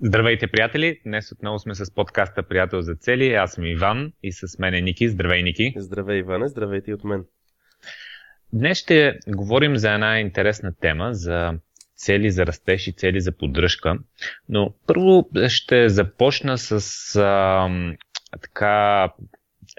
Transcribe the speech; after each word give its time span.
Здравейте, 0.00 0.46
приятели! 0.46 1.00
Днес 1.06 1.32
отново 1.32 1.58
сме 1.58 1.74
с 1.74 1.94
подкаста 1.94 2.42
Приятел 2.42 2.80
за 2.80 2.94
цели. 2.94 3.34
Аз 3.34 3.52
съм 3.52 3.66
Иван 3.66 4.12
и 4.22 4.32
с 4.32 4.58
мен 4.58 4.74
е 4.74 4.80
Ники. 4.80 5.08
Здравей, 5.08 5.42
Ники! 5.42 5.74
Здравей, 5.76 6.18
Иване! 6.18 6.48
Здравейте 6.48 6.90
и 6.90 6.94
от 6.94 7.04
мен! 7.04 7.24
Днес 8.52 8.78
ще 8.78 9.18
говорим 9.28 9.76
за 9.76 9.92
една 9.92 10.20
интересна 10.20 10.74
тема, 10.80 11.14
за 11.14 11.52
цели 11.94 12.30
за 12.30 12.46
растеж 12.46 12.86
и 12.86 12.92
цели 12.92 13.20
за 13.20 13.32
поддръжка. 13.32 13.98
Но 14.48 14.74
първо 14.86 15.28
ще 15.48 15.88
започна 15.88 16.58
с 16.58 16.80
а, 17.16 17.68
така 18.42 19.08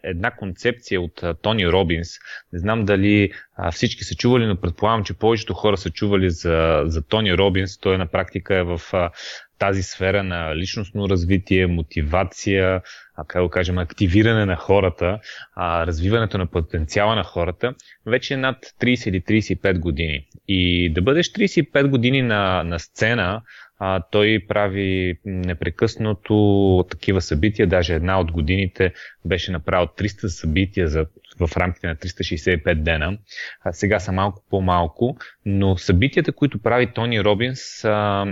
една 0.04 0.32
концепция 0.32 1.02
от 1.02 1.24
Тони 1.42 1.68
Робинс. 1.68 2.10
Не 2.54 2.60
знам 2.60 2.86
дали 2.86 3.32
а, 3.56 3.72
всички 3.72 4.04
са 4.04 4.16
чували, 4.16 4.46
но 4.46 4.56
предполагам, 4.56 5.04
че 5.04 5.14
повечето 5.14 5.54
хора 5.54 5.78
са 5.78 5.90
чували 5.90 6.30
за, 6.30 6.84
за 6.86 7.08
Тони 7.08 7.38
Робинс. 7.38 7.80
Той 7.80 7.98
на 7.98 8.08
практика 8.08 8.56
е 8.56 8.64
в 8.64 8.82
а, 8.94 9.12
тази 9.60 9.84
сфера 9.84 10.24
на 10.24 10.56
личностно 10.56 11.10
развитие, 11.10 11.68
мотивация, 11.68 12.82
а, 13.16 13.24
как 13.28 13.44
да 13.44 13.50
кажем, 13.50 13.78
активиране 13.78 14.46
на 14.46 14.56
хората, 14.56 15.20
а, 15.56 15.88
развиването 15.88 16.38
на 16.38 16.48
потенциала 16.48 17.16
на 17.16 17.24
хората, 17.24 17.74
вече 18.06 18.34
е 18.34 18.38
над 18.38 18.58
30 18.80 19.10
или 19.10 19.22
35 19.22 19.80
години. 19.80 20.28
И 20.48 20.94
да 20.94 21.02
бъдеш 21.02 21.32
35 21.32 21.88
години 21.88 22.22
на, 22.22 22.64
на 22.64 22.80
сцена, 22.80 23.42
а, 23.80 24.02
той 24.12 24.46
прави 24.48 25.20
непрекъснато 25.26 26.86
такива 26.90 27.22
събития. 27.22 27.68
Даже 27.68 27.96
една 27.96 28.20
от 28.20 28.32
годините 28.32 28.94
беше 29.26 29.52
направил 29.52 29.88
300 29.88 30.28
събития 30.28 30.88
за, 30.88 31.06
в 31.40 31.58
рамките 31.58 31.88
на 31.88 31.96
365 31.96 32.84
дена. 32.84 33.18
А, 33.64 33.72
сега 33.72 34.00
са 34.00 34.12
малко 34.12 34.44
по-малко, 34.50 35.18
но 35.46 35.78
събитията, 35.78 36.32
които 36.32 36.62
прави 36.62 36.94
Тони 36.94 37.24
Робинс, 37.24 37.60
са 37.62 38.26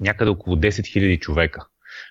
някъде 0.00 0.30
около 0.30 0.56
10 0.56 0.68
000 0.68 1.20
човека. 1.20 1.66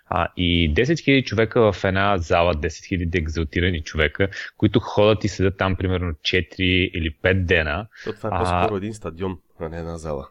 А, 0.09 0.27
и 0.37 0.73
10 0.73 0.83
000 0.83 1.23
човека 1.25 1.71
в 1.71 1.83
една 1.83 2.17
зала, 2.17 2.53
10 2.53 2.67
000 2.67 3.17
екзалтирани 3.17 3.83
човека, 3.83 4.29
които 4.57 4.79
ходят 4.79 5.23
и 5.23 5.27
седят 5.27 5.57
там 5.57 5.75
примерно 5.75 6.13
4 6.13 6.55
или 6.59 7.15
5 7.23 7.45
дена. 7.45 7.87
То 8.03 8.13
това 8.13 8.29
е 8.29 8.39
по-скоро 8.39 8.75
а... 8.75 8.77
един 8.77 8.93
стадион, 8.93 9.39
а 9.59 9.69
не 9.69 9.77
една 9.77 9.97
зала. 9.97 10.27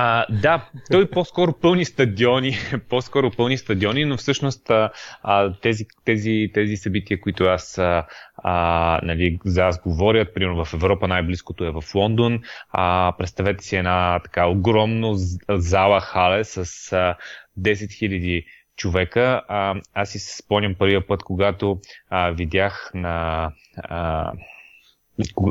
А, 0.00 0.26
да, 0.30 0.68
той 0.90 1.10
по-скоро 1.10 1.52
пълни 1.52 1.84
стадиони, 1.84 2.52
по-скоро 2.88 3.30
пълни 3.30 3.58
стадиони, 3.58 4.04
но 4.04 4.16
всъщност 4.16 4.70
а, 4.70 5.52
тези, 5.62 5.86
тези, 6.04 6.50
тези 6.54 6.76
събития, 6.76 7.20
които 7.20 7.44
аз, 7.44 7.78
а, 7.78 9.00
нали, 9.02 9.38
за 9.44 9.62
аз 9.62 9.80
говорят, 9.80 10.34
примерно 10.34 10.64
в 10.64 10.74
Европа 10.74 11.08
най-близкото 11.08 11.64
е 11.64 11.70
в 11.70 11.84
Лондон, 11.94 12.40
а, 12.72 13.12
представете 13.18 13.64
си 13.64 13.76
една 13.76 14.20
така 14.24 14.46
огромна 14.46 15.14
зала 15.48 16.00
хале 16.00 16.44
с 16.44 16.58
а, 16.58 16.64
10 16.64 17.16
000 17.60 18.44
човека. 18.76 19.42
А, 19.48 19.74
аз 19.94 20.10
си 20.10 20.18
спомням 20.18 20.74
първия 20.74 21.06
път, 21.06 21.22
когато 21.22 21.80
а, 22.10 22.30
видях 22.30 22.90
на 22.94 23.50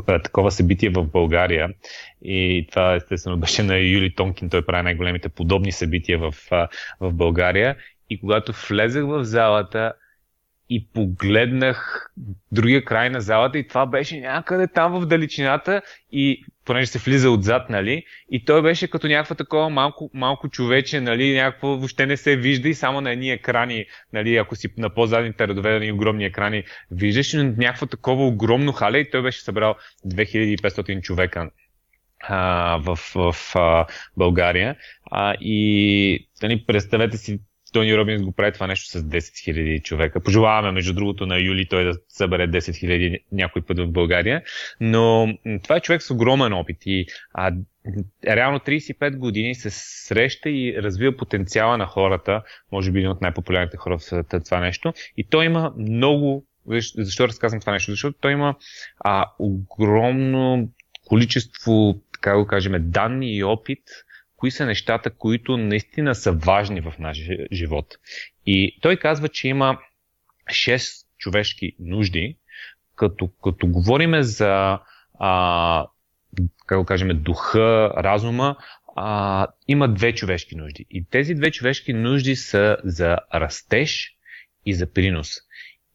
такова 0.06 0.50
събитие 0.50 0.90
в 0.90 1.04
България. 1.04 1.68
И 2.22 2.66
това 2.70 2.94
естествено 2.94 3.36
беше 3.40 3.62
на 3.62 3.78
Юли 3.78 4.14
Тонкин, 4.14 4.50
той 4.50 4.66
прави 4.66 4.82
най-големите 4.82 5.28
подобни 5.28 5.72
събития 5.72 6.18
в, 6.18 6.34
в 7.00 7.12
България. 7.12 7.76
И 8.10 8.20
когато 8.20 8.52
влезах 8.68 9.04
в 9.04 9.24
залата, 9.24 9.92
и 10.70 10.88
погледнах 10.94 12.10
другия 12.52 12.84
край 12.84 13.10
на 13.10 13.20
залата 13.20 13.58
и 13.58 13.68
това 13.68 13.86
беше 13.86 14.20
някъде 14.20 14.66
там 14.66 15.00
в 15.00 15.06
далечината 15.06 15.82
и 16.12 16.44
понеже 16.68 16.86
се 16.86 16.98
влиза 16.98 17.30
отзад, 17.30 17.70
нали, 17.70 18.04
и 18.30 18.44
той 18.44 18.62
беше 18.62 18.88
като 18.88 19.06
някаква 19.06 19.36
такова 19.36 19.70
малко, 19.70 20.10
малко 20.14 20.48
човече, 20.48 21.00
нали, 21.00 21.34
някакво 21.34 21.68
въобще 21.68 22.06
не 22.06 22.16
се 22.16 22.36
вижда 22.36 22.68
и 22.68 22.74
само 22.74 23.00
на 23.00 23.12
едни 23.12 23.30
екрани, 23.30 23.86
нали, 24.12 24.36
ако 24.36 24.56
си 24.56 24.68
на 24.78 24.94
по-задните 24.94 25.48
редове 25.48 25.86
на 25.86 25.94
огромни 25.94 26.24
екрани 26.24 26.62
виждаш, 26.90 27.32
но 27.32 27.44
някакво 27.44 27.86
такова 27.86 28.26
огромно 28.26 28.72
хале 28.72 28.98
и 28.98 29.10
той 29.10 29.22
беше 29.22 29.42
събрал 29.42 29.74
2500 30.06 31.00
човека 31.02 31.50
а, 32.20 32.76
в, 32.76 32.98
в 33.14 33.34
а, 33.54 33.86
България. 34.16 34.76
А, 35.10 35.34
и 35.40 36.28
нали, 36.42 36.64
представете 36.66 37.16
си 37.16 37.40
Тони 37.72 37.96
Робинс 37.96 38.22
го 38.22 38.32
прави 38.32 38.52
това 38.52 38.66
нещо 38.66 38.90
с 38.90 39.02
10 39.02 39.18
000 39.18 39.82
човека. 39.82 40.20
Пожелаваме, 40.20 40.72
между 40.72 40.94
другото, 40.94 41.26
на 41.26 41.38
Юли 41.38 41.66
той 41.66 41.84
да 41.84 41.92
събере 42.08 42.48
10 42.48 42.58
000 42.58 43.18
някой 43.32 43.62
път 43.62 43.78
в 43.78 43.86
България. 43.86 44.42
Но 44.80 45.34
това 45.62 45.76
е 45.76 45.80
човек 45.80 46.02
с 46.02 46.10
огромен 46.10 46.52
опит 46.52 46.76
и 46.86 47.06
а, 47.32 47.52
реално 48.26 48.58
35 48.58 49.16
години 49.16 49.54
се 49.54 49.70
среща 49.70 50.50
и 50.50 50.76
развива 50.78 51.16
потенциала 51.16 51.78
на 51.78 51.86
хората, 51.86 52.42
може 52.72 52.92
би 52.92 52.98
един 52.98 53.10
от 53.10 53.20
най-популярните 53.20 53.76
хора 53.76 53.98
в 53.98 54.24
това 54.44 54.60
нещо. 54.60 54.92
И 55.16 55.24
той 55.24 55.44
има 55.44 55.72
много. 55.78 56.44
Защо 56.96 57.28
разказвам 57.28 57.60
това 57.60 57.72
нещо? 57.72 57.90
Защото 57.90 58.18
той 58.20 58.32
има 58.32 58.54
а, 59.00 59.24
огромно 59.38 60.70
количество, 61.08 62.00
така 62.12 62.36
го 62.36 62.46
кажем, 62.46 62.74
данни 62.78 63.36
и 63.36 63.44
опит, 63.44 63.82
кои 64.38 64.50
са 64.50 64.66
нещата, 64.66 65.10
които 65.10 65.56
наистина 65.56 66.14
са 66.14 66.32
важни 66.32 66.80
в 66.80 66.94
нашия 66.98 67.46
живот. 67.52 67.94
И 68.46 68.78
той 68.82 68.96
казва, 68.96 69.28
че 69.28 69.48
има 69.48 69.78
6 70.50 71.06
човешки 71.18 71.72
нужди, 71.78 72.36
като, 72.94 73.28
като 73.44 73.66
говориме 73.66 74.22
за 74.22 74.78
а, 75.18 75.86
как 76.66 76.78
го 76.78 76.84
кажем, 76.84 77.22
духа, 77.22 77.92
разума, 77.96 78.56
а, 78.96 79.46
има 79.68 79.88
две 79.88 80.14
човешки 80.14 80.56
нужди. 80.56 80.86
И 80.90 81.04
тези 81.04 81.34
две 81.34 81.50
човешки 81.50 81.92
нужди 81.92 82.36
са 82.36 82.76
за 82.84 83.18
растеж 83.34 84.14
и 84.66 84.74
за 84.74 84.92
принос. 84.92 85.30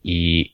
И 0.03 0.50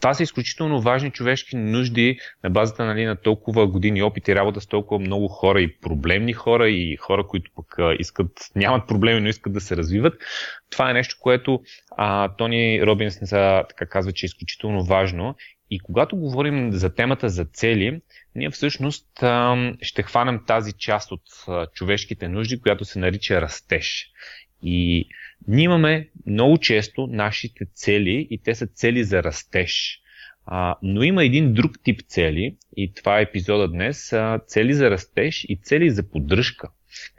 това 0.00 0.14
са 0.14 0.22
изключително 0.22 0.80
важни 0.80 1.10
човешки 1.10 1.56
нужди 1.56 2.18
на 2.44 2.50
базата 2.50 2.84
нали, 2.84 3.04
на 3.04 3.16
толкова 3.16 3.66
години 3.66 4.02
опит 4.02 4.28
и 4.28 4.34
работа 4.34 4.60
с 4.60 4.66
толкова 4.66 5.00
много 5.00 5.28
хора 5.28 5.60
и 5.60 5.80
проблемни 5.80 6.32
хора 6.32 6.70
и 6.70 6.96
хора, 6.96 7.26
които 7.26 7.50
пък 7.56 7.76
искат, 7.98 8.30
нямат 8.56 8.88
проблеми, 8.88 9.20
но 9.20 9.28
искат 9.28 9.52
да 9.52 9.60
се 9.60 9.76
развиват. 9.76 10.14
Това 10.70 10.90
е 10.90 10.94
нещо, 10.94 11.16
което 11.20 11.60
а, 11.96 12.28
Тони 12.36 12.86
Робинс 12.86 13.18
така 13.68 13.86
казва, 13.86 14.12
че 14.12 14.26
е 14.26 14.28
изключително 14.28 14.84
важно. 14.84 15.34
И 15.70 15.80
когато 15.80 16.16
говорим 16.16 16.72
за 16.72 16.94
темата 16.94 17.28
за 17.28 17.44
цели, 17.44 18.00
ние 18.34 18.50
всъщност 18.50 19.06
ще 19.82 20.02
хванем 20.02 20.40
тази 20.46 20.72
част 20.72 21.12
от 21.12 21.22
човешките 21.74 22.28
нужди, 22.28 22.60
която 22.60 22.84
се 22.84 22.98
нарича 22.98 23.40
растеж. 23.40 24.10
И 24.62 25.08
ние 25.48 25.64
имаме 25.64 26.08
много 26.26 26.58
често 26.58 27.06
нашите 27.06 27.64
цели 27.74 28.28
и 28.30 28.38
те 28.38 28.54
са 28.54 28.66
цели 28.66 29.04
за 29.04 29.22
растеж. 29.22 30.02
А, 30.46 30.76
но 30.82 31.02
има 31.02 31.24
един 31.24 31.52
друг 31.52 31.72
тип 31.84 32.00
цели, 32.06 32.56
и 32.76 32.94
това 32.94 33.18
е 33.18 33.22
епизода 33.22 33.68
днес, 33.68 34.12
а, 34.12 34.40
цели 34.46 34.74
за 34.74 34.90
растеж 34.90 35.46
и 35.48 35.56
цели 35.62 35.90
за 35.90 36.10
поддръжка. 36.10 36.68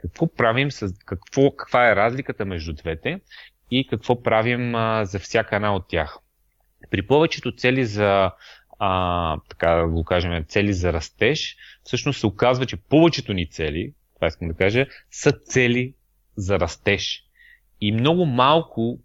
Какво 0.00 0.34
правим 0.34 0.70
с 0.70 0.94
какво, 1.04 1.50
каква 1.56 1.90
е 1.90 1.96
разликата 1.96 2.44
между 2.44 2.72
двете 2.72 3.20
и 3.70 3.86
какво 3.86 4.22
правим 4.22 4.74
а, 4.74 5.04
за 5.04 5.18
всяка 5.18 5.56
една 5.56 5.74
от 5.74 5.88
тях. 5.88 6.18
При 6.90 7.02
повечето 7.02 7.56
цели 7.56 7.84
за 7.84 8.30
а, 8.78 9.36
така 9.48 9.74
да 9.74 9.88
го 9.88 10.04
кажем, 10.04 10.44
цели 10.44 10.72
за 10.72 10.92
растеж, 10.92 11.56
всъщност 11.84 12.20
се 12.20 12.26
оказва, 12.26 12.66
че 12.66 12.76
повечето 12.76 13.32
ни 13.32 13.50
цели, 13.50 13.92
това 14.14 14.26
искам 14.26 14.48
да 14.48 14.54
кажа, 14.54 14.86
са 15.10 15.32
цели 15.32 15.94
за 16.36 16.60
растеж. 16.60 17.24
И 17.80 17.92
много 17.92 18.26
малко 18.26 18.98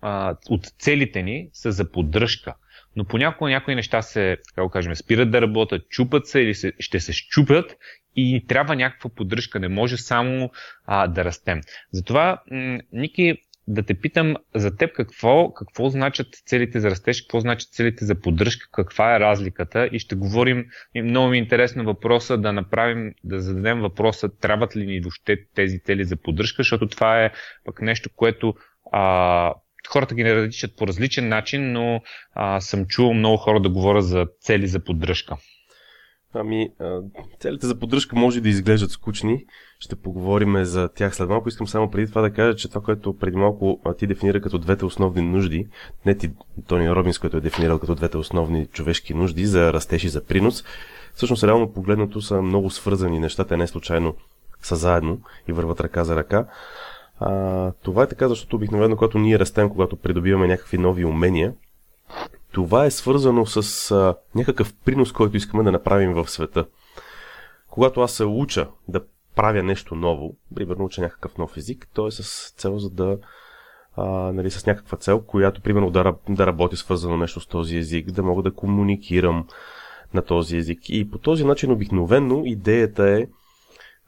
а, 0.00 0.36
от 0.48 0.66
целите 0.78 1.22
ни 1.22 1.48
са 1.52 1.72
за 1.72 1.90
поддръжка. 1.90 2.54
Но 2.96 3.04
понякога 3.04 3.50
някои 3.50 3.74
неща 3.74 4.02
се, 4.02 4.36
така 4.48 4.62
го 4.62 4.70
кажем, 4.70 4.96
спират 4.96 5.30
да 5.30 5.42
работят, 5.42 5.88
чупат 5.88 6.26
се 6.26 6.40
или 6.40 6.54
се, 6.54 6.72
ще 6.78 7.00
се 7.00 7.12
щупят 7.12 7.76
и 8.16 8.44
трябва 8.48 8.76
някаква 8.76 9.10
поддръжка. 9.10 9.60
Не 9.60 9.68
може 9.68 9.96
само 9.96 10.50
а, 10.86 11.06
да 11.06 11.24
растем. 11.24 11.60
Затова, 11.92 12.42
м- 12.50 12.78
Ники, 12.92 13.34
да 13.68 13.82
те 13.82 13.94
питам 13.94 14.36
за 14.54 14.76
теб 14.76 14.92
какво, 14.92 15.52
какво 15.52 15.88
значат 15.88 16.26
целите 16.46 16.80
за 16.80 16.90
растеж, 16.90 17.22
какво 17.22 17.40
значат 17.40 17.72
целите 17.72 18.04
за 18.04 18.20
поддръжка, 18.20 18.68
каква 18.72 19.16
е 19.16 19.20
разликата 19.20 19.88
и 19.92 19.98
ще 19.98 20.14
говорим, 20.14 20.66
много 21.04 21.28
ми 21.28 21.36
е 21.36 21.40
интересно 21.40 21.84
въпроса 21.84 22.38
да 22.38 22.52
направим, 22.52 23.14
да 23.24 23.40
зададем 23.40 23.80
въпроса, 23.80 24.28
трябват 24.40 24.76
ли 24.76 24.86
ни 24.86 25.00
въобще 25.00 25.36
тези 25.54 25.80
цели 25.80 26.04
за 26.04 26.16
поддръжка, 26.16 26.62
защото 26.62 26.88
това 26.88 27.24
е 27.24 27.30
пък 27.64 27.82
нещо, 27.82 28.10
което 28.16 28.54
а, 28.92 29.54
хората 29.88 30.14
ги 30.14 30.24
наричат 30.24 30.76
по 30.76 30.86
различен 30.86 31.28
начин, 31.28 31.72
но 31.72 32.00
а, 32.34 32.60
съм 32.60 32.86
чувал 32.86 33.14
много 33.14 33.36
хора 33.36 33.60
да 33.60 33.70
говорят 33.70 34.04
за 34.04 34.26
цели 34.40 34.66
за 34.66 34.84
поддръжка. 34.84 35.36
Ами, 36.34 36.70
целите 37.40 37.66
за 37.66 37.78
поддръжка 37.78 38.16
може 38.16 38.40
да 38.40 38.48
изглеждат 38.48 38.90
скучни. 38.90 39.44
Ще 39.78 39.96
поговорим 39.96 40.64
за 40.64 40.88
тях 40.88 41.14
след 41.14 41.28
малко. 41.28 41.48
Искам 41.48 41.66
само 41.68 41.90
преди 41.90 42.08
това 42.08 42.20
да 42.22 42.32
кажа, 42.32 42.56
че 42.56 42.68
това, 42.68 42.80
което 42.80 43.18
преди 43.18 43.36
малко 43.36 43.80
ти 43.98 44.06
дефинира 44.06 44.40
като 44.40 44.58
двете 44.58 44.84
основни 44.84 45.22
нужди, 45.22 45.68
не 46.06 46.14
ти 46.14 46.30
Тони 46.66 46.90
Робинс, 46.90 47.18
който 47.18 47.36
е 47.36 47.40
дефинирал 47.40 47.78
като 47.78 47.94
двете 47.94 48.16
основни 48.16 48.66
човешки 48.66 49.14
нужди 49.14 49.46
за 49.46 49.72
растеж 49.72 50.04
и 50.04 50.08
за 50.08 50.24
принос, 50.24 50.64
всъщност 51.14 51.44
реално 51.44 51.72
погледнато 51.72 52.20
са 52.20 52.42
много 52.42 52.70
свързани 52.70 53.18
нещата, 53.18 53.56
не 53.56 53.66
случайно 53.66 54.14
са 54.62 54.76
заедно 54.76 55.20
и 55.48 55.52
върват 55.52 55.80
ръка 55.80 56.04
за 56.04 56.16
ръка. 56.16 56.46
А, 57.20 57.72
това 57.72 58.02
е 58.02 58.08
така, 58.08 58.28
защото 58.28 58.56
обикновено, 58.56 58.96
когато 58.96 59.18
ние 59.18 59.38
растем, 59.38 59.68
когато 59.68 59.96
придобиваме 59.96 60.46
някакви 60.46 60.78
нови 60.78 61.04
умения, 61.04 61.52
това 62.54 62.84
е 62.84 62.90
свързано 62.90 63.46
с 63.46 63.90
а, 63.90 64.14
някакъв 64.34 64.74
принос, 64.84 65.12
който 65.12 65.36
искаме 65.36 65.62
да 65.62 65.72
направим 65.72 66.14
в 66.14 66.30
света. 66.30 66.66
Когато 67.70 68.00
аз 68.00 68.12
се 68.12 68.24
уча 68.24 68.68
да 68.88 69.00
правя 69.36 69.62
нещо 69.62 69.94
ново, 69.94 70.36
примерно 70.54 70.84
уча 70.84 71.00
някакъв 71.00 71.38
нов 71.38 71.56
език, 71.56 71.88
то 71.94 72.06
е 72.06 72.10
с 72.10 72.50
цел 72.56 72.78
за 72.78 72.90
да 72.90 73.18
а, 73.96 74.04
нали, 74.32 74.50
с 74.50 74.66
някаква 74.66 74.98
цел, 74.98 75.20
която 75.20 75.60
примерно 75.60 75.90
да, 75.90 76.14
да 76.28 76.46
работи 76.46 76.76
свързано 76.76 77.16
нещо 77.16 77.40
с 77.40 77.46
този 77.46 77.76
език, 77.76 78.10
да 78.10 78.22
мога 78.22 78.42
да 78.42 78.54
комуникирам 78.54 79.48
на 80.14 80.22
този 80.22 80.56
език. 80.56 80.78
И 80.88 81.10
по 81.10 81.18
този 81.18 81.44
начин 81.44 81.72
обикновено 81.72 82.42
идеята 82.44 83.10
е 83.10 83.26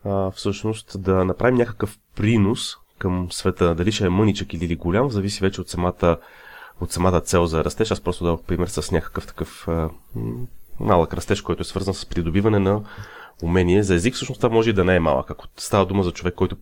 а, 0.05 0.31
всъщност 0.31 1.03
да 1.03 1.25
направим 1.25 1.59
някакъв 1.59 1.99
принос 2.17 2.77
към 2.99 3.33
света. 3.33 3.75
Дали 3.75 3.93
ще 3.93 4.07
е 4.07 4.09
мъничък 4.09 4.55
или 4.55 4.77
голям, 4.77 5.11
зависи 5.11 5.41
вече 5.41 5.61
от 5.61 5.69
самата, 5.69 6.19
от 6.81 6.93
самата 6.93 7.21
цел 7.21 7.47
за 7.47 7.65
растеж. 7.65 7.91
Аз 7.91 8.01
просто 8.01 8.25
дадох 8.25 8.43
пример 8.43 8.67
с 8.67 8.91
някакъв 8.91 9.27
такъв 9.27 9.69
малък 10.81 11.15
растеж, 11.15 11.41
който 11.41 11.63
е 11.63 11.65
свързан 11.65 11.95
с 11.95 12.07
придобиване 12.07 12.59
на 12.59 12.83
умение 13.43 13.83
за 13.83 13.95
език. 13.95 14.15
Всъщност 14.15 14.41
това 14.41 14.55
може 14.55 14.71
и 14.71 14.73
да 14.73 14.85
не 14.85 14.97
е 14.97 15.01
малък. 15.01 15.31
Ако 15.31 15.47
става 15.57 15.87
дума 15.87 16.03
за 16.03 16.13
човек, 16.13 16.35
който, 16.35 16.57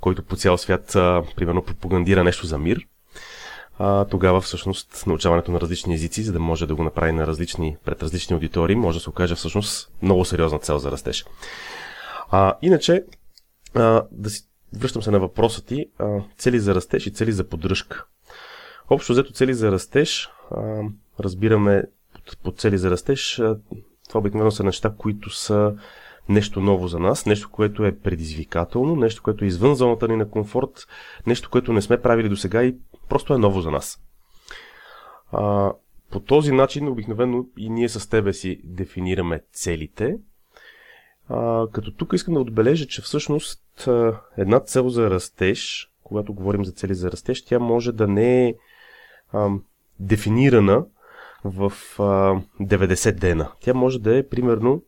който 0.00 0.22
по 0.22 0.36
цял 0.36 0.58
свят, 0.58 0.86
примерно, 1.36 1.62
пропагандира 1.62 2.24
нещо 2.24 2.46
за 2.46 2.58
мир, 2.58 2.86
тогава 4.10 4.40
всъщност 4.40 5.06
научаването 5.06 5.52
на 5.52 5.60
различни 5.60 5.94
езици, 5.94 6.22
за 6.22 6.32
да 6.32 6.40
може 6.40 6.66
да 6.66 6.74
го 6.74 6.82
направи 6.82 7.12
на 7.12 7.26
различни, 7.26 7.76
пред 7.84 8.02
различни 8.02 8.34
аудитории, 8.34 8.76
може 8.76 8.98
да 8.98 9.02
се 9.02 9.10
окаже 9.10 9.34
всъщност 9.34 9.90
много 10.02 10.24
сериозна 10.24 10.58
цел 10.58 10.78
за 10.78 10.90
растеж. 10.90 11.24
А, 12.30 12.54
иначе, 12.62 13.04
а, 13.74 14.02
да 14.12 14.30
си 14.30 14.42
връщам 14.78 15.02
се 15.02 15.10
на 15.10 15.20
въпроса 15.20 15.64
ти, 15.64 15.86
а, 15.98 16.20
цели 16.38 16.60
за 16.60 16.74
растеж 16.74 17.06
и 17.06 17.12
цели 17.12 17.32
за 17.32 17.44
поддръжка. 17.48 18.06
Общо 18.90 19.12
взето 19.12 19.32
цели 19.32 19.54
за 19.54 19.72
растеж, 19.72 20.30
а, 20.50 20.82
разбираме 21.20 21.82
под 22.42 22.58
цели 22.58 22.78
за 22.78 22.90
растеж, 22.90 23.38
а, 23.38 23.58
това 24.08 24.20
обикновено 24.20 24.50
са 24.50 24.64
неща, 24.64 24.94
които 24.98 25.30
са 25.30 25.74
нещо 26.28 26.60
ново 26.60 26.88
за 26.88 26.98
нас, 26.98 27.26
нещо, 27.26 27.50
което 27.50 27.84
е 27.84 27.98
предизвикателно, 27.98 28.96
нещо, 28.96 29.22
което 29.22 29.44
е 29.44 29.48
извън 29.48 29.74
зоната 29.74 30.08
ни 30.08 30.16
на 30.16 30.30
комфорт, 30.30 30.86
нещо, 31.26 31.50
което 31.50 31.72
не 31.72 31.82
сме 31.82 32.02
правили 32.02 32.28
до 32.28 32.36
сега 32.36 32.64
и 32.64 32.76
просто 33.08 33.34
е 33.34 33.38
ново 33.38 33.60
за 33.60 33.70
нас. 33.70 34.00
А, 35.32 35.72
по 36.10 36.20
този 36.20 36.52
начин, 36.52 36.88
обикновено 36.88 37.46
и 37.56 37.70
ние 37.70 37.88
с 37.88 38.10
тебе 38.10 38.32
си 38.32 38.60
дефинираме 38.64 39.42
целите, 39.52 40.18
а, 41.28 41.66
като 41.72 41.90
тук 41.90 42.12
искам 42.12 42.34
да 42.34 42.40
отбележа, 42.40 42.86
че 42.86 43.02
всъщност 43.02 43.88
една 44.36 44.60
цел 44.60 44.88
за 44.88 45.10
растеж, 45.10 45.90
когато 46.04 46.34
говорим 46.34 46.64
за 46.64 46.72
цели 46.72 46.94
за 46.94 47.12
растеж, 47.12 47.44
тя 47.44 47.58
може 47.58 47.92
да 47.92 48.06
не 48.06 48.48
е 48.48 48.54
а, 49.32 49.48
дефинирана 50.00 50.84
в 51.44 51.72
а, 51.98 52.02
90 52.60 53.12
дена. 53.12 53.48
Тя 53.60 53.74
може 53.74 53.98
да 53.98 54.18
е, 54.18 54.28
примерно, 54.28 54.82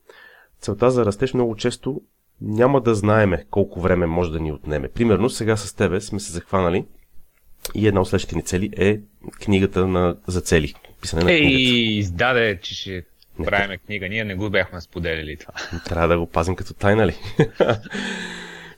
целта 0.61 0.91
за 0.91 1.05
растеж 1.05 1.35
много 1.35 1.57
често 1.57 2.01
няма 2.41 2.81
да 2.81 2.95
знаеме 2.95 3.45
колко 3.51 3.81
време 3.81 4.07
може 4.07 4.33
да 4.33 4.41
ни 4.41 4.53
отнеме. 4.53 4.89
Примерно, 4.89 5.31
сега 5.31 5.57
с 5.57 5.75
тебе 5.75 6.01
сме 6.01 6.21
се 6.21 6.33
захванали 6.33 6.87
и 7.75 7.89
една 7.89 8.01
от 8.01 8.09
следващите 8.09 8.37
ни 8.37 8.43
цели 8.43 8.71
е 8.77 9.01
книгата 9.41 9.87
на, 9.87 10.17
за 10.27 10.41
цели. 10.41 10.75
Писане 11.01 11.25
на 11.25 11.33
Ей, 11.33 11.47
издаде, 11.99 12.59
че 12.63 12.75
ще 12.75 13.05
правиме 13.45 13.79
книга. 13.79 14.09
Ние 14.09 14.25
не 14.25 14.35
го 14.35 14.51
бяхме 14.51 14.81
споделили 14.81 15.37
това. 15.37 15.53
Трябва 15.85 16.09
да 16.09 16.19
го 16.19 16.27
пазим 16.27 16.57
като 16.57 16.75
тайна 16.75 17.07
ли? 17.07 17.17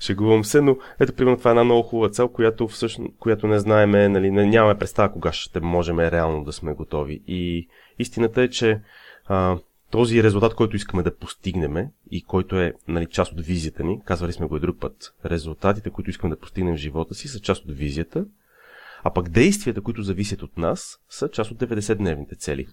Шегувам 0.03 0.45
се, 0.45 0.61
но 0.61 0.77
ето, 1.01 1.13
примерно, 1.13 1.39
това 1.39 1.51
е 1.51 1.53
една 1.53 1.65
много 1.65 1.83
хубава 1.83 2.11
цел, 2.11 2.29
която, 2.29 2.69
всъщност, 2.69 3.15
която 3.19 3.47
не 3.47 3.59
знаеме, 3.59 4.09
нали, 4.09 4.31
не, 4.31 4.47
нямаме 4.47 4.79
представа 4.79 5.13
кога 5.13 5.33
ще 5.33 5.61
можем 5.61 5.99
реално 6.01 6.45
да 6.45 6.53
сме 6.53 6.73
готови. 6.73 7.23
И 7.27 7.69
истината 7.99 8.43
е, 8.43 8.49
че 8.49 8.81
а, 9.27 9.59
този 9.91 10.23
резултат, 10.23 10.55
който 10.55 10.77
искаме 10.77 11.03
да 11.03 11.17
постигнем 11.17 11.89
и 12.11 12.23
който 12.23 12.61
е 12.61 12.73
нали, 12.89 13.07
част 13.07 13.33
от 13.33 13.41
визията 13.41 13.85
ни, 13.85 14.01
казвали 14.05 14.33
сме 14.33 14.47
го 14.47 14.57
и 14.57 14.61
друг 14.61 14.81
път, 14.81 15.15
резултатите, 15.25 15.91
които 15.91 16.11
искаме 16.11 16.35
да 16.35 16.41
постигнем 16.41 16.75
в 16.75 16.79
живота 16.79 17.15
си, 17.15 17.29
са 17.29 17.41
част 17.41 17.65
от 17.65 17.77
визията, 17.77 18.25
а 19.05 19.13
пък 19.13 19.29
действията, 19.29 19.81
които 19.81 20.03
зависят 20.03 20.43
от 20.43 20.59
нас, 20.59 20.99
са 21.09 21.31
част 21.31 21.51
от 21.51 21.59
90-дневните 21.59 22.39
цели. 22.39 22.67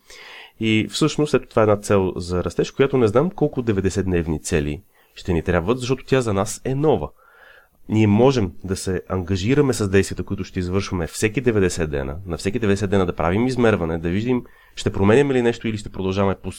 И 0.60 0.88
всъщност 0.90 1.34
ето 1.34 1.48
това 1.48 1.62
е 1.62 1.64
една 1.64 1.78
цел 1.78 2.14
за 2.16 2.44
растеж, 2.44 2.72
която 2.72 2.98
не 2.98 3.08
знам 3.08 3.32
колко 3.32 3.62
90-дневни 3.62 4.42
цели 4.42 4.82
ще 5.16 5.34
ни 5.34 5.44
трябват, 5.44 5.80
защото 5.80 6.06
тя 6.06 6.22
за 6.22 6.34
нас 6.34 6.62
е 6.66 6.76
нова. 6.76 7.10
Ние 7.90 8.08
можем 8.08 8.52
да 8.64 8.76
се 8.76 9.02
ангажираме 9.10 9.74
с 9.74 9.90
действията, 9.90 10.24
които 10.24 10.44
ще 10.44 10.60
извършваме 10.60 11.08
всеки 11.08 11.44
90 11.44 11.88
дена, 11.88 12.18
на 12.26 12.38
всеки 12.38 12.62
90 12.62 12.88
дена 12.88 13.06
да 13.06 13.16
правим 13.16 13.48
измерване, 13.48 13.98
да 13.98 14.10
видим 14.10 14.44
ще 14.76 14.94
променяме 14.94 15.34
ли 15.34 15.42
нещо 15.42 15.68
или 15.68 15.78
ще 15.78 15.90
продължаваме 15.90 16.36
по, 16.36 16.52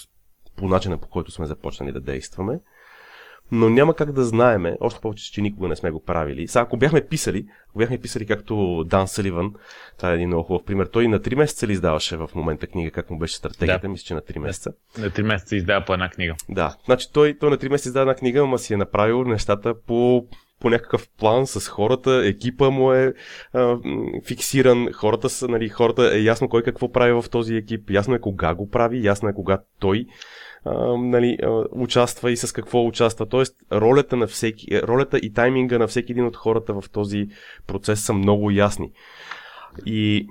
по 0.56 0.68
начина 0.68 0.98
по 0.98 1.08
който 1.08 1.30
сме 1.30 1.46
започнали 1.46 1.92
да 1.92 2.00
действаме 2.00 2.60
но 3.52 3.68
няма 3.68 3.94
как 3.94 4.12
да 4.12 4.24
знаеме, 4.24 4.76
още 4.80 5.00
повече, 5.00 5.32
че 5.32 5.40
никога 5.40 5.68
не 5.68 5.76
сме 5.76 5.90
го 5.90 6.04
правили. 6.04 6.48
Сега, 6.48 6.62
ако 6.62 6.76
бяхме 6.76 7.06
писали, 7.06 7.46
ако 7.68 7.78
бяхме 7.78 7.98
писали 7.98 8.26
както 8.26 8.84
Дан 8.84 9.08
Саливан, 9.08 9.52
това 9.96 10.10
е 10.10 10.14
един 10.14 10.28
много 10.28 10.42
хубав 10.42 10.64
пример, 10.64 10.86
той 10.86 11.08
на 11.08 11.20
3 11.20 11.34
месеца 11.34 11.66
ли 11.66 11.72
издаваше 11.72 12.16
в 12.16 12.30
момента 12.34 12.66
книга, 12.66 12.90
как 12.90 13.10
му 13.10 13.18
беше 13.18 13.36
стратегията, 13.36 13.82
да. 13.82 13.88
мисля, 13.88 14.04
че 14.04 14.14
на 14.14 14.20
3 14.20 14.38
месеца. 14.38 14.72
На 14.98 15.10
3 15.10 15.22
месеца 15.22 15.56
издава 15.56 15.84
по 15.84 15.92
една 15.92 16.10
книга. 16.10 16.34
Да, 16.48 16.76
значи 16.84 17.06
той, 17.12 17.38
той 17.40 17.50
на 17.50 17.58
3 17.58 17.68
месеца 17.68 17.88
издава 17.88 18.02
една 18.02 18.14
книга, 18.14 18.40
ама 18.40 18.58
си 18.58 18.74
е 18.74 18.76
направил 18.76 19.24
нещата 19.24 19.74
по 19.86 20.26
по 20.60 20.70
някакъв 20.70 21.08
план 21.18 21.46
с 21.46 21.68
хората, 21.68 22.22
екипа 22.26 22.70
му 22.70 22.92
е 22.92 23.14
а, 23.52 23.76
фиксиран, 24.26 24.92
хората 24.92 25.28
са, 25.28 25.48
нали, 25.48 25.68
хората 25.68 26.16
е 26.16 26.22
ясно 26.22 26.48
кой 26.48 26.62
какво 26.62 26.92
прави 26.92 27.12
в 27.12 27.24
този 27.30 27.54
екип, 27.54 27.90
ясно 27.90 28.14
е 28.14 28.20
кога 28.20 28.54
го 28.54 28.70
прави, 28.70 29.04
ясно 29.04 29.28
е 29.28 29.34
кога 29.34 29.58
той 29.78 30.06
нали, 30.98 31.38
участва 31.70 32.30
и 32.30 32.36
с 32.36 32.52
какво 32.52 32.86
участва. 32.86 33.26
Тоест, 33.26 33.56
ролята, 33.72 34.16
на 34.16 34.26
всеки, 34.26 34.82
ролята 34.82 35.18
и 35.18 35.32
тайминга 35.32 35.78
на 35.78 35.86
всеки 35.86 36.12
един 36.12 36.26
от 36.26 36.36
хората 36.36 36.80
в 36.80 36.90
този 36.92 37.28
процес 37.66 38.04
са 38.04 38.12
много 38.12 38.50
ясни. 38.50 38.92
И 39.86 40.28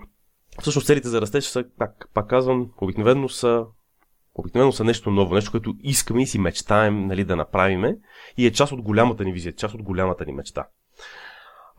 всъщност 0.62 0.88
целите 0.88 1.08
за 1.08 1.22
растеж 1.22 1.44
са, 1.44 1.64
пак, 1.78 2.10
пак 2.14 2.30
казвам, 2.30 2.70
обикновено 2.81 3.30
са 3.30 3.66
обикновено 4.36 4.72
са 4.72 4.84
нещо 4.84 5.12
ново, 5.12 5.36
нещо, 5.36 5.52
което 5.52 5.76
искаме 5.84 6.22
и 6.22 6.28
си 6.28 6.40
мечтаем 6.40 7.08
нали, 7.08 7.24
да 7.24 7.36
направиме 7.36 7.98
и 8.38 8.46
е 8.46 8.52
част 8.52 8.72
от 8.72 8.81
голямата 8.81 9.24
ни 9.24 9.31
визия, 9.31 9.54
част 9.54 9.76
от 9.76 9.84
голямата 9.84 10.26
ни 10.26 10.34
мечта. 10.34 10.68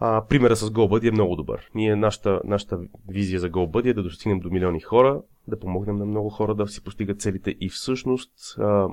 А, 0.02 0.24
примера 0.28 0.56
с 0.56 0.70
GoBuddy 0.70 1.08
е 1.08 1.10
много 1.10 1.36
добър. 1.36 1.70
Ние, 1.74 1.96
нашата, 1.96 2.40
нашата 2.44 2.78
визия 3.08 3.40
за 3.40 3.50
GoBuddy 3.50 3.90
е 3.90 3.94
да 3.94 4.02
достигнем 4.02 4.40
до 4.40 4.50
милиони 4.50 4.80
хора, 4.80 5.20
да 5.48 5.58
помогнем 5.58 5.96
на 5.96 6.04
много 6.04 6.30
хора 6.30 6.54
да 6.54 6.68
си 6.68 6.84
постигат 6.84 7.20
целите 7.20 7.54
и 7.60 7.68
всъщност 7.68 8.58
а, 8.58 8.86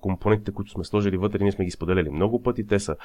компонентите, 0.00 0.52
които 0.52 0.70
сме 0.70 0.84
сложили 0.84 1.16
вътре, 1.16 1.42
ние 1.42 1.52
сме 1.52 1.64
ги 1.64 1.70
споделяли 1.70 2.10
много 2.10 2.42
пъти. 2.42 2.66
Те 2.66 2.78
са 2.78 2.96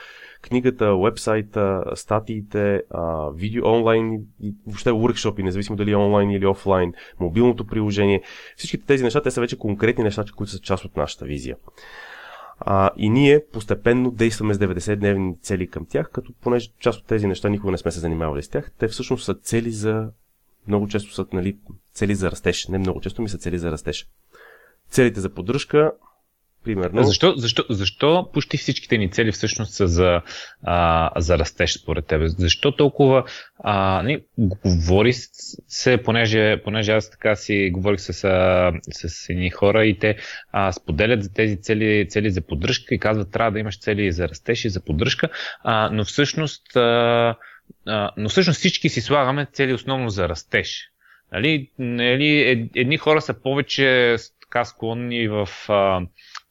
книгата, 0.42 0.98
вебсайта, 0.98 1.84
статиите, 1.96 2.82
а, 2.90 3.30
видео 3.30 3.68
онлайн 3.68 4.26
и 4.42 4.56
въобще 4.68 4.92
уркшопи, 4.92 5.44
независимо 5.44 5.78
дали 5.78 5.92
е 5.92 5.96
онлайн 5.96 6.32
или 6.32 6.46
офлайн, 6.46 6.94
мобилното 7.20 7.68
приложение. 7.68 8.22
Всичките 8.58 8.86
тези 8.86 9.04
неща, 9.04 9.22
те 9.22 9.32
са 9.32 9.42
вече 9.42 9.58
конкретни 9.58 10.04
неща, 10.04 10.24
които 10.36 10.52
са 10.52 10.60
част 10.60 10.86
от 10.86 10.98
нашата 10.98 11.26
визия. 11.26 11.56
А, 12.60 12.90
и 12.98 13.10
ние 13.10 13.46
постепенно 13.54 14.12
действаме 14.12 14.54
с 14.54 14.58
90-дневни 14.58 15.42
цели 15.42 15.68
към 15.68 15.86
тях, 15.86 16.10
като 16.12 16.34
понеже 16.42 16.70
част 16.80 17.00
от 17.00 17.06
тези 17.06 17.28
неща 17.28 17.50
никога 17.50 17.72
не 17.72 17.78
сме 17.78 17.92
се 17.92 18.00
занимавали 18.00 18.44
с 18.44 18.50
тях, 18.50 18.72
те 18.80 18.88
всъщност 18.88 19.26
са 19.26 19.36
цели 19.36 19.72
за 19.72 20.10
много 20.68 20.88
често 20.88 21.14
са 21.14 21.26
нали, 21.34 21.58
цели 21.94 22.16
за 22.16 22.32
растеж. 22.32 22.68
Не 22.68 22.78
много 22.78 23.02
често 23.02 23.22
ми 23.22 23.30
са 23.30 23.38
цели 23.38 23.58
за 23.58 23.72
растеж. 23.72 24.08
Целите 24.90 25.20
за 25.20 25.30
поддръжка, 25.30 25.92
примерно. 26.66 27.04
Защо, 27.04 27.34
защо, 27.38 27.64
защо 27.70 28.30
почти 28.34 28.58
всичките 28.58 28.98
ни 28.98 29.12
цели 29.12 29.32
всъщност 29.32 29.74
са 29.74 29.88
за, 29.88 30.22
а, 30.64 31.12
за 31.18 31.38
растеж 31.38 31.74
според 31.74 32.06
тебе? 32.06 32.28
Защо 32.28 32.72
толкова 32.72 33.24
а, 33.64 34.04
не, 34.04 34.20
говори 34.66 35.14
се, 35.14 35.98
понеже, 35.98 36.62
понеже 36.64 36.92
аз 36.92 37.10
така 37.10 37.36
си 37.36 37.70
говорих 37.74 38.00
с, 38.00 38.14
с, 38.14 39.10
с 39.10 39.30
едни 39.30 39.50
хора 39.50 39.86
и 39.86 40.00
те 40.00 40.18
а, 40.52 40.72
споделят 40.72 41.24
за 41.24 41.34
тези 41.34 41.62
цели, 41.62 42.08
цели 42.10 42.32
за 42.32 42.42
поддръжка 42.42 42.96
и 42.96 43.00
казват 43.00 43.32
трябва 43.32 43.52
да 43.52 43.60
имаш 43.60 43.80
цели 43.80 44.12
за 44.12 44.30
растеж 44.30 44.66
и 44.66 44.70
за 44.70 44.86
поддръжка, 44.86 45.30
а, 45.64 45.90
но 45.92 46.04
всъщност 46.04 46.76
а, 46.76 47.36
а, 47.88 48.12
но 48.18 48.30
всъщност 48.30 48.60
всички 48.60 48.90
си 48.90 49.02
слагаме 49.02 49.48
цели 49.54 49.74
основно 49.74 50.10
за 50.10 50.30
растеж. 50.30 50.90
Нали, 51.32 51.70
нали, 51.80 52.70
едни 52.76 52.98
хора 52.98 53.22
са 53.22 53.34
повече 53.34 54.16
така 54.42 54.66
склонни 54.66 55.28
в, 55.28 55.50
а, 55.70 56.02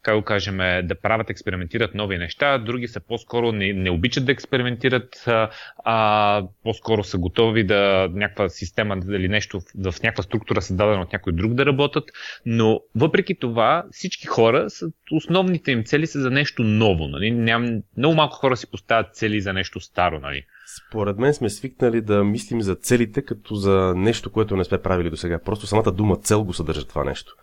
как 0.05 0.17
го 0.17 0.23
кажем, 0.23 0.57
да 0.83 0.95
правят, 1.03 1.31
експериментират 1.31 1.95
нови 1.95 2.19
неща, 2.19 2.59
други 2.59 2.89
са 2.89 3.01
по-скоро 3.01 3.53
не, 3.53 3.73
не 3.73 3.91
обичат 3.91 4.25
да 4.25 4.33
експериментират, 4.33 5.25
а, 5.27 5.51
а 5.85 6.43
по-скоро 6.63 7.05
са 7.05 7.19
готови 7.19 7.65
да 7.65 8.09
някаква 8.13 8.49
система 8.49 8.97
или 9.11 9.29
нещо 9.29 9.61
в, 9.61 9.93
в 9.93 10.03
някаква 10.03 10.23
структура 10.23 10.63
създадена 10.63 11.01
от 11.01 11.13
някой 11.13 11.33
друг 11.33 11.55
да 11.55 11.67
работят, 11.67 12.05
но 12.47 12.81
въпреки 12.95 13.35
това 13.35 13.85
всички 13.91 14.27
хора, 14.27 14.71
са, 14.71 14.87
основните 15.13 15.73
им 15.73 15.85
цели 15.85 16.07
са 16.07 16.21
за 16.21 16.31
нещо 16.31 16.63
ново. 16.63 17.09
Нали? 17.09 17.31
Ням, 17.31 17.83
много 17.97 18.15
малко 18.15 18.37
хора 18.37 18.57
си 18.57 18.71
поставят 18.71 19.15
цели 19.15 19.41
за 19.41 19.53
нещо 19.53 19.81
старо. 19.81 20.21
Нали? 20.21 20.45
Според 20.87 21.19
мен 21.19 21.35
сме 21.35 21.51
свикнали 21.51 22.01
да 22.01 22.25
мислим 22.25 22.63
за 22.63 22.75
целите 22.75 23.23
като 23.23 23.55
за 23.55 23.95
нещо, 23.97 24.33
което 24.33 24.57
не 24.57 24.65
сме 24.65 24.83
правили 24.83 25.11
до 25.11 25.17
сега. 25.17 25.39
Просто 25.39 25.67
самата 25.67 25.93
дума 25.93 26.17
цел 26.17 26.45
го 26.45 26.53
съдържа 26.53 26.87
това 26.87 27.05
нещо. 27.05 27.37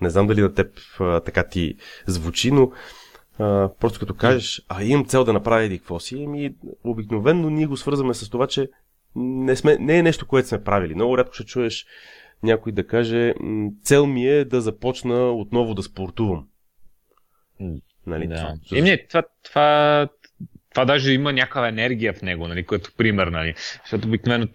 Не 0.00 0.10
знам 0.10 0.26
дали 0.26 0.40
на 0.40 0.54
теб 0.54 0.78
а, 1.00 1.20
така 1.20 1.48
ти 1.48 1.74
звучи, 2.06 2.50
но 2.50 2.72
а, 3.38 3.70
просто 3.80 4.00
като 4.00 4.14
кажеш, 4.14 4.62
а 4.68 4.84
имам 4.84 5.06
цел 5.06 5.24
да 5.24 5.32
направя 5.32 5.62
еди 5.62 5.78
какво 5.78 6.00
си, 6.00 6.24
ами 6.26 6.54
обикновенно 6.84 7.50
ние 7.50 7.66
го 7.66 7.76
свързваме 7.76 8.14
с 8.14 8.30
това, 8.30 8.46
че 8.46 8.68
не, 9.16 9.56
сме, 9.56 9.76
не 9.78 9.98
е 9.98 10.02
нещо, 10.02 10.26
което 10.26 10.48
сме 10.48 10.64
правили. 10.64 10.94
Много 10.94 11.18
рядко 11.18 11.34
ще 11.34 11.44
чуеш 11.44 11.86
някой 12.42 12.72
да 12.72 12.86
каже, 12.86 13.34
цел 13.82 14.06
ми 14.06 14.26
е 14.26 14.44
да 14.44 14.60
започна 14.60 15.32
отново 15.32 15.74
да 15.74 15.82
спортувам. 15.82 16.46
Нали? 18.06 18.26
Да. 18.26 18.54
Това, 18.68 18.80
не, 18.82 19.06
това, 19.06 19.22
това, 19.42 20.08
това 20.78 20.84
даже 20.84 21.12
има 21.12 21.32
някаква 21.32 21.68
енергия 21.68 22.12
в 22.12 22.22
него, 22.22 22.48
нали, 22.48 22.66
като 22.66 22.90
пример. 22.96 23.26
Нали. 23.26 23.54
Защото 23.84 24.08
обикновено 24.08 24.46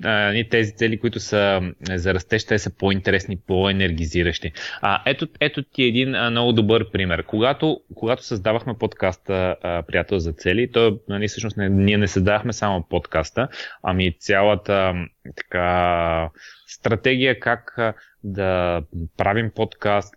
тези 0.49 0.75
цели, 0.75 0.99
които 0.99 1.19
са 1.19 1.61
за 1.89 2.13
растеж, 2.13 2.45
те 2.45 2.59
са 2.59 2.77
по-интересни, 2.77 3.37
по-енергизиращи. 3.47 4.51
А, 4.81 5.01
ето, 5.05 5.27
ето 5.39 5.63
ти 5.63 5.83
един 5.83 6.15
а, 6.15 6.29
много 6.29 6.53
добър 6.53 6.91
пример. 6.91 7.23
Когато, 7.23 7.81
когато 7.95 8.23
създавахме 8.23 8.73
подкаста 8.79 9.55
а, 9.63 9.83
Приятел 9.83 10.19
за 10.19 10.33
цели, 10.33 10.71
то 10.71 10.99
нали, 11.09 11.27
всъщност 11.27 11.57
не, 11.57 11.69
ние 11.69 11.97
не 11.97 12.07
създавахме 12.07 12.53
само 12.53 12.87
подкаста, 12.89 13.47
ами 13.83 14.17
цялата 14.19 14.93
така, 15.35 16.29
стратегия 16.67 17.39
как 17.39 17.77
да 18.23 18.81
правим 19.17 19.51
подкаст 19.55 20.15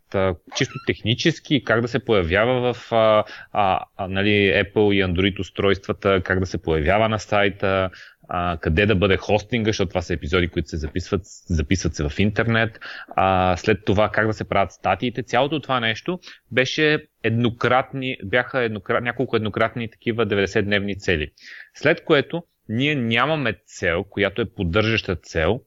чисто 0.56 0.74
технически, 0.86 1.64
как 1.64 1.80
да 1.80 1.88
се 1.88 2.04
появява 2.04 2.74
в 2.74 2.92
а, 2.92 3.24
а, 3.52 3.86
нали, 4.08 4.30
Apple 4.30 4.94
и 4.94 5.04
Android 5.04 5.40
устройствата, 5.40 6.20
как 6.24 6.40
да 6.40 6.46
се 6.46 6.62
появява 6.62 7.08
на 7.08 7.18
сайта, 7.18 7.90
а, 8.28 8.58
къде 8.60 8.86
да 8.86 8.94
бъде 8.94 9.16
хостинга, 9.16 9.68
защото 9.68 9.88
това 9.88 10.02
са 10.02 10.14
епизоди, 10.14 10.48
които 10.48 10.68
се 10.68 10.76
записват, 10.76 11.20
записват 11.46 11.94
се 11.94 12.08
в 12.08 12.18
интернет. 12.18 12.80
А, 13.08 13.56
след 13.56 13.84
това 13.84 14.08
как 14.08 14.26
да 14.26 14.32
се 14.32 14.48
правят 14.48 14.72
статиите. 14.72 15.22
Цялото 15.22 15.60
това 15.60 15.80
нещо 15.80 16.18
беше 16.52 17.06
еднократни, 17.22 18.16
бяха 18.24 18.62
еднократ, 18.62 19.04
няколко 19.04 19.36
еднократни 19.36 19.90
такива 19.90 20.26
90-дневни 20.26 20.98
цели. 20.98 21.30
След 21.74 22.04
което 22.04 22.42
ние 22.68 22.94
нямаме 22.94 23.54
цел, 23.66 24.04
която 24.04 24.42
е 24.42 24.50
поддържаща 24.50 25.16
цел, 25.16 25.60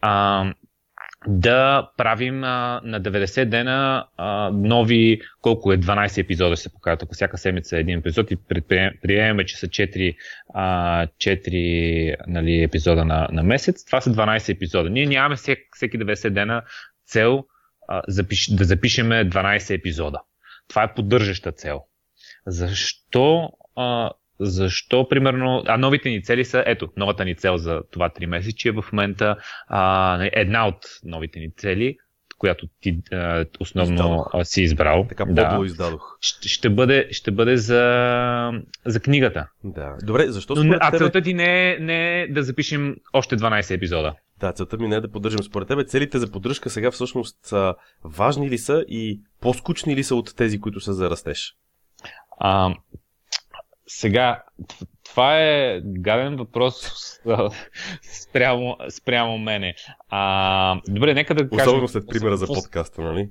а, 0.00 0.44
да 1.26 1.90
правим 1.96 2.44
а, 2.44 2.80
на 2.84 3.00
90 3.00 3.44
дена 3.44 4.06
а, 4.16 4.50
нови, 4.50 5.20
колко 5.40 5.72
е 5.72 5.78
12 5.78 6.18
епизода 6.18 6.56
се 6.56 6.72
покажат, 6.72 7.02
ако 7.02 7.14
всяка 7.14 7.38
седмица 7.38 7.76
е 7.76 7.80
един 7.80 7.98
епизод 7.98 8.30
и 8.30 8.36
приемаме, 9.02 9.46
че 9.46 9.56
са 9.56 9.66
4, 9.66 10.16
а, 10.54 11.06
4 11.06 12.16
нали, 12.26 12.62
епизода 12.62 13.04
на, 13.04 13.28
на 13.32 13.42
месец, 13.42 13.84
това 13.84 14.00
са 14.00 14.10
12 14.10 14.54
епизода. 14.54 14.90
Ние 14.90 15.06
нямаме 15.06 15.36
всеки, 15.36 15.62
всеки 15.76 15.98
90 15.98 16.30
дена 16.30 16.62
цел 17.06 17.44
а, 17.88 18.02
запиш, 18.08 18.50
да 18.50 18.64
запишеме 18.64 19.30
12 19.30 19.74
епизода. 19.78 20.20
Това 20.68 20.82
е 20.82 20.94
поддържаща 20.94 21.52
цел. 21.52 21.80
Защо 22.46 23.50
а, 23.76 24.10
защо, 24.40 25.08
примерно, 25.08 25.62
а 25.66 25.76
новите 25.76 26.08
ни 26.08 26.22
цели 26.22 26.44
са, 26.44 26.64
ето, 26.66 26.88
новата 26.96 27.24
ни 27.24 27.34
цел 27.34 27.56
за 27.56 27.82
това 27.90 28.08
3 28.08 28.26
месече 28.26 28.70
в 28.70 28.84
момента, 28.92 29.36
а, 29.68 30.16
нали, 30.18 30.30
една 30.32 30.66
от 30.68 30.78
новите 31.04 31.38
ни 31.38 31.50
цели, 31.56 31.96
която 32.38 32.66
ти 32.80 32.98
а, 33.12 33.44
основно 33.60 33.92
Издадох. 33.94 34.30
си 34.42 34.62
избрал. 34.62 35.06
Така 35.08 35.24
да, 35.24 35.62
издадох. 35.64 36.16
Ще, 36.20 36.48
ще, 36.48 36.70
бъде, 36.70 37.08
ще 37.10 37.30
бъде 37.30 37.56
за, 37.56 38.52
за 38.86 39.00
книгата. 39.00 39.48
Да. 39.64 39.96
Добре, 40.02 40.26
защо 40.28 40.54
Но, 40.54 40.76
А 40.80 40.98
целта 40.98 41.22
ти 41.22 41.34
не 41.34 41.72
е, 41.72 41.78
не 41.78 42.20
е 42.22 42.28
да 42.28 42.42
запишем 42.42 42.96
още 43.12 43.36
12 43.36 43.74
епизода. 43.74 44.14
Да, 44.40 44.52
целта 44.52 44.76
ми 44.76 44.88
не 44.88 44.96
е 44.96 45.00
да 45.00 45.10
поддържам. 45.10 45.42
Според 45.42 45.68
тебе 45.68 45.84
целите 45.84 46.18
за 46.18 46.30
поддръжка 46.30 46.70
сега 46.70 46.90
всъщност 46.90 47.38
са 47.42 47.74
важни 48.04 48.50
ли 48.50 48.58
са 48.58 48.84
и 48.88 49.20
по-скучни 49.40 49.96
ли 49.96 50.04
са 50.04 50.14
от 50.14 50.36
тези, 50.36 50.60
които 50.60 50.80
са 50.80 50.92
за 50.92 51.10
растеж? 51.10 51.56
А, 52.40 52.74
сега, 53.94 54.42
това 55.04 55.40
е 55.40 55.80
гаден 55.84 56.36
въпрос 56.36 56.92
спрямо, 58.22 58.76
спрямо 58.90 59.38
мене. 59.38 59.74
А, 60.08 60.80
добре, 60.88 61.14
нека 61.14 61.34
да 61.34 61.48
кажем... 61.48 61.66
Особено 61.66 61.88
след 61.88 62.08
примера 62.08 62.36
за 62.36 62.46
подкаста, 62.46 63.02
нали? 63.02 63.28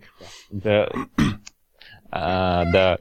Да, 0.51 0.88
а, 2.12 2.65
да. 2.65 2.98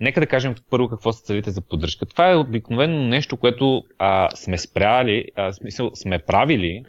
Нека 0.00 0.20
да 0.20 0.26
кажем 0.26 0.54
първо 0.70 0.88
какво 0.88 1.12
са 1.12 1.22
целите 1.22 1.50
за 1.50 1.60
поддръжка. 1.60 2.06
Това 2.06 2.30
е 2.30 2.36
обикновено 2.36 3.02
нещо, 3.02 3.36
което 3.36 3.84
а, 3.98 4.36
сме 4.36 4.58
спряли, 4.58 5.24
а, 5.36 5.52
смисъл, 5.52 5.90
сме 5.94 6.18
правили, 6.18 6.84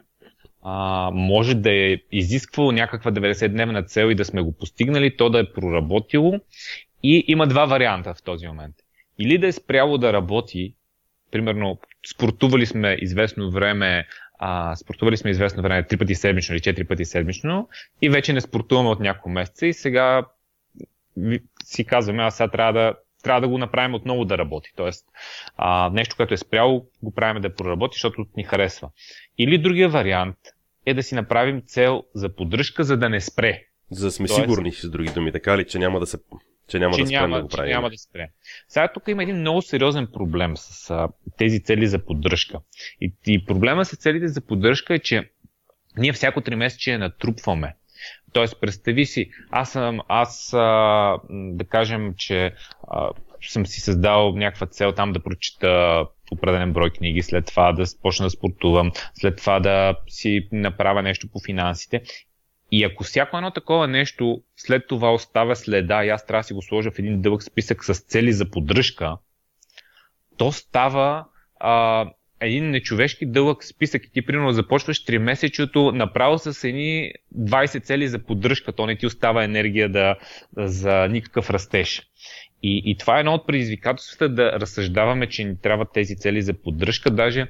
а, 0.63 1.09
може 1.13 1.55
да 1.55 1.71
е 1.71 1.97
изисквало 2.11 2.71
някаква 2.71 3.11
90-дневна 3.11 3.87
цел 3.87 4.05
и 4.05 4.15
да 4.15 4.25
сме 4.25 4.41
го 4.41 4.57
постигнали, 4.57 5.17
то 5.17 5.29
да 5.29 5.39
е 5.39 5.51
проработило. 5.53 6.33
И 7.03 7.23
има 7.27 7.47
два 7.47 7.65
варианта 7.65 8.13
в 8.13 8.23
този 8.23 8.47
момент 8.47 8.75
или 9.19 9.37
да 9.37 9.47
е 9.47 9.51
спряло 9.51 9.97
да 9.97 10.13
работи, 10.13 10.75
примерно 11.31 11.79
спортували 12.11 12.65
сме 12.65 12.97
известно 13.01 13.51
време, 13.51 14.07
а, 14.39 14.75
спортували 14.75 15.17
сме 15.17 15.31
известно 15.31 15.63
време 15.63 15.87
три 15.87 15.97
пъти 15.97 16.15
седмично 16.15 16.55
или 16.55 16.61
четири 16.61 16.87
пъти 16.87 17.05
седмично 17.05 17.69
и 18.01 18.09
вече 18.09 18.33
не 18.33 18.41
спортуваме 18.41 18.89
от 18.89 18.99
няколко 18.99 19.29
месеца 19.29 19.67
и 19.67 19.73
сега 19.73 20.25
си 21.63 21.85
казваме, 21.85 22.23
аз 22.23 22.37
сега 22.37 22.47
трябва 22.47 22.73
да, 22.73 22.95
трябва 23.23 23.41
да 23.41 23.47
го 23.47 23.57
направим 23.57 23.95
отново 23.95 24.25
да 24.25 24.37
работи. 24.37 24.69
Тоест, 24.75 25.05
а, 25.57 25.89
нещо, 25.89 26.15
което 26.15 26.33
е 26.33 26.37
спряло, 26.37 26.85
го 27.03 27.13
правим 27.13 27.41
да 27.41 27.55
проработи, 27.55 27.95
защото 27.95 28.25
ни 28.37 28.43
харесва. 28.43 28.89
Или 29.37 29.57
другия 29.57 29.89
вариант 29.89 30.37
е 30.85 30.93
да 30.93 31.03
си 31.03 31.15
направим 31.15 31.61
цел 31.61 32.03
за 32.13 32.35
поддръжка, 32.35 32.83
за 32.83 32.97
да 32.97 33.09
не 33.09 33.21
спре. 33.21 33.63
За 33.91 34.05
да 34.05 34.11
сме 34.11 34.27
Тоест, 34.27 34.41
сигурни, 34.41 34.71
с 34.71 34.89
други 34.89 35.09
думи, 35.09 35.31
така 35.31 35.57
ли, 35.57 35.67
че 35.67 35.79
няма 35.79 35.99
да 35.99 36.05
се 36.05 36.17
че 36.67 36.79
няма 36.79 36.95
че 36.95 37.01
да 37.01 37.07
спрем 37.07 37.21
няма, 37.21 37.35
да 37.35 37.41
го 37.41 37.47
правим. 37.47 37.69
Че 37.69 37.73
няма 37.73 37.89
да 37.89 37.97
спре. 37.97 38.29
Сега 38.67 38.87
тук 38.93 39.07
има 39.07 39.23
един 39.23 39.35
много 39.35 39.61
сериозен 39.61 40.07
проблем 40.13 40.57
с 40.57 40.89
а, 40.89 41.07
тези 41.37 41.63
цели 41.63 41.87
за 41.87 42.05
поддръжка. 42.05 42.59
И, 43.01 43.13
и 43.27 43.45
проблема 43.45 43.85
с 43.85 43.97
целите 43.97 44.27
за 44.27 44.41
поддръжка 44.41 44.95
е, 44.95 44.99
че 44.99 45.29
ние 45.97 46.13
всяко 46.13 46.41
три 46.41 46.55
месече 46.55 46.97
натрупваме. 46.97 47.75
Тоест, 48.33 48.61
представи 48.61 49.05
си, 49.05 49.29
аз 49.51 49.71
съм, 49.71 49.99
аз 50.07 50.53
а, 50.53 51.17
да 51.31 51.65
кажем, 51.65 52.13
че 52.17 52.53
а, 52.87 53.09
съм 53.41 53.65
си 53.65 53.81
създал 53.81 54.33
някаква 54.35 54.67
цел 54.67 54.91
там 54.91 55.13
да 55.13 55.23
прочита 55.23 56.03
определен 56.31 56.73
брой 56.73 56.89
книги, 56.89 57.21
след 57.21 57.45
това 57.45 57.73
да 57.73 57.83
почна 58.01 58.25
да 58.25 58.29
спортувам, 58.29 58.91
след 59.13 59.37
това 59.37 59.59
да 59.59 59.95
си 60.07 60.47
направя 60.51 61.01
нещо 61.01 61.27
по 61.31 61.39
финансите 61.45 62.01
и 62.71 62.83
ако 62.83 63.03
всяко 63.03 63.37
едно 63.37 63.51
такова 63.51 63.87
нещо 63.87 64.41
след 64.55 64.87
това 64.87 65.13
оставя 65.13 65.55
следа 65.55 66.05
и 66.05 66.09
аз 66.09 66.25
трябва 66.25 66.39
да 66.39 66.43
си 66.43 66.53
го 66.53 66.61
сложа 66.61 66.91
в 66.91 66.99
един 66.99 67.21
дълъг 67.21 67.43
списък 67.43 67.85
с 67.85 67.99
цели 67.99 68.33
за 68.33 68.49
поддръжка, 68.49 69.17
то 70.37 70.51
става 70.51 71.25
а, 71.59 72.05
един 72.39 72.69
нечовешки 72.69 73.25
дълъг 73.25 73.63
списък 73.63 74.05
и 74.05 74.11
ти 74.11 74.25
примерно 74.25 74.51
започваш 74.51 75.05
3 75.05 75.17
месечето 75.17 75.91
направо 75.91 76.37
с 76.37 76.67
едни 76.67 77.11
20 77.37 77.83
цели 77.83 78.07
за 78.07 78.19
поддръжка, 78.19 78.73
то 78.73 78.85
не 78.85 78.97
ти 78.97 79.05
остава 79.05 79.43
енергия 79.43 79.89
да, 79.89 80.15
за 80.57 81.07
никакъв 81.07 81.49
растеж. 81.49 82.01
И, 82.63 82.81
и 82.85 82.97
това 82.97 83.17
е 83.17 83.19
едно 83.19 83.33
от 83.33 83.47
предизвикателствата 83.47 84.29
да 84.29 84.51
разсъждаваме, 84.51 85.29
че 85.29 85.43
ни 85.43 85.57
трябват 85.61 85.93
тези 85.93 86.15
цели 86.15 86.41
за 86.41 86.53
поддръжка. 86.53 87.11
Даже, 87.11 87.47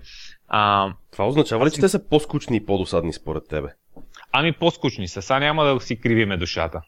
а, 0.48 0.94
това 1.12 1.28
означава 1.28 1.66
ли, 1.66 1.72
че 1.72 1.82
те 1.82 1.90
са 1.90 2.10
по-скучни 2.10 2.58
и 2.58 2.66
по-досадни 2.66 3.14
според 3.14 3.48
тебе? 3.50 3.68
Ами 4.32 4.52
по-скучни 4.52 5.08
са. 5.08 5.22
Сега 5.22 5.40
няма 5.40 5.66
да 5.66 5.80
си 5.80 5.96
кривиме 5.96 6.38
душата. 6.38 6.82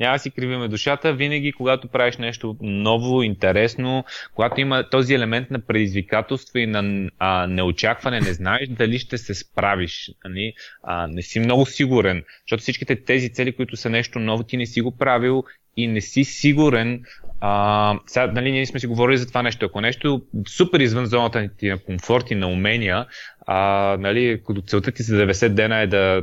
Няма 0.00 0.14
да 0.14 0.18
си 0.18 0.30
кривиме 0.30 0.68
душата. 0.68 1.12
Винаги, 1.12 1.52
когато 1.52 1.88
правиш 1.88 2.16
нещо 2.16 2.56
ново, 2.60 3.22
интересно, 3.22 4.04
когато 4.34 4.60
има 4.60 4.90
този 4.90 5.14
елемент 5.14 5.50
на 5.50 5.58
предизвикателство 5.60 6.58
и 6.58 6.66
на 6.66 7.10
а, 7.18 7.46
неочакване, 7.46 8.20
не 8.20 8.32
знаеш 8.32 8.68
дали 8.68 8.98
ще 8.98 9.18
се 9.18 9.34
справиш. 9.34 10.10
Нали? 10.24 10.52
А, 10.82 11.06
не 11.06 11.22
си 11.22 11.40
много 11.40 11.66
сигурен, 11.66 12.24
защото 12.46 12.60
всичките 12.60 13.04
тези 13.04 13.32
цели, 13.32 13.56
които 13.56 13.76
са 13.76 13.90
нещо 13.90 14.18
ново, 14.18 14.42
ти 14.42 14.56
не 14.56 14.66
си 14.66 14.80
го 14.80 14.96
правил 14.96 15.44
и 15.76 15.86
не 15.86 16.00
си 16.00 16.24
сигурен. 16.24 17.02
А, 17.40 17.98
сега, 18.06 18.26
нали, 18.26 18.52
ние 18.52 18.66
сме 18.66 18.80
си 18.80 18.86
говорили 18.86 19.16
за 19.16 19.28
това 19.28 19.42
нещо. 19.42 19.66
Ако 19.66 19.80
нещо 19.80 20.22
супер 20.48 20.80
извън 20.80 21.06
зоната 21.06 21.48
ти 21.58 21.68
на 21.68 21.78
комфорт 21.78 22.30
и 22.30 22.34
на 22.34 22.48
умения, 22.48 23.06
а, 23.46 23.56
нали, 24.00 24.42
като 24.46 24.62
целта 24.62 24.92
ти 24.92 25.02
за 25.02 25.26
90 25.26 25.48
дена 25.48 25.80
е 25.80 25.86
да 25.86 26.22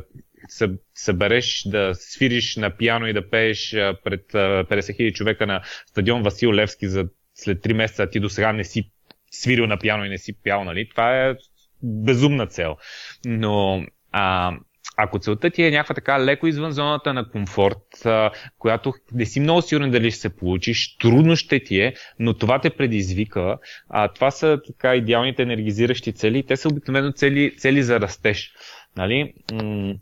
събереш 0.96 1.64
да 1.66 1.92
свириш 1.96 2.56
на 2.56 2.70
пиано 2.78 3.08
и 3.08 3.14
да 3.14 3.30
пееш 3.30 3.72
пред 4.04 4.32
50 4.32 4.66
000 4.66 5.14
човека 5.14 5.48
на 5.48 5.62
стадион 5.86 6.24
Васил 6.24 6.54
Левски 6.54 6.88
за 6.88 7.08
след 7.36 7.64
3 7.64 7.74
месеца, 7.74 8.10
ти 8.10 8.20
до 8.20 8.30
сега 8.30 8.54
не 8.54 8.64
си 8.64 8.92
свирил 9.32 9.68
на 9.68 9.78
пиано 9.78 10.06
и 10.06 10.10
не 10.10 10.18
си 10.18 10.34
пял, 10.44 10.64
нали? 10.64 10.90
Това 10.90 11.26
е 11.26 11.36
безумна 11.84 12.48
цел. 12.48 12.78
Но 13.26 13.86
а, 14.12 14.54
ако 14.98 15.20
целта 15.20 15.50
ти 15.50 15.64
е 15.64 15.72
някаква 15.72 15.96
така 15.96 16.26
леко 16.26 16.48
извън 16.48 16.72
зоната 16.72 17.14
на 17.14 17.30
комфорт, 17.30 18.06
а, 18.06 18.32
която 18.58 18.94
не 19.14 19.26
си 19.26 19.40
много 19.40 19.62
сигурен 19.62 19.92
дали 19.92 20.12
ще 20.12 20.20
се 20.20 20.36
получиш, 20.36 20.98
трудно 20.98 21.36
ще 21.36 21.64
ти 21.64 21.82
е, 21.82 21.94
но 22.20 22.34
това 22.34 22.60
те 22.60 22.70
предизвика. 22.70 23.58
А, 23.90 24.08
това 24.08 24.32
са 24.32 24.60
така 24.68 24.96
идеалните 24.96 25.42
енергизиращи 25.42 26.14
цели. 26.14 26.46
Те 26.46 26.58
са 26.58 26.68
обикновено 26.68 27.12
цели, 27.12 27.56
цели 27.58 27.84
за 27.84 28.00
растеж. 28.00 28.54
Нали? 28.98 29.34
М- 29.54 29.94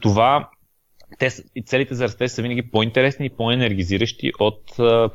това 0.00 0.48
те, 1.18 1.30
целите 1.66 1.94
за 1.94 2.04
растеж 2.04 2.30
са 2.30 2.42
винаги 2.42 2.70
по-интересни 2.70 3.26
и 3.26 3.30
по-енергизиращи 3.30 4.32
от 4.40 4.62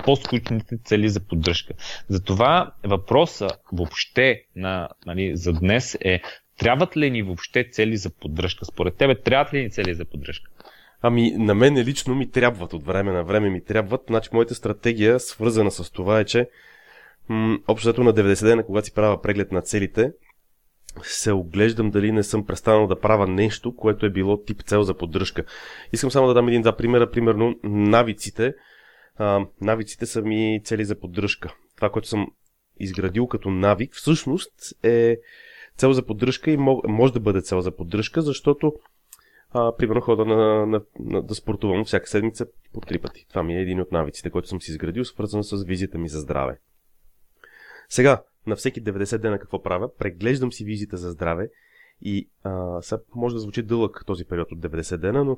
по-скучните 0.05 0.77
цели 0.85 1.09
за 1.09 1.19
поддръжка. 1.19 1.73
Затова 2.09 2.71
въпроса 2.83 3.47
въобще 3.71 4.43
на, 4.55 4.89
нали, 5.05 5.37
за 5.37 5.53
днес 5.53 5.97
е 6.01 6.21
трябват 6.59 6.97
ли 6.97 7.11
ни 7.11 7.23
въобще 7.23 7.69
цели 7.71 7.97
за 7.97 8.09
поддръжка? 8.09 8.65
Според 8.65 8.95
тебе 8.95 9.15
трябват 9.15 9.53
ли 9.53 9.63
ни 9.63 9.71
цели 9.71 9.93
за 9.93 10.05
поддръжка? 10.05 10.51
Ами, 11.01 11.31
на 11.31 11.55
мен 11.55 11.77
лично 11.77 12.15
ми 12.15 12.31
трябват, 12.31 12.73
от 12.73 12.85
време 12.85 13.11
на 13.11 13.23
време 13.23 13.49
ми 13.49 13.63
трябват. 13.63 14.01
Значи, 14.07 14.29
моята 14.33 14.55
стратегия, 14.55 15.19
свързана 15.19 15.71
с 15.71 15.91
това 15.91 16.19
е, 16.19 16.25
че 16.25 16.49
м- 17.29 17.57
общото 17.67 18.03
на 18.03 18.13
90 18.13 18.45
дена, 18.45 18.65
когато 18.65 18.85
си 18.85 18.93
правя 18.93 19.21
преглед 19.21 19.51
на 19.51 19.61
целите, 19.61 20.11
се 21.01 21.31
оглеждам 21.31 21.91
дали 21.91 22.11
не 22.11 22.23
съм 22.23 22.45
престанал 22.45 22.87
да 22.87 22.99
правя 22.99 23.27
нещо, 23.27 23.75
което 23.75 24.05
е 24.05 24.09
било 24.09 24.43
тип 24.43 24.63
цел 24.63 24.83
за 24.83 24.93
поддръжка. 24.93 25.43
Искам 25.93 26.11
само 26.11 26.27
да 26.27 26.33
дам 26.33 26.47
един-два 26.47 26.75
примера. 26.75 27.11
Примерно, 27.11 27.59
навиците. 27.63 28.53
А, 29.15 29.45
навиците 29.61 30.05
са 30.05 30.21
ми 30.21 30.61
цели 30.63 30.85
за 30.85 30.99
поддръжка. 30.99 31.55
Това, 31.75 31.89
което 31.89 32.07
съм 32.07 32.27
изградил 32.79 33.27
като 33.27 33.49
навик, 33.49 33.95
всъщност 33.95 34.53
е 34.83 35.17
цел 35.77 35.93
за 35.93 36.05
поддръжка 36.05 36.51
и 36.51 36.57
може 36.87 37.13
да 37.13 37.19
бъде 37.19 37.41
цел 37.41 37.61
за 37.61 37.75
поддръжка, 37.75 38.21
защото 38.21 38.73
а, 39.51 39.75
примерно 39.75 40.01
хода 40.01 40.25
на, 40.25 40.65
на, 40.65 40.81
на, 40.99 41.21
да 41.21 41.35
спортувам 41.35 41.85
всяка 41.85 42.07
седмица 42.07 42.45
по 42.73 42.81
три 42.81 42.99
пъти. 42.99 43.25
Това 43.29 43.43
ми 43.43 43.55
е 43.55 43.61
един 43.61 43.81
от 43.81 43.91
навиците, 43.91 44.29
който 44.29 44.47
съм 44.47 44.61
си 44.61 44.71
изградил, 44.71 45.05
свързан 45.05 45.43
с 45.43 45.63
визията 45.63 45.97
ми 45.97 46.09
за 46.09 46.19
здраве. 46.19 46.59
Сега, 47.89 48.23
на 48.47 48.55
всеки 48.55 48.83
90 48.83 49.17
дена 49.17 49.39
какво 49.39 49.63
правя? 49.63 49.89
Преглеждам 49.97 50.51
си 50.51 50.63
визита 50.63 50.97
за 50.97 51.11
здраве 51.11 51.49
и 52.01 52.29
а, 52.43 52.81
сега 52.81 53.01
може 53.15 53.35
да 53.35 53.39
звучи 53.39 53.63
дълъг 53.63 54.03
този 54.05 54.25
период 54.25 54.51
от 54.51 54.59
90 54.59 54.97
дена, 54.97 55.23
но 55.23 55.37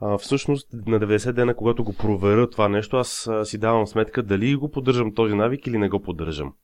а, 0.00 0.18
всъщност 0.18 0.72
на 0.72 1.00
90 1.00 1.32
дена, 1.32 1.56
когато 1.56 1.84
го 1.84 1.96
проверя 1.96 2.50
това 2.50 2.68
нещо, 2.68 2.96
аз 2.96 3.26
а, 3.26 3.44
си 3.44 3.58
давам 3.58 3.86
сметка 3.86 4.22
дали 4.22 4.56
го 4.56 4.70
поддържам 4.70 5.14
този 5.14 5.34
навик 5.34 5.66
или 5.66 5.78
не 5.78 5.88
го 5.88 6.02
поддържам. 6.02 6.54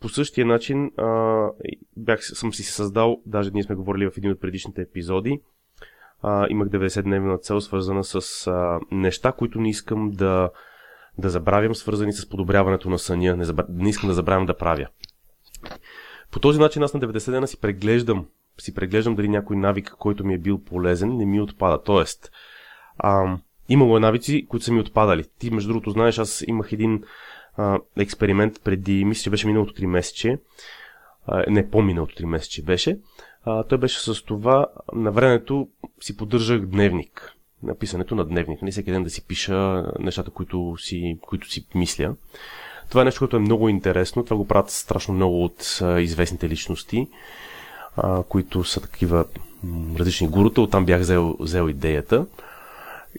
По 0.00 0.08
същия 0.08 0.46
начин 0.46 0.90
а, 0.96 1.48
бях, 1.96 2.24
съм 2.24 2.54
си 2.54 2.62
създал, 2.62 3.22
даже 3.26 3.50
ние 3.50 3.62
сме 3.62 3.74
говорили 3.74 4.10
в 4.10 4.16
един 4.16 4.30
от 4.30 4.40
предишните 4.40 4.82
епизоди, 4.82 5.40
а, 6.22 6.46
имах 6.50 6.68
90-дневна 6.68 7.40
цел, 7.40 7.60
свързана 7.60 8.04
с 8.04 8.46
а, 8.46 8.80
неща, 8.90 9.32
които 9.32 9.60
не 9.60 9.68
искам 9.68 10.10
да, 10.10 10.50
да 11.18 11.30
забравям, 11.30 11.74
свързани 11.74 12.12
с 12.12 12.28
подобряването 12.28 12.90
на 12.90 12.98
съня. 12.98 13.36
Не, 13.36 13.44
забра... 13.44 13.66
не 13.68 13.88
искам 13.88 14.08
да 14.08 14.14
забравям 14.14 14.46
да 14.46 14.56
правя. 14.56 14.86
По 16.30 16.40
този 16.40 16.60
начин 16.60 16.82
аз 16.82 16.94
на 16.94 17.00
90 17.00 17.30
дена 17.30 17.48
си 17.48 17.60
преглеждам, 17.60 18.26
си 18.58 18.74
преглеждам 18.74 19.14
дали 19.14 19.28
някой 19.28 19.56
навик, 19.56 19.94
който 19.98 20.24
ми 20.24 20.34
е 20.34 20.38
бил 20.38 20.64
полезен, 20.64 21.16
не 21.16 21.26
ми 21.26 21.40
отпада. 21.40 21.82
Тоест, 21.82 22.30
а, 22.98 23.38
имало 23.68 23.96
е 23.96 24.00
навици, 24.00 24.46
които 24.48 24.64
са 24.64 24.72
ми 24.72 24.80
отпадали. 24.80 25.24
Ти, 25.38 25.50
между 25.50 25.68
другото, 25.68 25.90
знаеш, 25.90 26.18
аз 26.18 26.44
имах 26.46 26.72
един 26.72 27.02
а, 27.56 27.78
експеримент 27.96 28.60
преди, 28.64 29.04
мисля, 29.04 29.22
че 29.22 29.30
беше 29.30 29.46
миналото 29.46 29.74
3 29.74 29.86
месече, 29.86 30.38
не 31.48 31.70
по-миналото 31.70 32.22
3 32.22 32.24
месече 32.24 32.62
беше, 32.62 32.98
а, 33.44 33.64
той 33.64 33.78
беше 33.78 34.00
с 34.00 34.22
това, 34.22 34.66
на 34.94 35.12
времето 35.12 35.68
си 36.00 36.16
поддържах 36.16 36.60
дневник, 36.60 37.35
написането 37.62 38.14
на 38.14 38.24
дневник, 38.24 38.62
не 38.62 38.70
всеки 38.70 38.90
ден 38.90 39.04
да 39.04 39.10
си 39.10 39.26
пиша 39.26 39.84
нещата, 39.98 40.30
които 40.30 40.74
си, 40.78 41.18
които 41.20 41.50
си 41.50 41.66
мисля. 41.74 42.14
Това 42.88 43.02
е 43.02 43.04
нещо, 43.04 43.18
което 43.18 43.36
е 43.36 43.40
много 43.40 43.68
интересно, 43.68 44.24
това 44.24 44.36
го 44.36 44.48
правят 44.48 44.70
страшно 44.70 45.14
много 45.14 45.44
от 45.44 45.80
известните 45.98 46.48
личности, 46.48 47.08
които 48.28 48.64
са 48.64 48.80
такива 48.80 49.24
различни 49.98 50.28
гурута, 50.28 50.60
оттам 50.60 50.84
бях 50.84 51.00
взел, 51.00 51.36
взел 51.40 51.68
идеята. 51.68 52.26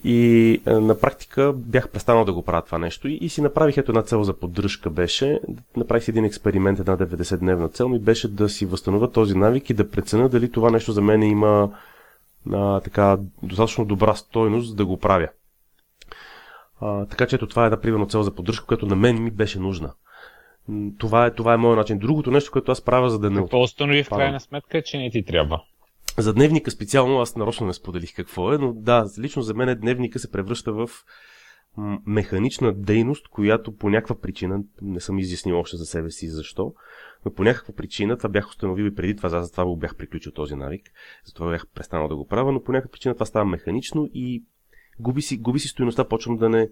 И 0.03 0.61
на 0.65 0.99
практика 0.99 1.53
бях 1.55 1.89
престанал 1.89 2.25
да 2.25 2.33
го 2.33 2.43
правя 2.43 2.61
това 2.61 2.77
нещо 2.77 3.07
и, 3.07 3.29
си 3.29 3.41
направих 3.41 3.77
ето 3.77 3.91
една 3.91 4.01
цел 4.01 4.23
за 4.23 4.33
поддръжка 4.33 4.89
беше. 4.89 5.39
Направих 5.77 6.07
един 6.07 6.25
експеримент, 6.25 6.79
една 6.79 6.97
90-дневна 6.97 7.73
цел 7.73 7.89
ми 7.89 7.99
беше 7.99 8.27
да 8.27 8.49
си 8.49 8.65
възстановя 8.65 9.11
този 9.11 9.35
навик 9.35 9.69
и 9.69 9.73
да 9.73 9.89
преценя 9.89 10.29
дали 10.29 10.51
това 10.51 10.69
нещо 10.69 10.91
за 10.91 11.01
мен 11.01 11.23
има 11.23 11.69
а, 12.53 12.79
така 12.79 13.17
достатъчно 13.43 13.85
добра 13.85 14.15
стойност 14.15 14.77
да 14.77 14.85
го 14.85 14.99
правя. 14.99 15.27
А, 16.81 17.05
така 17.05 17.27
че 17.27 17.35
ето 17.35 17.47
това 17.47 17.63
е 17.63 17.65
една 17.65 17.81
примерно 17.81 18.07
цел 18.07 18.23
за 18.23 18.35
поддръжка, 18.35 18.65
която 18.65 18.85
на 18.85 18.95
мен 18.95 19.23
ми 19.23 19.31
беше 19.31 19.59
нужна. 19.59 19.93
Това 20.97 21.25
е, 21.25 21.33
това 21.33 21.53
е 21.53 21.57
моят 21.57 21.77
начин. 21.77 21.99
Другото 21.99 22.31
нещо, 22.31 22.51
което 22.51 22.71
аз 22.71 22.81
правя, 22.81 23.09
за 23.09 23.19
да 23.19 23.29
не. 23.29 23.41
Какво 23.41 23.61
установи 23.61 24.03
в 24.03 24.09
крайна 24.09 24.39
сметка, 24.39 24.81
че 24.81 24.97
не 24.97 25.09
ти 25.09 25.25
трябва? 25.25 25.61
За 26.17 26.33
дневника 26.33 26.71
специално 26.71 27.21
аз 27.21 27.35
нарочно 27.35 27.67
не 27.67 27.73
споделих 27.73 28.15
какво 28.15 28.53
е, 28.53 28.57
но 28.57 28.73
да, 28.73 29.05
лично 29.19 29.41
за 29.41 29.53
мен 29.53 29.79
дневника 29.79 30.19
се 30.19 30.31
превръща 30.31 30.73
в 30.73 30.89
механична 32.05 32.73
дейност, 32.73 33.27
която 33.27 33.75
по 33.75 33.89
някаква 33.89 34.19
причина, 34.19 34.63
не 34.81 34.99
съм 34.99 35.19
изяснил 35.19 35.59
още 35.59 35.77
за 35.77 35.85
себе 35.85 36.11
си 36.11 36.29
защо, 36.29 36.73
но 37.25 37.33
по 37.33 37.43
някаква 37.43 37.73
причина, 37.73 38.17
това 38.17 38.29
бях 38.29 38.49
установил 38.49 38.83
и 38.83 38.95
преди 38.95 39.15
това, 39.15 39.29
за 39.29 39.51
това 39.51 39.65
го 39.65 39.77
бях 39.77 39.95
приключил 39.95 40.31
този 40.31 40.55
навик, 40.55 40.91
затова 41.25 41.49
бях 41.49 41.67
престанал 41.67 42.07
да 42.07 42.15
го 42.15 42.27
правя, 42.27 42.51
но 42.51 42.63
по 42.63 42.71
някаква 42.71 42.91
причина 42.91 43.13
това 43.13 43.25
става 43.25 43.45
механично 43.45 44.09
и 44.13 44.43
губи 44.99 45.21
си, 45.21 45.37
губи 45.37 45.59
си 45.59 45.67
стоеността, 45.67 46.07
почвам 46.07 46.37
да 46.37 46.49
не, 46.49 46.69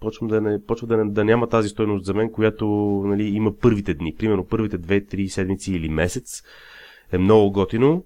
почвам 0.00 0.28
да, 0.28 0.40
не, 0.40 0.64
почвам 0.64 0.88
да, 0.88 0.96
не, 0.96 1.12
да 1.12 1.24
няма 1.24 1.48
тази 1.48 1.68
стойност 1.68 2.04
за 2.04 2.14
мен, 2.14 2.32
която 2.32 2.66
нали, 3.06 3.24
има 3.24 3.56
първите 3.56 3.94
дни, 3.94 4.14
примерно 4.14 4.46
първите 4.46 4.78
2-3 4.78 5.26
седмици 5.26 5.72
или 5.72 5.88
месец, 5.88 6.42
е 7.12 7.18
много 7.18 7.52
готино, 7.52 8.04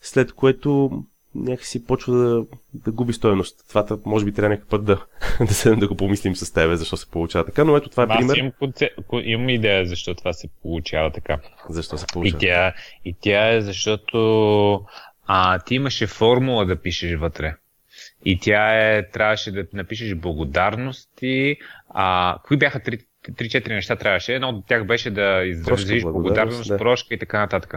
след 0.00 0.32
което 0.32 0.90
някакси 1.34 1.86
почва 1.86 2.14
да, 2.14 2.44
да 2.74 2.92
губи 2.92 3.12
стоеност. 3.12 3.68
Това 3.68 3.86
може 4.06 4.24
би 4.24 4.32
трябва 4.32 4.48
някакъв 4.48 4.70
път 4.70 4.84
да, 4.84 5.04
да 5.40 5.54
седем 5.54 5.78
да 5.78 5.88
го 5.88 5.96
помислим 5.96 6.36
с 6.36 6.52
тебе, 6.52 6.76
защо 6.76 6.96
се 6.96 7.10
получава 7.10 7.44
така, 7.44 7.64
но 7.64 7.76
ето 7.76 7.88
това 7.88 8.02
е 8.02 8.06
Аз 8.10 8.18
пример. 8.18 8.36
Имам, 8.36 8.52
конце... 8.58 8.90
имам 9.22 9.48
идея 9.48 9.86
защо 9.86 10.14
това 10.14 10.32
се 10.32 10.48
получава 10.62 11.10
така. 11.10 11.38
Защо 11.68 11.98
се 11.98 12.06
получава? 12.12 12.38
И 12.38 12.40
тя, 12.40 12.74
и 13.04 13.14
тя 13.20 13.54
е 13.54 13.60
защото 13.60 14.84
а, 15.26 15.58
ти 15.58 15.74
имаше 15.74 16.06
формула 16.06 16.66
да 16.66 16.76
пишеш 16.76 17.14
вътре. 17.14 17.54
И 18.24 18.38
тя 18.38 18.88
е, 18.88 19.08
трябваше 19.10 19.52
да 19.52 19.66
напишеш 19.72 20.14
благодарности. 20.14 21.56
А, 21.88 22.38
кои 22.46 22.56
бяха 22.56 22.80
три, 22.80 22.98
3-4 23.30 23.68
неща 23.68 23.96
трябваше. 23.96 24.34
Едно 24.34 24.48
от 24.48 24.66
тях 24.66 24.86
беше 24.86 25.10
да 25.10 25.42
изразиш 25.44 26.02
благодарност, 26.02 26.68
да. 26.68 26.78
прошка 26.78 27.14
и 27.14 27.18
така 27.18 27.38
нататък. 27.38 27.74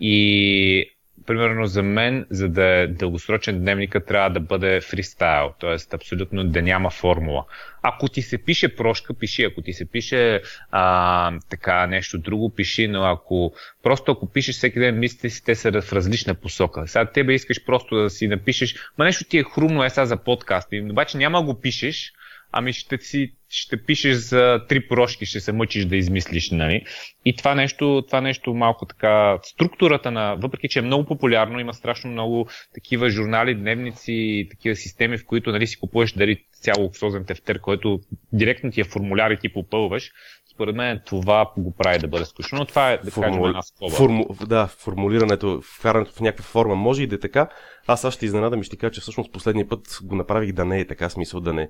И 0.00 0.90
примерно 1.30 1.66
за 1.66 1.82
мен, 1.82 2.26
за 2.30 2.48
да 2.48 2.64
е 2.64 2.86
дългосрочен 2.86 3.60
дневник, 3.60 3.96
трябва 4.06 4.30
да 4.30 4.40
бъде 4.40 4.80
фристайл, 4.80 5.52
т.е. 5.60 5.94
абсолютно 5.94 6.44
да 6.44 6.62
няма 6.62 6.90
формула. 6.90 7.44
Ако 7.82 8.08
ти 8.08 8.22
се 8.22 8.38
пише 8.38 8.76
прошка, 8.76 9.14
пиши. 9.14 9.44
Ако 9.44 9.62
ти 9.62 9.72
се 9.72 9.84
пише 9.84 10.42
а, 10.70 11.32
така 11.50 11.86
нещо 11.86 12.18
друго, 12.18 12.50
пиши, 12.50 12.88
но 12.88 13.04
ако 13.04 13.52
просто 13.82 14.12
ако 14.12 14.26
пишеш 14.26 14.56
всеки 14.56 14.78
ден, 14.78 14.98
мислите 14.98 15.30
си, 15.30 15.44
те 15.44 15.54
са 15.54 15.82
в 15.82 15.92
различна 15.92 16.34
посока. 16.34 16.88
Сега 16.88 17.04
тебе 17.04 17.34
искаш 17.34 17.64
просто 17.64 17.96
да 17.96 18.10
си 18.10 18.28
напишеш, 18.28 18.74
ма 18.98 19.04
нещо 19.04 19.24
ти 19.24 19.38
е 19.38 19.44
хрумно 19.44 19.84
е 19.84 19.90
сега 19.90 20.06
за 20.06 20.16
подкаст, 20.16 20.68
обаче 20.90 21.18
няма 21.18 21.42
го 21.42 21.60
пишеш, 21.60 22.12
ами 22.52 22.72
ще 22.72 22.98
си 22.98 23.32
ще 23.52 23.84
пишеш 23.84 24.16
за 24.16 24.64
три 24.68 24.88
прошки, 24.88 25.26
ще 25.26 25.40
се 25.40 25.52
мъчиш 25.52 25.84
да 25.84 25.96
измислиш, 25.96 26.50
нали? 26.50 26.84
И 27.24 27.36
това 27.36 27.54
нещо, 27.54 28.04
това 28.06 28.20
нещо 28.20 28.54
малко 28.54 28.86
така, 28.86 29.38
структурата 29.42 30.10
на, 30.10 30.34
въпреки 30.34 30.68
че 30.68 30.78
е 30.78 30.82
много 30.82 31.04
популярно, 31.04 31.60
има 31.60 31.74
страшно 31.74 32.10
много 32.10 32.46
такива 32.74 33.10
журнали, 33.10 33.54
дневници, 33.54 34.46
такива 34.50 34.76
системи, 34.76 35.18
в 35.18 35.26
които 35.26 35.52
нали, 35.52 35.66
си 35.66 35.80
купуваш 35.80 36.12
дали 36.12 36.44
цяло 36.52 36.94
созен 36.94 37.24
тефтер, 37.24 37.60
който 37.60 38.00
директно 38.32 38.70
ти 38.70 38.80
е 38.80 38.84
формуляр 38.84 39.30
и 39.30 39.38
ти 39.38 39.52
попълваш. 39.52 40.10
Според 40.54 40.76
мен 40.76 41.00
това 41.06 41.52
го 41.56 41.74
прави 41.76 41.98
да 41.98 42.08
бъде 42.08 42.24
скучно, 42.24 42.58
но 42.58 42.64
това 42.64 42.90
е 42.90 42.98
да 42.98 43.10
Форму... 43.10 43.26
кажем 43.26 43.44
една 43.44 43.62
скоба. 43.62 43.96
Форму... 43.96 44.26
Да, 44.46 44.66
формулирането, 44.66 45.60
вкарането 45.78 46.12
в 46.12 46.20
някаква 46.20 46.44
форма 46.44 46.74
може 46.74 47.02
и 47.02 47.06
да 47.06 47.14
е 47.14 47.18
така. 47.18 47.48
Аз 47.86 48.04
аз 48.04 48.14
ще 48.14 48.26
изненадам 48.26 48.60
и 48.60 48.64
ще 48.64 48.76
кажа, 48.76 48.92
че 48.92 49.00
всъщност 49.00 49.32
последния 49.32 49.68
път 49.68 49.98
го 50.02 50.14
направих 50.16 50.52
да 50.52 50.64
не 50.64 50.80
е 50.80 50.86
така, 50.86 51.08
смисъл 51.08 51.40
да 51.40 51.52
не 51.52 51.68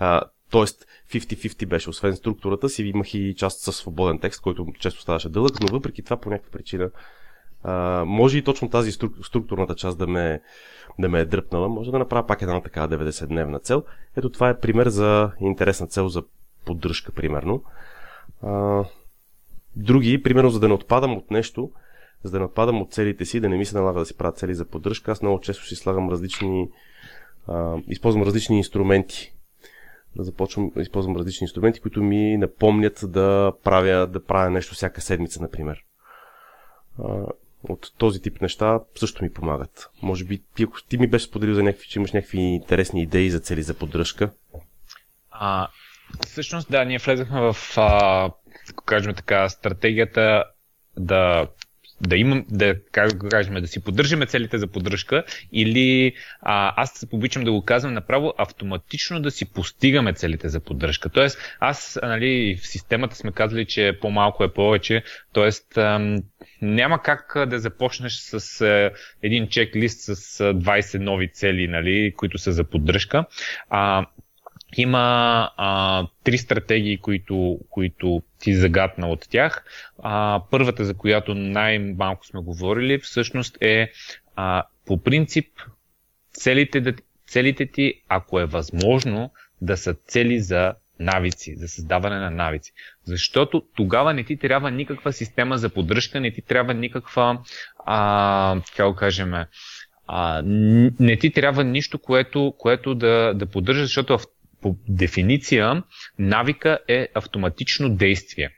а, 0.00 0.22
тоест 0.50 0.86
50-50 1.12 1.66
беше, 1.66 1.90
освен 1.90 2.16
структурата 2.16 2.68
си, 2.68 2.82
имах 2.82 3.14
и 3.14 3.34
част 3.36 3.60
със 3.60 3.76
свободен 3.76 4.18
текст, 4.18 4.40
който 4.40 4.66
често 4.78 5.00
ставаше 5.00 5.28
дълъг, 5.28 5.60
но 5.60 5.66
въпреки 5.72 6.02
това 6.02 6.16
по 6.16 6.30
някаква 6.30 6.50
причина 6.50 6.90
а, 7.62 8.04
може 8.06 8.38
и 8.38 8.42
точно 8.42 8.70
тази 8.70 8.92
струк, 8.92 9.12
структурната 9.22 9.74
част 9.74 9.98
да 9.98 10.06
ме, 10.06 10.40
да 10.98 11.08
ме 11.08 11.20
е 11.20 11.24
дръпнала. 11.24 11.68
Може 11.68 11.90
да 11.90 11.98
направя 11.98 12.26
пак 12.26 12.42
една 12.42 12.60
такава 12.60 12.88
90-дневна 12.88 13.62
цел. 13.62 13.84
Ето 14.16 14.30
това 14.30 14.48
е 14.48 14.60
пример 14.60 14.88
за 14.88 15.30
интересна 15.40 15.86
цел 15.86 16.08
за 16.08 16.22
поддръжка, 16.64 17.12
примерно. 17.12 17.62
А, 18.42 18.84
други, 19.76 20.22
примерно 20.22 20.50
за 20.50 20.60
да 20.60 20.68
не 20.68 20.74
отпадам 20.74 21.16
от 21.16 21.30
нещо, 21.30 21.70
за 22.22 22.30
да 22.30 22.38
не 22.38 22.44
отпадам 22.44 22.82
от 22.82 22.92
целите 22.92 23.24
си, 23.24 23.40
да 23.40 23.48
не 23.48 23.56
ми 23.56 23.64
се 23.64 23.76
налага 23.76 23.98
да 23.98 24.06
си 24.06 24.16
правя 24.16 24.32
цели 24.32 24.54
за 24.54 24.64
поддръжка, 24.64 25.12
аз 25.12 25.22
много 25.22 25.40
често 25.40 25.66
си 25.66 25.76
слагам 25.76 26.10
различни, 26.10 26.68
а, 27.46 27.76
използвам 27.88 28.22
различни 28.22 28.56
инструменти. 28.56 29.34
Да 30.16 30.24
започвам 30.24 30.70
да 30.76 30.82
използвам 30.82 31.16
различни 31.16 31.44
инструменти, 31.44 31.80
които 31.80 32.02
ми 32.02 32.36
напомнят 32.36 33.00
да 33.02 33.52
правя, 33.64 34.06
да 34.06 34.24
правя 34.24 34.50
нещо 34.50 34.74
всяка 34.74 35.00
седмица, 35.00 35.42
например. 35.42 35.84
От 37.68 37.92
този 37.98 38.22
тип 38.22 38.40
неща 38.40 38.80
също 38.96 39.24
ми 39.24 39.32
помагат. 39.32 39.90
Може 40.02 40.24
би 40.24 40.42
ти, 40.56 40.62
ако 40.62 40.82
ти 40.82 40.98
ми 40.98 41.06
беше 41.06 41.24
споделил 41.24 41.54
за 41.54 41.62
някакви, 41.62 41.88
че 41.88 41.98
имаш 41.98 42.12
някакви 42.12 42.40
интересни 42.40 43.02
идеи 43.02 43.30
за 43.30 43.40
цели 43.40 43.62
за 43.62 43.74
поддръжка. 43.74 44.30
А, 45.30 45.68
всъщност, 46.26 46.70
да, 46.70 46.84
ние 46.84 46.98
влезахме 46.98 47.40
в, 47.40 47.56
а, 47.76 48.30
кажем 48.84 49.14
така, 49.14 49.48
стратегията 49.48 50.44
да 50.96 51.48
да 52.00 52.16
имам, 52.16 52.44
да, 52.50 52.76
как 52.92 53.28
кажем, 53.30 53.54
да 53.54 53.66
си 53.66 53.84
поддържаме 53.84 54.26
целите 54.26 54.58
за 54.58 54.66
поддръжка 54.66 55.24
или 55.52 56.12
а, 56.40 56.82
аз 56.82 57.06
обичам 57.12 57.44
да 57.44 57.52
го 57.52 57.64
казвам 57.64 57.94
направо 57.94 58.34
автоматично 58.38 59.22
да 59.22 59.30
си 59.30 59.52
постигаме 59.52 60.12
целите 60.12 60.48
за 60.48 60.60
поддръжка. 60.60 61.08
Тоест, 61.08 61.56
аз, 61.60 61.98
нали, 62.02 62.58
в 62.62 62.66
системата 62.66 63.16
сме 63.16 63.32
казали, 63.32 63.66
че 63.66 63.98
по-малко 64.00 64.44
е 64.44 64.52
повече, 64.52 65.02
тоест 65.32 65.78
ам, 65.78 66.16
няма 66.62 67.02
как 67.02 67.36
да 67.46 67.58
започнеш 67.58 68.12
с 68.12 68.60
а, 68.60 68.90
един 69.22 69.48
чек-лист 69.48 70.00
с 70.00 70.40
а, 70.40 70.54
20 70.54 70.98
нови 70.98 71.32
цели, 71.32 71.68
нали, 71.68 72.12
които 72.16 72.38
са 72.38 72.52
за 72.52 72.64
поддръжка. 72.64 73.24
А, 73.70 74.06
има 74.76 75.50
а, 75.56 76.06
три 76.24 76.38
стратегии, 76.38 76.98
които, 76.98 77.58
които 77.70 78.22
ти 78.38 78.54
загадна 78.54 79.08
от 79.08 79.26
тях. 79.30 79.64
А, 80.02 80.42
първата, 80.50 80.84
за 80.84 80.94
която 80.94 81.34
най-малко 81.34 82.26
сме 82.26 82.40
говорили, 82.40 82.98
всъщност 82.98 83.58
е 83.60 83.92
а, 84.36 84.64
по 84.86 85.02
принцип 85.02 85.46
целите, 86.32 86.94
целите 87.26 87.66
ти, 87.66 87.94
ако 88.08 88.40
е 88.40 88.46
възможно, 88.46 89.30
да 89.60 89.76
са 89.76 89.94
цели 89.94 90.40
за 90.40 90.74
навици, 91.00 91.56
за 91.56 91.68
създаване 91.68 92.18
на 92.18 92.30
навици. 92.30 92.72
Защото 93.04 93.62
тогава 93.76 94.14
не 94.14 94.24
ти 94.24 94.36
трябва 94.36 94.70
никаква 94.70 95.12
система 95.12 95.58
за 95.58 95.68
поддръжка, 95.68 96.20
не 96.20 96.30
ти 96.30 96.42
трябва 96.42 96.74
никаква, 96.74 97.38
а, 97.86 98.60
как 98.76 98.86
го 98.86 98.94
кажем, 98.94 99.34
а, 100.06 100.42
не 101.00 101.16
ти 101.16 101.32
трябва 101.32 101.64
нищо, 101.64 101.98
което, 101.98 102.54
което 102.58 102.94
да, 102.94 103.32
да 103.34 103.46
поддържа, 103.46 103.82
защото 103.82 104.18
по 104.62 104.76
дефиниция 104.88 105.82
навика 106.18 106.78
е 106.88 107.08
автоматично 107.14 107.90
действие. 107.90 108.50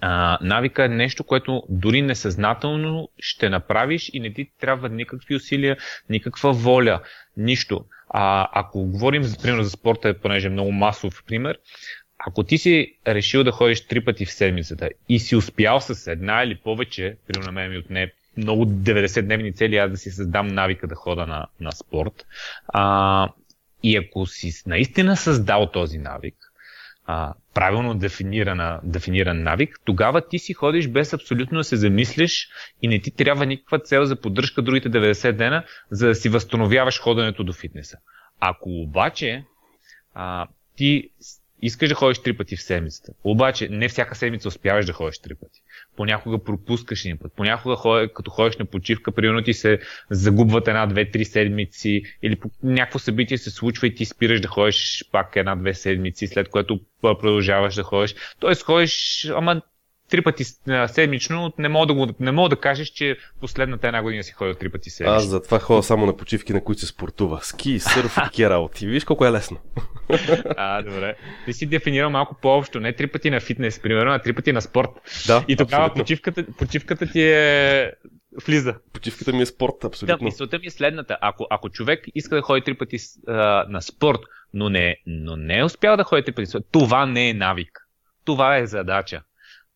А, 0.00 0.38
навика 0.40 0.84
е 0.84 0.88
нещо, 0.88 1.24
което 1.24 1.62
дори 1.68 2.02
несъзнателно 2.02 3.08
ще 3.18 3.48
направиш 3.48 4.10
и 4.12 4.20
не 4.20 4.32
ти 4.32 4.50
трябва 4.60 4.88
никакви 4.88 5.36
усилия, 5.36 5.76
никаква 6.10 6.52
воля, 6.52 7.00
нищо. 7.36 7.84
А, 8.08 8.48
ако 8.52 8.84
говорим, 8.84 9.22
примерно, 9.42 9.64
за 9.64 9.70
спорта, 9.70 10.20
понеже 10.20 10.46
е 10.46 10.50
много 10.50 10.72
масов 10.72 11.24
пример, 11.26 11.58
ако 12.18 12.44
ти 12.44 12.58
си 12.58 12.98
решил 13.06 13.44
да 13.44 13.50
ходиш 13.50 13.86
три 13.86 14.04
пъти 14.04 14.26
в 14.26 14.32
седмицата 14.32 14.90
и 15.08 15.18
си 15.18 15.36
успял 15.36 15.80
с 15.80 16.12
една 16.12 16.42
или 16.42 16.56
повече, 16.56 17.16
примерно 17.26 17.46
на 17.46 17.52
мен 17.52 17.70
ми 17.70 17.78
отне 17.78 18.12
много 18.36 18.66
90-дневни 18.66 19.54
цели, 19.54 19.76
аз 19.76 19.90
да 19.90 19.96
си 19.96 20.10
създам 20.10 20.46
навика 20.46 20.86
да 20.86 20.94
хода 20.94 21.26
на, 21.26 21.46
на 21.60 21.72
спорт, 21.72 22.26
а, 22.68 23.28
и 23.86 23.96
ако 23.96 24.26
си 24.26 24.52
наистина 24.66 25.16
създал 25.16 25.70
този 25.72 25.98
навик, 25.98 26.34
а, 27.04 27.34
правилно 27.54 27.94
дефиниран 28.84 29.42
навик, 29.42 29.80
тогава 29.84 30.28
ти 30.28 30.38
си 30.38 30.54
ходиш 30.54 30.88
без 30.88 31.12
абсолютно 31.12 31.58
да 31.58 31.64
се 31.64 31.76
замислиш 31.76 32.48
и 32.82 32.88
не 32.88 33.00
ти 33.00 33.10
трябва 33.10 33.46
никаква 33.46 33.78
цел 33.78 34.04
за 34.04 34.20
поддръжка 34.20 34.62
другите 34.62 34.90
90 34.90 35.32
дена, 35.32 35.64
за 35.90 36.06
да 36.06 36.14
си 36.14 36.28
възстановяваш 36.28 37.00
ходенето 37.00 37.44
до 37.44 37.52
фитнеса. 37.52 37.98
Ако 38.40 38.70
обаче 38.70 39.44
а, 40.14 40.46
ти 40.76 41.10
искаш 41.62 41.88
да 41.88 41.94
ходиш 41.94 42.18
три 42.18 42.32
пъти 42.32 42.56
в 42.56 42.62
седмицата, 42.62 43.12
обаче 43.24 43.68
не 43.68 43.88
всяка 43.88 44.14
седмица 44.14 44.48
успяваш 44.48 44.86
да 44.86 44.92
ходиш 44.92 45.18
три 45.18 45.34
пъти. 45.34 45.62
Понякога 45.96 46.44
пропускаш 46.44 47.04
един 47.04 47.18
път, 47.18 47.32
понякога 47.36 48.08
като 48.14 48.30
ходиш 48.30 48.56
на 48.56 48.64
почивка, 48.64 49.12
примерно 49.12 49.42
ти 49.42 49.54
се 49.54 49.78
загубват 50.10 50.68
една, 50.68 50.86
две, 50.86 51.10
три 51.10 51.24
седмици 51.24 52.02
или 52.22 52.38
някакво 52.62 52.98
събитие 52.98 53.38
се 53.38 53.50
случва 53.50 53.86
и 53.86 53.94
ти 53.94 54.04
спираш 54.04 54.40
да 54.40 54.48
ходиш 54.48 55.04
пак 55.12 55.36
една-две 55.36 55.74
седмици, 55.74 56.26
след 56.26 56.48
което 56.48 56.80
продължаваш 57.00 57.74
да 57.74 57.82
ходиш. 57.82 58.14
Тоест 58.40 58.62
ходиш, 58.62 59.26
ама 59.34 59.62
три 60.10 60.22
пъти 60.22 60.44
седмично, 60.86 61.52
не 61.58 61.68
мога 61.68 61.86
да, 61.86 61.94
го, 61.94 62.08
не 62.20 62.32
мога 62.32 62.48
да 62.48 62.56
кажеш, 62.56 62.88
че 62.88 63.16
последната 63.40 63.86
една 63.86 64.02
година 64.02 64.22
си 64.22 64.32
ходил 64.32 64.54
три 64.54 64.68
пъти 64.68 64.90
седмично. 64.90 65.16
Аз 65.16 65.24
затова 65.24 65.58
ходя 65.58 65.82
само 65.82 66.06
на 66.06 66.16
почивки, 66.16 66.52
на 66.52 66.64
които 66.64 66.80
се 66.80 66.86
спортува. 66.86 67.40
Ски, 67.42 67.78
сърф 67.78 68.16
и 68.16 68.20
такива 68.24 68.50
работи. 68.50 68.86
Виж 68.86 69.04
колко 69.04 69.26
е 69.26 69.32
лесно. 69.32 69.58
а, 70.56 70.82
добре. 70.82 71.16
Ти 71.44 71.52
си 71.52 71.66
дефинирал 71.66 72.10
малко 72.10 72.36
по-общо. 72.42 72.80
Не 72.80 72.92
три 72.92 73.06
пъти 73.06 73.30
на 73.30 73.40
фитнес, 73.40 73.80
примерно, 73.82 74.12
а 74.12 74.18
три 74.18 74.32
пъти 74.32 74.52
на 74.52 74.62
спорт. 74.62 74.90
Да, 75.26 75.44
и 75.48 75.56
тогава 75.56 75.94
почивката, 75.94 76.46
почивката 76.58 77.06
ти 77.06 77.22
е 77.22 77.92
влиза. 78.46 78.74
Почивката 78.92 79.32
ми 79.32 79.42
е 79.42 79.46
спорт, 79.46 79.84
абсолютно. 79.84 80.16
Да, 80.18 80.24
мисълта 80.24 80.58
ми 80.58 80.66
е 80.66 80.70
следната. 80.70 81.18
Ако, 81.20 81.46
ако 81.50 81.70
човек 81.70 82.04
иска 82.14 82.34
да 82.34 82.42
ходи 82.42 82.62
три 82.62 82.74
пъти 82.74 82.98
а, 83.28 83.66
на 83.68 83.82
спорт, 83.82 84.20
но 84.54 84.68
не, 84.68 84.96
но 85.06 85.36
не 85.36 85.58
е 85.58 85.64
успял 85.64 85.96
да 85.96 86.04
ходи 86.04 86.22
три 86.22 86.32
пъти, 86.32 86.52
това 86.70 87.06
не 87.06 87.28
е 87.28 87.34
навик. 87.34 87.80
Това 88.24 88.56
е 88.56 88.66
задача. 88.66 89.22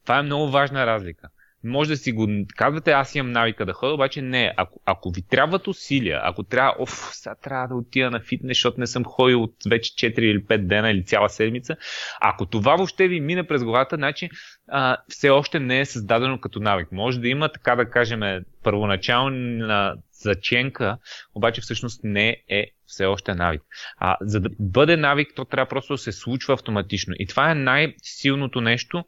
Това 0.05 0.19
е 0.19 0.23
много 0.23 0.51
важна 0.51 0.87
разлика. 0.87 1.29
Може 1.65 1.91
да 1.91 1.97
си 1.97 2.13
го 2.13 2.29
казвате, 2.57 2.91
аз 2.91 3.15
имам 3.15 3.33
навика 3.33 3.67
да 3.67 3.73
ходя, 3.73 3.95
обаче 3.95 4.23
не. 4.23 4.55
Ако, 4.57 4.81
ако 4.87 5.11
ви 5.11 5.23
трябват 5.23 5.67
усилия, 5.67 6.21
ако 6.23 6.43
трябва, 6.43 6.75
оф, 6.79 7.11
сега 7.13 7.35
трябва 7.35 7.69
да 7.69 7.75
отида 7.75 8.11
на 8.11 8.21
фитнес, 8.21 8.51
защото 8.51 8.81
не 8.81 8.87
съм 8.87 9.05
ходил 9.05 9.43
от 9.43 9.55
вече 9.71 9.93
4 9.93 10.21
или 10.21 10.45
5 10.45 10.59
дена 10.67 10.91
или 10.91 11.05
цяла 11.05 11.29
седмица, 11.29 11.77
ако 12.21 12.47
това 12.47 12.77
въобще 12.77 13.09
ви 13.09 13.21
мине 13.21 13.47
през 13.47 13.65
главата, 13.65 13.97
значи 13.97 14.31
а, 14.69 14.97
все 15.09 15.31
още 15.31 15.61
не 15.61 15.81
е 15.81 15.85
създадено 15.85 16.41
като 16.41 16.61
навик. 16.61 16.93
Може 16.93 17.21
да 17.21 17.29
има, 17.29 17.53
така 17.53 17.77
да 17.77 17.91
кажем, 17.91 18.45
първоначална 18.63 19.97
заченка, 20.13 20.99
обаче 21.35 21.61
всъщност 21.61 22.01
не 22.05 22.37
е 22.49 22.67
все 22.87 23.07
още 23.07 23.35
навик. 23.35 23.63
А, 23.99 24.17
за 24.21 24.41
да 24.41 24.49
бъде 24.59 24.97
навик, 24.97 25.29
то 25.37 25.45
трябва 25.45 25.69
просто 25.69 25.95
да 25.95 25.99
се 25.99 26.13
случва 26.13 26.55
автоматично. 26.55 27.15
И 27.19 27.27
това 27.27 27.51
е 27.51 27.55
най-силното 27.55 28.61
нещо, 28.61 29.05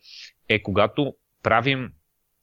е 0.49 0.63
когато 0.63 1.15
правим 1.43 1.89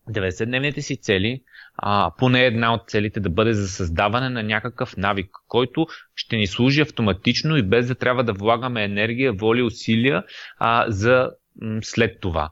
90-дневните 0.09 0.79
си 0.79 0.97
цели, 0.97 1.41
а, 1.77 2.11
поне 2.17 2.45
една 2.45 2.73
от 2.73 2.81
целите 2.87 3.19
да 3.19 3.29
бъде 3.29 3.53
за 3.53 3.67
създаване 3.67 4.29
на 4.29 4.43
някакъв 4.43 4.97
навик, 4.97 5.29
който 5.47 5.87
ще 6.15 6.37
ни 6.37 6.47
служи 6.47 6.81
автоматично 6.81 7.57
и 7.57 7.63
без 7.63 7.87
да 7.87 7.95
трябва 7.95 8.23
да 8.23 8.33
влагаме 8.33 8.83
енергия, 8.83 9.33
воля, 9.33 9.63
усилия 9.63 10.23
а, 10.57 10.85
за 10.91 11.31
м- 11.61 11.79
след 11.81 12.19
това. 12.21 12.49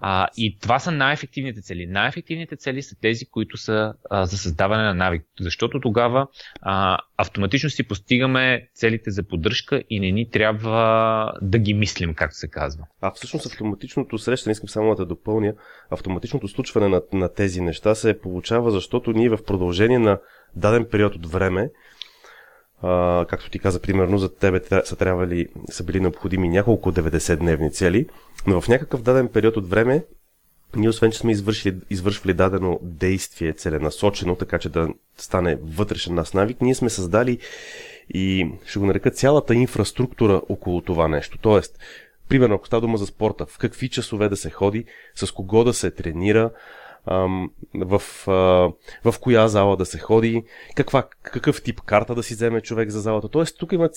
А, 0.00 0.28
и 0.36 0.58
това 0.58 0.78
са 0.78 0.90
най-ефективните 0.90 1.60
цели. 1.60 1.86
Най-ефективните 1.86 2.56
цели 2.56 2.82
са 2.82 2.96
тези, 3.00 3.26
които 3.26 3.56
са 3.56 3.94
а, 4.10 4.26
за 4.26 4.38
създаване 4.38 4.82
на 4.82 4.94
навик, 4.94 5.22
защото 5.40 5.80
тогава 5.80 6.26
а, 6.60 6.98
автоматично 7.16 7.70
си 7.70 7.88
постигаме 7.88 8.68
целите 8.74 9.10
за 9.10 9.22
поддръжка 9.22 9.82
и 9.90 10.00
не 10.00 10.10
ни 10.10 10.30
трябва 10.30 11.32
да 11.42 11.58
ги 11.58 11.74
мислим, 11.74 12.14
както 12.14 12.36
се 12.36 12.48
казва. 12.48 12.84
А 13.00 13.10
всъщност 13.10 13.46
автоматичното 13.46 14.18
срещане, 14.18 14.52
искам 14.52 14.68
само 14.68 14.94
да 14.94 15.06
допълня, 15.06 15.54
автоматичното 15.90 16.48
случване 16.48 16.88
на, 16.88 17.02
на 17.12 17.34
тези 17.34 17.60
неща 17.60 17.94
се 17.94 18.20
получава, 18.20 18.70
защото 18.70 19.12
ние 19.12 19.28
в 19.28 19.44
продължение 19.46 19.98
на 19.98 20.18
даден 20.56 20.86
период 20.90 21.14
от 21.14 21.26
време 21.26 21.70
а, 22.82 23.26
както 23.28 23.50
ти 23.50 23.58
каза, 23.58 23.80
примерно, 23.80 24.18
за 24.18 24.34
тебе 24.34 24.60
са 24.84 24.96
трябвали, 24.96 25.46
са 25.70 25.84
били 25.84 26.00
необходими 26.00 26.48
няколко 26.48 26.92
90-дневни 26.92 27.72
цели, 27.72 28.06
но 28.46 28.60
в 28.60 28.68
някакъв 28.68 29.02
даден 29.02 29.28
период 29.28 29.56
от 29.56 29.68
време 29.68 30.04
ние, 30.76 30.88
освен 30.88 31.10
че 31.10 31.18
сме 31.18 31.32
извършили, 31.32 31.76
извършвали 31.90 32.34
дадено 32.34 32.78
действие 32.82 33.52
целенасочено, 33.52 34.36
така 34.36 34.58
че 34.58 34.68
да 34.68 34.88
стане 35.16 35.58
вътрешен 35.62 36.14
нас 36.14 36.34
навик, 36.34 36.60
ние 36.60 36.74
сме 36.74 36.90
създали 36.90 37.38
и 38.14 38.50
ще 38.66 38.78
го 38.78 38.86
нарека 38.86 39.10
цялата 39.10 39.54
инфраструктура 39.54 40.42
около 40.48 40.80
това 40.80 41.08
нещо. 41.08 41.38
Тоест, 41.38 41.78
примерно, 42.28 42.54
ако 42.54 42.66
става 42.66 42.80
дума 42.80 42.98
за 42.98 43.06
спорта, 43.06 43.46
в 43.46 43.58
какви 43.58 43.88
часове 43.88 44.28
да 44.28 44.36
се 44.36 44.50
ходи, 44.50 44.84
с 45.14 45.32
кого 45.32 45.64
да 45.64 45.72
се 45.72 45.90
тренира, 45.90 46.50
в, 47.74 48.02
в 49.04 49.14
коя 49.20 49.48
зала 49.48 49.76
да 49.76 49.84
се 49.86 49.98
ходи, 49.98 50.42
каква, 50.76 51.08
какъв 51.22 51.62
тип 51.62 51.80
карта 51.80 52.14
да 52.14 52.22
си 52.22 52.34
вземе 52.34 52.60
човек 52.60 52.90
за 52.90 53.00
залата. 53.00 53.28
Тоест, 53.28 53.58
тук 53.58 53.72
има 53.72 53.88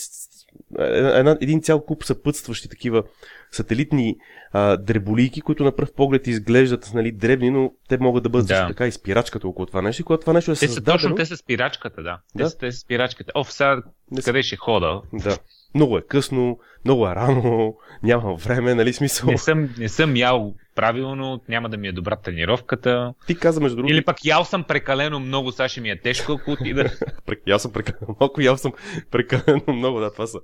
една, 0.80 1.38
един 1.42 1.62
цял 1.62 1.86
куп 1.86 2.04
съпътстващи 2.04 2.70
такива 2.70 3.04
сателитни 3.52 4.16
а, 4.52 4.78
дреболийки, 4.78 5.42
които 5.42 5.64
на 5.64 5.76
пръв 5.76 5.94
поглед 5.94 6.28
изглеждат 6.28 6.92
нали, 6.94 7.12
дребни, 7.12 7.50
но 7.50 7.72
те 7.90 7.98
могат 7.98 8.24
да 8.24 8.30
бъдат 8.30 8.48
да. 8.48 8.68
така 8.68 8.88
и 8.88 8.92
спирачката 8.92 9.48
около 9.48 9.66
това 9.66 9.82
нещо. 9.82 10.02
И 10.02 10.06
когато 10.06 10.22
това 10.22 10.34
нещо 10.34 10.52
е 10.52 10.56
те 10.56 10.68
създадено... 10.68 11.00
Са, 11.00 11.04
точно 11.04 11.16
те 11.16 11.26
са 11.26 11.38
спирачката, 11.38 12.04
да. 12.04 12.20
да? 12.36 12.44
Те, 12.44 12.50
са, 12.50 12.58
те 12.58 12.72
са 12.72 12.80
спирачката. 12.80 13.32
О, 13.36 13.44
сега 13.44 13.82
къде 14.26 14.44
ще 14.44 14.56
хода? 14.56 15.02
Да. 15.14 15.38
Много 15.76 15.98
е 15.98 16.02
късно, 16.02 16.60
много 16.86 17.08
е 17.08 17.16
рано, 17.16 17.76
няма 18.04 18.36
време, 18.36 18.76
нали 18.76 18.94
смисъл? 18.94 19.30
Не 19.30 19.38
съм, 19.38 19.70
не 19.78 19.90
съм 19.90 20.16
ял 20.16 20.54
правилно, 20.76 21.42
няма 21.50 21.70
да 21.70 21.78
ми 21.78 21.88
е 21.88 21.92
добра 21.92 22.16
тренировката. 22.16 23.14
Ти 23.28 23.36
каза 23.36 23.62
между 23.62 23.76
другото... 23.76 23.94
Или 23.94 24.04
пък 24.04 24.26
ял 24.26 24.44
съм 24.44 24.64
прекалено 24.64 25.20
много, 25.20 25.52
сега 25.52 25.70
ще 25.70 25.82
ми 25.82 25.90
е 25.90 26.02
тежко, 26.02 26.32
ако 26.32 26.52
отида. 26.52 26.92
ял 27.48 27.60
съм 27.60 27.72
прекалено 27.72 28.16
малко, 28.20 28.42
ял 28.42 28.58
съм 28.58 28.74
прекалено 29.12 29.64
много, 29.68 30.00
да, 30.00 30.12
това 30.12 30.28
са. 30.28 30.40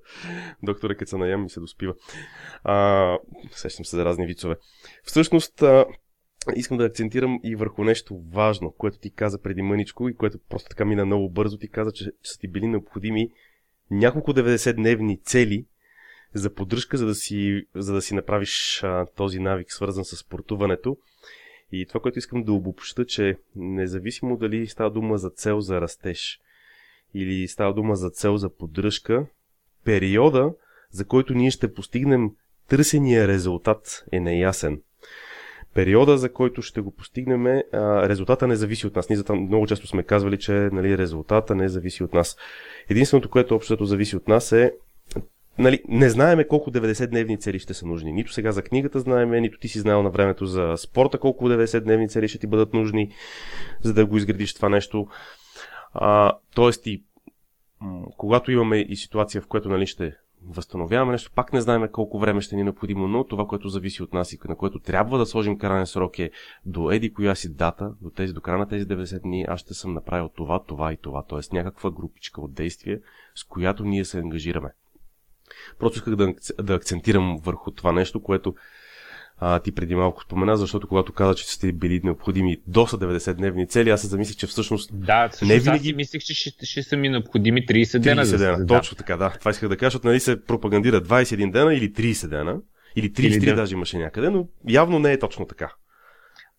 Доктора, 0.63 0.95
като 0.95 1.09
се 1.09 1.17
ми 1.17 1.49
се 1.49 1.59
доспива. 1.59 1.93
А, 2.63 3.17
сещам 3.51 3.85
се 3.85 3.95
за 3.95 4.05
разни 4.05 4.27
вицове. 4.27 4.55
Всъщност, 5.03 5.61
а, 5.61 5.85
искам 6.55 6.77
да 6.77 6.85
акцентирам 6.85 7.39
и 7.43 7.55
върху 7.55 7.83
нещо 7.83 8.21
важно, 8.33 8.73
което 8.77 8.99
ти 8.99 9.13
каза 9.13 9.41
преди 9.41 9.61
мъничко 9.61 10.09
и 10.09 10.15
което 10.15 10.37
просто 10.49 10.69
така 10.69 10.85
мина 10.85 11.05
много 11.05 11.29
бързо. 11.29 11.57
Ти 11.57 11.69
каза, 11.69 11.91
че, 11.91 12.05
че 12.05 12.31
са 12.31 12.39
ти 12.39 12.47
били 12.47 12.67
необходими 12.67 13.29
няколко 13.91 14.33
90-дневни 14.33 15.23
цели 15.23 15.65
за 16.33 16.53
поддръжка, 16.53 16.97
за 16.97 17.05
да 17.05 17.15
си, 17.15 17.65
за 17.75 17.93
да 17.93 18.01
си 18.01 18.15
направиш 18.15 18.83
а, 18.83 19.05
този 19.05 19.39
навик, 19.39 19.71
свързан 19.71 20.05
с 20.05 20.15
спортуването. 20.17 20.97
И 21.71 21.85
това, 21.85 21.99
което 21.99 22.19
искам 22.19 22.43
да 22.43 22.53
обобща, 22.53 23.05
че 23.05 23.37
независимо 23.55 24.37
дали 24.37 24.67
става 24.67 24.91
дума 24.91 25.17
за 25.17 25.29
цел 25.29 25.59
за 25.59 25.81
растеж 25.81 26.39
или 27.13 27.47
става 27.47 27.73
дума 27.73 27.95
за 27.95 28.09
цел 28.09 28.37
за 28.37 28.55
поддръжка, 28.55 29.25
периода, 29.83 30.53
за 30.91 31.05
който 31.05 31.33
ние 31.33 31.51
ще 31.51 31.73
постигнем 31.73 32.31
търсения 32.67 33.27
резултат 33.27 34.05
е 34.11 34.19
неясен 34.19 34.81
периода, 35.77 36.17
за 36.17 36.33
който 36.33 36.61
ще 36.61 36.81
го 36.81 36.91
постигнем, 36.91 37.45
а, 37.47 37.61
резултата 38.09 38.47
не 38.47 38.55
зависи 38.55 38.87
от 38.87 38.95
нас. 38.95 39.09
Ние 39.09 39.19
много 39.29 39.67
често 39.67 39.87
сме 39.87 40.03
казвали, 40.03 40.37
че 40.37 40.51
нали, 40.51 40.97
резултата 40.97 41.55
не 41.55 41.69
зависи 41.69 42.03
от 42.03 42.13
нас. 42.13 42.37
Единственото, 42.89 43.29
което 43.29 43.55
общото 43.55 43.85
зависи 43.85 44.15
от 44.15 44.27
нас 44.27 44.51
е 44.51 44.73
Нали, 45.59 45.81
не 45.87 46.09
знаеме 46.09 46.47
колко 46.47 46.71
90-дневни 46.71 47.39
цели 47.39 47.59
ще 47.59 47.73
са 47.73 47.85
нужни. 47.85 48.11
Нито 48.11 48.33
сега 48.33 48.51
за 48.51 48.61
книгата 48.61 48.99
знаеме, 48.99 49.41
нито 49.41 49.59
ти 49.59 49.67
си 49.67 49.79
знаел 49.79 50.03
на 50.03 50.09
времето 50.09 50.45
за 50.45 50.73
спорта 50.77 51.17
колко 51.19 51.49
90-дневни 51.49 52.09
цели 52.09 52.27
ще 52.27 52.39
ти 52.39 52.47
бъдат 52.47 52.73
нужни, 52.73 53.11
за 53.83 53.93
да 53.93 54.05
го 54.05 54.17
изградиш 54.17 54.53
това 54.53 54.69
нещо. 54.69 55.07
А, 55.93 56.33
тоест 56.55 56.87
и 56.87 57.03
когато 58.17 58.51
имаме 58.51 58.77
и 58.77 58.95
ситуация, 58.95 59.41
в 59.41 59.47
която 59.47 59.69
нали, 59.69 59.87
ще 59.87 60.13
възстановяваме 60.45 61.11
нещо, 61.11 61.31
пак 61.35 61.53
не 61.53 61.61
знаем 61.61 61.87
колко 61.91 62.19
време 62.19 62.41
ще 62.41 62.55
ни 62.55 62.61
е 62.61 62.63
необходимо, 62.63 63.07
но 63.07 63.23
това, 63.23 63.45
което 63.45 63.69
зависи 63.69 64.03
от 64.03 64.13
нас 64.13 64.33
и 64.33 64.39
на 64.47 64.55
което 64.55 64.79
трябва 64.79 65.17
да 65.17 65.25
сложим 65.25 65.57
крайен 65.57 65.85
срок 65.85 66.19
е 66.19 66.31
до 66.65 66.91
еди 66.91 67.13
коя 67.13 67.35
си 67.35 67.55
дата, 67.55 67.93
до, 68.01 68.09
тези, 68.09 68.33
до 68.33 68.41
края 68.41 68.57
на 68.57 68.67
тези 68.67 68.85
90 68.85 69.21
дни, 69.21 69.45
аз 69.47 69.59
ще 69.59 69.73
съм 69.73 69.93
направил 69.93 70.29
това, 70.29 70.63
това 70.63 70.93
и 70.93 70.97
това. 70.97 71.23
Т.е. 71.23 71.55
някаква 71.55 71.91
групичка 71.91 72.41
от 72.41 72.53
действия, 72.53 72.99
с 73.35 73.43
която 73.43 73.83
ние 73.83 74.05
се 74.05 74.19
ангажираме. 74.19 74.69
Просто 75.79 75.97
исках 75.97 76.15
да, 76.15 76.33
да 76.63 76.75
акцентирам 76.75 77.37
върху 77.43 77.71
това 77.71 77.91
нещо, 77.91 78.23
което 78.23 78.55
а, 79.39 79.59
ти 79.59 79.71
преди 79.71 79.95
малко 79.95 80.23
спомена, 80.23 80.57
защото 80.57 80.87
когато 80.87 81.13
каза, 81.13 81.35
че 81.35 81.53
сте 81.53 81.71
били 81.71 82.01
необходими 82.03 82.57
доста 82.67 82.97
90-дневни 82.97 83.69
цели, 83.69 83.89
аз 83.89 84.01
се 84.01 84.07
замислих, 84.07 84.37
че 84.37 84.47
всъщност. 84.47 84.89
Да, 84.93 85.29
всъщност 85.29 85.53
не 85.53 85.59
винаги... 85.59 85.89
аз 85.89 85.95
мислих, 85.95 86.21
че 86.21 86.33
ще, 86.33 86.65
ще 86.65 86.83
са 86.83 86.97
ми 86.97 87.09
необходими 87.09 87.65
30 87.65 87.99
дена. 87.99 88.25
30 88.25 88.37
дена, 88.37 88.65
да. 88.65 88.77
точно 88.77 88.97
така, 88.97 89.17
да. 89.17 89.29
Това 89.39 89.51
исках 89.51 89.69
да 89.69 89.77
кажа, 89.77 89.87
защото 89.87 90.07
нали 90.07 90.19
се 90.19 90.43
пропагандира 90.43 91.01
21 91.01 91.51
дена 91.51 91.73
или 91.73 91.93
30 91.93 92.27
дена, 92.27 92.57
или 92.95 93.11
33 93.11 93.43
или 93.43 93.55
даже 93.55 93.75
имаше 93.75 93.97
някъде, 93.97 94.29
но 94.29 94.47
явно 94.67 94.99
не 94.99 95.11
е 95.11 95.19
точно 95.19 95.45
така. 95.45 95.73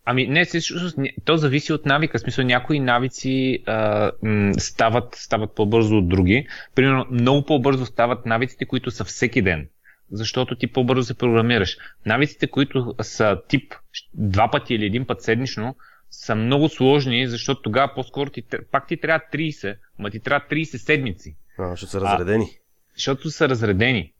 Ами 0.04 0.26
не, 0.26 0.44
всъщност 0.44 0.98
то 1.24 1.36
зависи 1.36 1.72
от 1.72 1.86
навика. 1.86 2.18
В 2.18 2.20
смисъл 2.20 2.44
някои 2.44 2.80
навици 2.80 3.58
а, 3.66 4.10
м, 4.22 4.52
стават, 4.58 5.14
стават 5.14 5.54
по-бързо 5.54 5.96
от 5.96 6.08
други. 6.08 6.46
Примерно 6.74 7.06
много 7.10 7.44
по-бързо 7.44 7.86
стават 7.86 8.26
навиците, 8.26 8.66
които 8.66 8.90
са 8.90 9.04
всеки 9.04 9.42
ден 9.42 9.68
защото 10.12 10.57
ти 10.57 10.66
по-бързо 10.66 11.03
се 11.03 11.14
програмираш. 11.14 11.77
Навиците, 12.07 12.47
които 12.47 12.94
са 13.03 13.40
тип 13.49 13.75
два 14.14 14.51
пъти 14.51 14.75
или 14.75 14.87
един 14.87 15.07
път 15.07 15.23
седмично, 15.23 15.77
са 16.11 16.35
много 16.35 16.68
сложни, 16.68 17.29
защото 17.29 17.62
тогава 17.62 17.94
по-скоро 17.94 18.31
ти, 18.31 18.42
пак 18.73 18.88
ти 18.88 18.97
трябва 18.97 19.27
30, 19.33 19.77
ма 19.99 20.11
ти 20.11 20.21
трябва 20.21 20.47
30 20.51 20.64
седмици. 20.77 21.37
А, 21.59 21.71
защото 21.71 21.90
са 21.90 22.01
разредени. 22.01 22.44
А, 22.44 22.59
защото 22.94 23.31
са 23.31 23.49
разредени. 23.49 24.12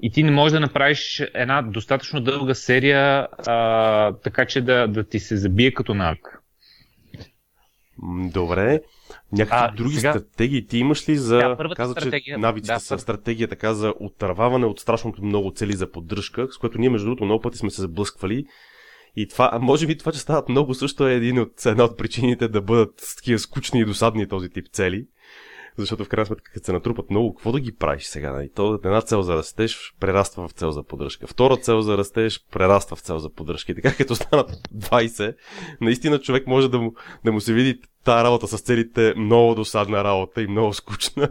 И 0.00 0.10
ти 0.10 0.22
не 0.22 0.30
можеш 0.30 0.52
да 0.52 0.60
направиш 0.60 1.22
една 1.34 1.62
достатъчно 1.62 2.20
дълга 2.20 2.54
серия, 2.54 3.28
а, 3.46 4.12
така 4.12 4.46
че 4.46 4.60
да, 4.60 4.88
да 4.88 5.04
ти 5.04 5.20
се 5.20 5.36
забие 5.36 5.72
като 5.72 5.94
навик. 5.94 6.40
Добре. 8.32 8.80
Някакви 9.32 9.74
а, 9.74 9.76
други 9.76 9.96
сега... 9.96 10.10
стратегии 10.12 10.66
ти 10.66 10.78
имаш 10.78 11.08
ли 11.08 11.16
за... 11.16 11.36
Да, 11.36 11.56
Каза, 11.76 11.94
че 11.94 12.36
навиците 12.38 12.74
да, 12.74 12.80
са 12.80 12.98
стратегия 12.98 13.48
така 13.48 13.74
за 13.74 13.94
отърваване 14.00 14.66
от 14.66 14.80
страшното 14.80 15.24
много 15.24 15.50
цели 15.50 15.72
за 15.72 15.90
поддръжка, 15.90 16.48
с 16.50 16.58
което 16.58 16.78
ние 16.78 16.90
между 16.90 17.06
другото 17.06 17.24
много 17.24 17.42
пъти 17.42 17.58
сме 17.58 17.70
се 17.70 17.80
заблъсквали. 17.80 18.44
И 19.16 19.28
това, 19.28 19.58
може 19.62 19.86
би 19.86 19.98
това, 19.98 20.12
че 20.12 20.18
стават 20.18 20.48
много 20.48 20.74
също 20.74 21.08
е 21.08 21.14
един 21.14 21.38
от, 21.38 21.66
една 21.66 21.84
от 21.84 21.98
причините 21.98 22.48
да 22.48 22.62
бъдат 22.62 23.14
такива 23.16 23.38
скучни 23.38 23.80
и 23.80 23.84
досадни 23.84 24.28
този 24.28 24.48
тип 24.48 24.66
цели. 24.72 25.06
Защото 25.78 26.04
в 26.04 26.08
крайна 26.08 26.26
сметка, 26.26 26.52
като 26.52 26.66
се 26.66 26.72
натрупат 26.72 27.10
много, 27.10 27.34
какво 27.34 27.52
да 27.52 27.60
ги 27.60 27.76
правиш 27.76 28.04
сега? 28.04 28.32
Нали? 28.32 28.50
То 28.54 28.74
една 28.74 29.00
цел 29.00 29.22
за 29.22 29.36
растеж 29.36 29.94
прераства 30.00 30.48
в 30.48 30.52
цел 30.52 30.70
за 30.70 30.82
поддръжка. 30.82 31.26
Втора 31.26 31.56
цел 31.56 31.80
за 31.80 31.98
растеж 31.98 32.40
прераства 32.52 32.96
в 32.96 33.00
цел 33.00 33.18
за 33.18 33.30
поддръжка. 33.30 33.72
И 33.72 33.74
така 33.74 33.96
като 33.96 34.14
станат 34.14 34.50
20, 34.76 35.34
наистина 35.80 36.18
човек 36.18 36.46
може 36.46 36.68
да 36.68 36.78
му, 36.78 36.94
да 37.24 37.32
му 37.32 37.40
се 37.40 37.52
види 37.52 37.80
тази 38.04 38.24
работа 38.24 38.48
с 38.48 38.60
целите 38.60 39.14
много 39.16 39.54
досадна 39.54 40.04
работа 40.04 40.42
и 40.42 40.46
много 40.46 40.72
скучна. 40.72 41.28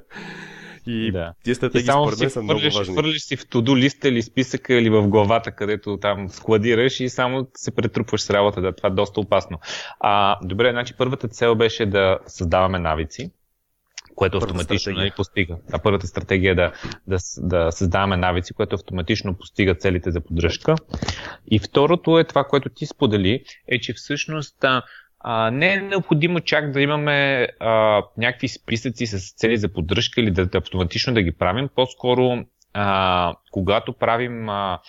И 0.87 1.11
да. 1.11 1.33
тия 1.43 1.55
стратегии 1.55 1.91
според 1.91 2.19
мен 2.19 2.29
са 2.29 2.43
много 2.43 2.61
важни. 2.73 2.93
Хвърлиш 2.93 3.21
си 3.21 3.35
в 3.35 3.47
туду 3.47 3.77
листа 3.77 4.07
или 4.07 4.21
списъка 4.21 4.73
или 4.73 4.89
в 4.89 5.07
главата, 5.07 5.51
където 5.51 5.97
там 5.97 6.29
складираш 6.29 6.99
и 6.99 7.09
само 7.09 7.47
се 7.55 7.75
претрупваш 7.75 8.21
с 8.21 8.29
работа. 8.29 8.61
Да, 8.61 8.75
това 8.75 8.89
е 8.89 8.91
доста 8.91 9.19
опасно. 9.19 9.59
А, 9.99 10.37
добре, 10.47 10.71
значи 10.71 10.93
първата 10.97 11.27
цел 11.27 11.55
беше 11.55 11.85
да 11.85 12.19
създаваме 12.27 12.79
навици 12.79 13.31
което 14.15 14.37
автоматично 14.37 14.93
нали, 14.93 15.11
постига. 15.15 15.57
А 15.73 15.79
първата 15.79 16.07
стратегия 16.07 16.51
е 16.51 16.55
да, 16.55 16.71
да, 17.07 17.17
да 17.37 17.71
създаваме 17.71 18.17
навици, 18.17 18.53
което 18.53 18.75
автоматично 18.75 19.37
постига 19.37 19.75
целите 19.75 20.11
за 20.11 20.21
поддръжка. 20.21 20.75
И 21.51 21.59
второто 21.59 22.19
е 22.19 22.23
това, 22.23 22.43
което 22.43 22.69
ти 22.69 22.85
сподели, 22.85 23.43
е, 23.67 23.79
че 23.79 23.93
всъщност 23.93 24.65
а, 25.19 25.51
не 25.51 25.73
е 25.73 25.81
необходимо 25.81 26.39
чак 26.39 26.71
да 26.71 26.81
имаме 26.81 27.47
а, 27.59 28.03
някакви 28.17 28.47
списъци 28.47 29.07
с 29.07 29.35
цели 29.35 29.57
за 29.57 29.73
поддръжка 29.73 30.21
или 30.21 30.31
да, 30.31 30.45
да 30.45 30.57
автоматично 30.57 31.13
да 31.13 31.21
ги 31.21 31.31
правим. 31.31 31.69
По-скоро, 31.75 32.45
а, 32.73 33.33
когато 33.51 33.93
правим 33.93 34.49
а, 34.49 34.79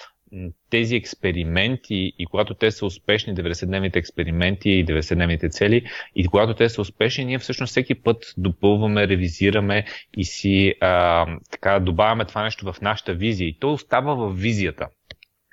тези 0.70 0.96
експерименти 0.96 2.12
и 2.18 2.26
когато 2.26 2.54
те 2.54 2.70
са 2.70 2.86
успешни, 2.86 3.34
90-дневните 3.34 3.96
експерименти 3.96 4.70
и 4.70 4.86
90-дневните 4.86 5.50
цели, 5.50 5.86
и 6.16 6.26
когато 6.26 6.54
те 6.54 6.68
са 6.68 6.80
успешни, 6.80 7.24
ние 7.24 7.38
всъщност 7.38 7.70
всеки 7.70 7.94
път 7.94 8.34
допълваме, 8.36 9.08
ревизираме 9.08 9.84
и 10.16 10.24
си 10.24 10.74
а, 10.80 11.26
така 11.50 11.80
добавяме 11.80 12.24
това 12.24 12.42
нещо 12.42 12.72
в 12.72 12.80
нашата 12.80 13.14
визия. 13.14 13.48
И 13.48 13.58
то 13.58 13.72
остава 13.72 14.14
в 14.14 14.32
визията. 14.32 14.88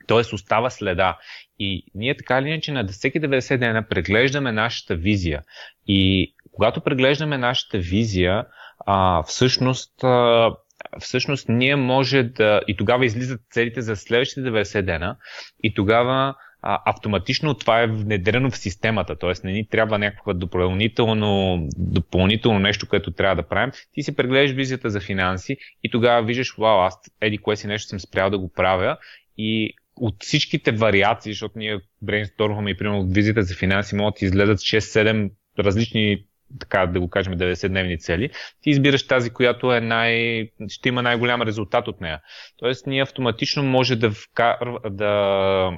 Тоест 0.07 0.33
остава 0.33 0.69
следа. 0.69 1.17
И 1.59 1.85
ние 1.95 2.17
така 2.17 2.39
или 2.39 2.49
иначе 2.49 2.71
на 2.71 2.87
всеки 2.87 3.21
90 3.21 3.57
дена 3.57 3.87
преглеждаме 3.87 4.51
нашата 4.51 4.95
визия. 4.95 5.41
И 5.87 6.33
когато 6.51 6.81
преглеждаме 6.81 7.37
нашата 7.37 7.77
визия, 7.77 8.45
а, 8.85 9.23
всъщност 9.23 10.03
а, 10.03 10.51
всъщност 10.99 11.49
ние 11.49 11.75
може 11.75 12.23
да... 12.23 12.61
И 12.67 12.77
тогава 12.77 13.05
излизат 13.05 13.41
целите 13.49 13.81
за 13.81 13.95
следващите 13.95 14.41
90 14.41 14.81
дена 14.81 15.17
и 15.63 15.73
тогава 15.73 16.35
а, 16.61 16.81
автоматично 16.85 17.53
това 17.53 17.81
е 17.81 17.87
внедрено 17.87 18.51
в 18.51 18.57
системата, 18.57 19.15
т.е. 19.15 19.47
не 19.47 19.51
ни 19.51 19.67
трябва 19.67 19.99
някакво 19.99 20.33
допълнително, 20.33 21.59
допълнително 21.77 22.59
нещо, 22.59 22.87
което 22.87 23.11
трябва 23.11 23.35
да 23.35 23.47
правим. 23.47 23.71
Ти 23.93 24.03
си 24.03 24.15
прегледаш 24.15 24.51
визията 24.51 24.89
за 24.89 24.99
финанси 24.99 25.57
и 25.83 25.91
тогава 25.91 26.25
виждаш, 26.25 26.55
вау, 26.57 26.79
аз 26.79 26.99
еди 27.21 27.37
кое 27.37 27.55
си 27.55 27.67
нещо 27.67 27.89
съм 27.89 27.99
спрял 27.99 28.29
да 28.29 28.39
го 28.39 28.51
правя 28.53 28.97
и 29.37 29.73
от 29.95 30.15
всичките 30.19 30.71
вариации, 30.71 31.31
защото 31.31 31.59
ние 31.59 31.79
брейнстормваме 32.01 32.69
и 32.69 32.77
примерно 32.77 33.07
визията 33.07 33.43
за 33.43 33.55
финанси 33.55 33.95
могат 33.95 34.15
да 34.19 34.25
излезат 34.25 34.57
6-7 34.57 35.31
различни 35.59 36.25
така 36.59 36.85
да 36.85 36.99
го 36.99 37.09
кажем, 37.09 37.33
90-дневни 37.33 37.99
цели, 37.99 38.29
ти 38.61 38.69
избираш 38.69 39.07
тази, 39.07 39.29
която 39.29 39.73
е 39.73 39.81
най... 39.81 40.43
ще 40.67 40.89
има 40.89 41.01
най-голям 41.01 41.41
резултат 41.41 41.87
от 41.87 42.01
нея. 42.01 42.19
Тоест, 42.57 42.87
ние 42.87 43.01
автоматично 43.01 43.63
може 43.63 43.95
да, 43.95 44.11
вкар... 44.11 44.57
да 44.89 45.71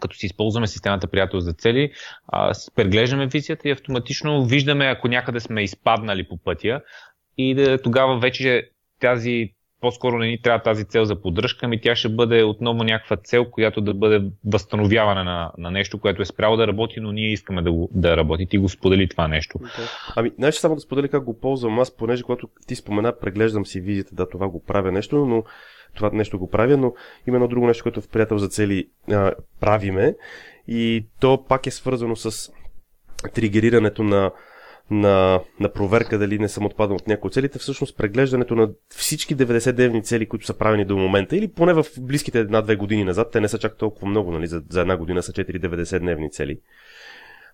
като 0.00 0.16
си 0.16 0.26
използваме 0.26 0.66
системата 0.66 1.10
приятел 1.10 1.40
за 1.40 1.52
цели, 1.52 1.92
а, 2.28 2.52
преглеждаме 2.74 3.26
визията 3.26 3.68
и 3.68 3.72
автоматично 3.72 4.44
виждаме, 4.44 4.86
ако 4.86 5.08
някъде 5.08 5.40
сме 5.40 5.62
изпаднали 5.62 6.28
по 6.28 6.38
пътя 6.38 6.80
и 7.38 7.54
да, 7.54 7.82
тогава 7.82 8.18
вече 8.18 8.70
тази 9.00 9.54
по-скоро 9.80 10.18
не 10.18 10.26
ни 10.26 10.42
трябва 10.42 10.62
тази 10.62 10.84
цел 10.84 11.04
за 11.04 11.20
поддръжка, 11.20 11.66
ами 11.66 11.80
тя 11.80 11.96
ще 11.96 12.08
бъде 12.08 12.42
отново 12.42 12.84
някаква 12.84 13.16
цел, 13.16 13.44
която 13.44 13.80
да 13.80 13.94
бъде 13.94 14.30
възстановяване 14.46 15.24
на, 15.24 15.52
на 15.58 15.70
нещо, 15.70 15.98
което 15.98 16.22
е 16.22 16.26
спряло 16.26 16.56
да 16.56 16.66
работи, 16.66 17.00
но 17.00 17.12
ние 17.12 17.32
искаме 17.32 17.62
да, 17.62 17.72
го, 17.72 17.90
да 17.92 18.16
работи. 18.16 18.46
Ти 18.46 18.58
го 18.58 18.68
сподели 18.68 19.08
това 19.08 19.28
нещо. 19.28 19.58
Okay. 19.58 20.12
Ами, 20.16 20.30
знаеш 20.38 20.54
само 20.54 20.74
да 20.74 20.80
сподели 20.80 21.08
как 21.08 21.24
го 21.24 21.40
ползвам 21.40 21.78
аз, 21.78 21.96
понеже 21.96 22.22
когато 22.22 22.48
ти 22.66 22.74
спомена, 22.74 23.18
преглеждам 23.20 23.66
си 23.66 23.80
визията, 23.80 24.14
да, 24.14 24.28
това 24.28 24.48
го 24.48 24.64
правя 24.64 24.92
нещо, 24.92 25.26
но 25.26 25.44
това 25.94 26.10
нещо 26.12 26.38
го 26.38 26.50
правя, 26.50 26.76
но 26.76 26.94
има 27.26 27.36
едно 27.36 27.48
друго 27.48 27.66
нещо, 27.66 27.82
което 27.82 28.00
в 28.00 28.08
приятел 28.08 28.38
за 28.38 28.48
цели 28.48 28.88
а, 29.10 29.32
правиме 29.60 30.14
и 30.68 31.06
то 31.20 31.44
пак 31.48 31.66
е 31.66 31.70
свързано 31.70 32.16
с 32.16 32.52
тригерирането 33.34 34.02
на 34.02 34.30
на, 34.90 35.40
на 35.60 35.72
проверка 35.72 36.18
дали 36.18 36.38
не 36.38 36.48
съм 36.48 36.66
отпаднал 36.66 36.96
от 36.96 37.06
някои 37.06 37.28
от 37.28 37.34
целите, 37.34 37.58
всъщност 37.58 37.96
преглеждането 37.96 38.54
на 38.54 38.70
всички 38.88 39.36
90-дневни 39.36 40.04
цели, 40.04 40.28
които 40.28 40.46
са 40.46 40.58
правени 40.58 40.84
до 40.84 40.96
момента, 40.96 41.36
или 41.36 41.48
поне 41.48 41.72
в 41.72 41.86
близките 42.00 42.38
една-две 42.38 42.76
години 42.76 43.04
назад, 43.04 43.30
те 43.32 43.40
не 43.40 43.48
са 43.48 43.58
чак 43.58 43.76
толкова 43.76 44.08
много, 44.08 44.32
нали, 44.32 44.46
за, 44.46 44.62
за 44.68 44.80
една 44.80 44.96
година 44.96 45.22
са 45.22 45.32
4 45.32 45.68
90-дневни 45.68 46.30
цели. 46.30 46.60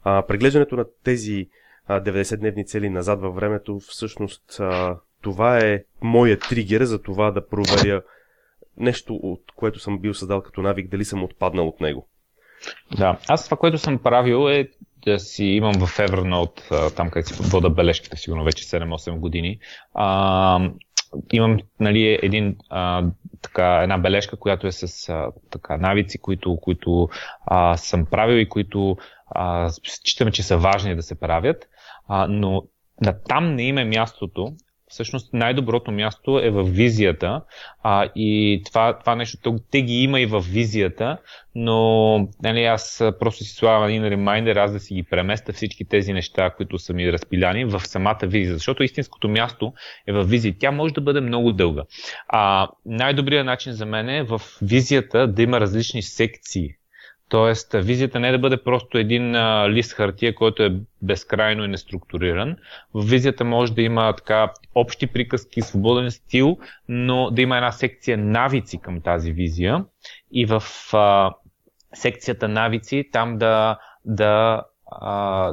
А, 0.03 0.23
преглеждането 0.27 0.77
на 0.77 0.85
тези 1.05 1.49
а, 1.87 2.01
90-дневни 2.01 2.67
цели 2.67 2.91
назад 2.91 3.21
във 3.21 3.35
времето, 3.35 3.81
всъщност 3.81 4.61
а, 4.61 4.97
това 5.23 5.59
е 5.59 5.83
моят 6.03 6.41
тригер 6.49 6.85
за 6.85 7.03
това 7.03 7.31
да 7.31 7.47
проверя 7.47 8.03
нещо, 8.77 9.15
от 9.15 9.43
което 9.57 9.79
съм 9.79 9.99
бил 9.99 10.15
създал 10.15 10.43
като 10.43 10.63
навик, 10.63 10.91
дали 10.91 11.05
съм 11.05 11.25
отпаднал 11.25 11.69
от 11.69 11.81
него. 11.81 12.09
Да, 12.99 13.19
аз 13.29 13.45
това, 13.45 13.57
което 13.57 13.79
съм 13.79 13.99
правил 13.99 14.49
е 14.51 14.69
да 15.05 15.19
си 15.19 15.45
имам 15.45 15.73
в 15.73 15.99
Evernote, 15.99 16.95
там 16.97 17.11
където 17.11 17.35
си 17.35 17.43
вода 17.43 17.71
бележките, 17.71 18.17
сигурно 18.17 18.45
вече 18.45 18.65
7-8 18.65 19.19
години. 19.19 19.59
А, 19.95 20.71
имам 21.33 21.59
нали, 21.81 22.19
един, 22.23 22.57
а, 22.71 23.05
така, 23.43 23.83
една 23.83 23.99
бележка, 23.99 24.37
която 24.37 24.67
е 24.67 24.73
с 24.73 25.09
а, 25.09 25.29
така, 25.51 25.77
навици, 25.77 26.19
които, 26.19 26.57
които 26.57 27.09
а, 27.47 27.77
съм 27.77 28.07
правил 28.07 28.37
и 28.37 28.49
които 28.49 28.97
а, 29.27 29.71
считаме, 29.85 30.31
че 30.31 30.43
са 30.43 30.59
важни 30.59 30.97
да 30.97 31.03
се 31.03 31.21
правят. 31.21 31.69
А, 32.09 32.27
но 32.29 32.63
на 33.01 33.23
там 33.23 33.55
не 33.55 33.63
има 33.63 33.81
е 33.81 33.85
мястото 33.85 34.55
всъщност 34.95 35.33
най-доброто 35.33 35.93
място 35.93 36.39
е 36.39 36.51
в 36.51 36.63
визията 36.65 37.41
а, 37.83 38.09
и 38.17 38.63
това, 38.67 38.99
това 38.99 39.17
нещо, 39.17 39.57
те 39.71 39.83
ги 39.83 40.03
има 40.03 40.21
и 40.21 40.27
в 40.27 40.41
визията, 40.41 41.19
но 41.55 42.17
нали, 42.43 42.65
аз 42.65 43.05
просто 43.21 43.45
си 43.45 43.51
слагам 43.51 43.89
един 43.89 44.05
ремайндер, 44.09 44.57
аз 44.57 44.73
да 44.73 44.81
си 44.81 44.95
ги 44.95 45.03
преместя 45.03 45.53
всички 45.53 45.85
тези 45.85 46.13
неща, 46.13 46.51
които 46.51 46.79
са 46.79 46.93
ми 46.93 47.13
разпиляни 47.13 47.65
в 47.65 47.81
самата 47.81 48.19
визия, 48.23 48.55
защото 48.55 48.83
истинското 48.83 49.29
място 49.29 49.73
е 50.09 50.13
в 50.13 50.25
визия. 50.25 50.55
Тя 50.59 50.71
може 50.71 50.95
да 50.95 51.01
бъде 51.01 51.21
много 51.21 51.53
дълга. 51.53 51.83
А, 52.29 52.69
най-добрият 52.87 53.47
начин 53.47 53.73
за 53.73 53.87
мен 53.87 54.09
е 54.09 54.23
в 54.23 54.43
визията 54.63 55.27
да 55.27 55.43
има 55.43 55.61
различни 55.61 56.03
секции 56.03 56.69
Тоест, 57.29 57.73
визията 57.75 58.21
не 58.21 58.29
е 58.29 58.33
да 58.33 58.39
бъде 58.39 58.63
просто 58.63 58.99
един 58.99 59.35
а, 59.35 59.71
лист 59.71 59.93
хартия, 59.93 60.35
който 60.35 60.63
е 60.63 60.77
безкрайно 61.03 61.65
и 61.65 61.69
неструктуриран. 61.69 62.57
В 62.95 63.11
визията 63.11 63.45
може 63.45 63.73
да 63.73 63.83
има 63.83 64.15
така 64.17 64.53
общи 64.75 65.07
приказки, 65.07 65.63
свободен 65.63 66.11
стил, 66.11 66.59
но 66.89 67.31
да 67.31 67.43
има 67.43 67.57
една 67.57 67.73
секция 67.73 68.19
навици 68.19 68.81
към 68.81 69.01
тази 69.01 69.33
визия 69.33 69.85
и 70.33 70.47
в 70.47 70.63
а, 70.93 71.35
секцията 71.95 72.49
навици 72.49 73.09
там 73.13 73.39
да, 73.39 73.79
да 74.05 74.63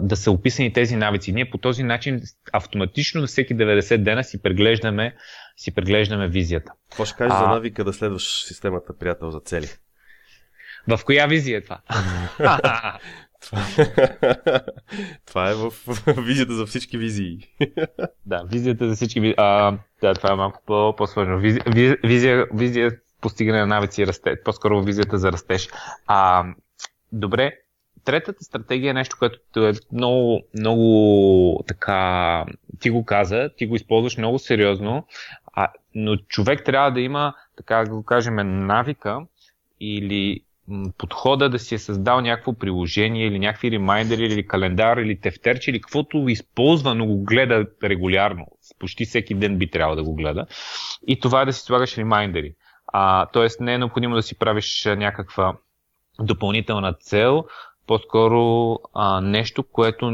да 0.02 0.16
са 0.16 0.32
описани 0.32 0.74
тези 0.74 0.96
навици. 0.96 1.32
Ние 1.32 1.50
по 1.50 1.58
този 1.58 1.84
начин 1.84 2.22
автоматично 2.54 3.22
на 3.22 3.28
всеки 3.28 3.56
90 3.56 3.98
дена 3.98 4.24
си 4.24 4.42
преглеждаме, 4.42 5.16
си 5.58 5.76
преглеждаме 5.76 6.28
визията. 6.28 6.72
Какво 6.90 7.06
ще 7.06 7.18
кажеш 7.18 7.34
а... 7.36 7.40
за 7.40 7.48
навика 7.48 7.84
да 7.84 7.94
следваш 7.94 8.46
системата 8.46 8.98
приятел 8.98 9.32
за 9.32 9.40
цели? 9.40 9.68
В 10.88 11.00
коя 11.06 11.28
визия 11.28 11.58
е 11.58 11.62
това? 11.62 11.82
това 15.26 15.50
е 15.50 15.54
в 15.54 15.72
визията 16.18 16.54
за 16.54 16.66
всички 16.66 16.98
визии. 16.98 17.48
да, 18.26 18.44
визията 18.44 18.90
за 18.90 18.96
всички 18.96 19.20
визии. 19.20 19.36
А, 19.38 19.78
да, 20.02 20.14
това 20.14 20.32
е 20.32 20.36
малко 20.36 20.62
по- 20.66 20.96
по-сложно. 20.96 21.40
Визия, 21.40 21.64
визия, 22.04 22.48
визия 22.54 22.92
постигане 23.22 23.60
на 23.60 23.68
навици 23.68 24.02
и 24.02 24.08
растеж. 24.08 24.38
По-скоро 24.46 24.84
визията 24.84 25.18
за 25.18 25.32
растеж. 25.32 25.70
А, 26.08 26.46
добре, 27.12 27.54
третата 28.06 28.44
стратегия 28.44 28.90
е 28.90 28.94
нещо, 28.94 29.16
което 29.20 29.68
е 29.68 29.74
много, 29.92 30.42
много 30.60 31.64
така, 31.68 32.46
ти 32.80 32.90
го 32.90 33.06
каза, 33.06 33.50
ти 33.58 33.66
го 33.66 33.76
използваш 33.76 34.18
много 34.18 34.40
сериозно, 34.40 35.08
а, 35.54 35.68
но 35.96 36.18
човек 36.18 36.66
трябва 36.66 36.92
да 36.92 37.02
има, 37.02 37.34
така 37.58 37.84
да 37.84 37.96
го 37.96 38.04
кажем, 38.04 38.36
навика 38.68 39.20
или 39.80 40.44
подхода 40.98 41.50
да 41.50 41.60
си 41.60 41.76
е 41.76 41.78
създал 41.78 42.22
някакво 42.22 42.54
приложение 42.54 43.28
или 43.28 43.40
някакви 43.40 43.72
ремайдери 43.72 44.26
или 44.26 44.48
календар 44.48 44.98
или 44.98 45.20
тефтерче 45.20 45.72
или 45.72 45.82
каквото 45.82 46.30
използва, 46.30 46.96
но 46.96 47.06
го 47.06 47.24
гледа 47.24 47.66
регулярно. 47.84 48.46
Почти 48.80 49.06
всеки 49.06 49.36
ден 49.36 49.58
би 49.58 49.70
трябвало 49.70 49.96
да 49.96 50.04
го 50.04 50.16
гледа. 50.16 50.46
И 51.08 51.20
това 51.20 51.42
е 51.42 51.46
да 51.46 51.54
си 51.54 51.62
слагаш 51.62 51.98
ремайдери. 51.98 52.54
Тоест 53.34 53.60
не 53.60 53.74
е 53.74 53.78
необходимо 53.78 54.16
да 54.16 54.22
си 54.22 54.38
правиш 54.38 54.86
някаква 54.86 55.54
допълнителна 56.20 56.94
цел, 56.94 57.44
по-скоро 57.88 58.78
а, 58.94 59.22
нещо, 59.22 59.64
което, 59.64 60.12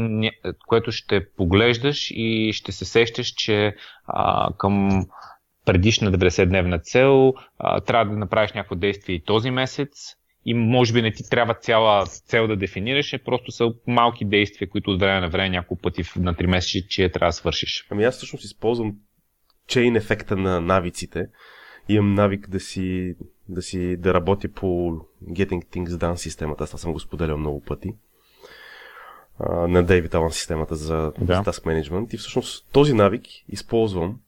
което 0.66 0.92
ще 0.92 1.30
поглеждаш 1.32 2.10
и 2.10 2.52
ще 2.52 2.72
се 2.72 2.84
сещаш, 2.84 3.26
че 3.26 3.76
а, 4.06 4.48
към 4.58 5.06
предишна 5.64 6.12
90-дневна 6.12 6.82
цел 6.82 7.34
а, 7.58 7.80
трябва 7.80 8.12
да 8.12 8.18
направиш 8.18 8.52
някакво 8.52 8.74
действие 8.74 9.14
и 9.14 9.24
този 9.24 9.50
месец 9.50 10.17
и 10.48 10.54
може 10.54 10.92
би 10.92 11.02
не 11.02 11.12
ти 11.12 11.30
трябва 11.30 11.54
цяла 11.54 12.06
цел 12.06 12.46
да 12.46 12.56
дефинираш, 12.56 13.12
е 13.12 13.18
просто 13.18 13.52
са 13.52 13.72
малки 13.86 14.24
действия, 14.24 14.68
които 14.68 14.90
от 14.90 15.00
време 15.00 15.20
на 15.20 15.28
време 15.28 15.48
няколко 15.48 15.82
пъти 15.82 16.02
на 16.16 16.34
3 16.34 16.46
месеца, 16.46 16.88
че 16.88 17.08
трябва 17.08 17.28
да 17.28 17.32
свършиш. 17.32 17.86
Ами 17.90 18.04
аз 18.04 18.16
всъщност 18.16 18.44
използвам 18.44 18.96
чейн 19.66 19.96
ефекта 19.96 20.36
на 20.36 20.60
навиците. 20.60 21.26
Имам 21.88 22.14
навик 22.14 22.48
да 22.48 22.60
си, 22.60 23.14
да 23.48 23.62
си 23.62 23.96
да 23.96 24.14
работя 24.14 24.48
по 24.48 24.66
Getting 25.24 25.64
Things 25.64 25.88
Done 25.88 26.14
системата. 26.14 26.64
Аз 26.64 26.80
съм 26.80 26.92
го 26.92 27.00
споделял 27.00 27.38
много 27.38 27.64
пъти 27.64 27.92
на 29.48 29.84
David 29.84 30.08
Allen 30.08 30.30
системата 30.30 30.76
за, 30.76 31.12
да. 31.20 31.34
за 31.34 31.42
Task 31.42 31.64
Management. 31.64 32.14
И 32.14 32.16
всъщност 32.16 32.68
този 32.72 32.92
навик 32.92 33.22
използвам, 33.48 34.20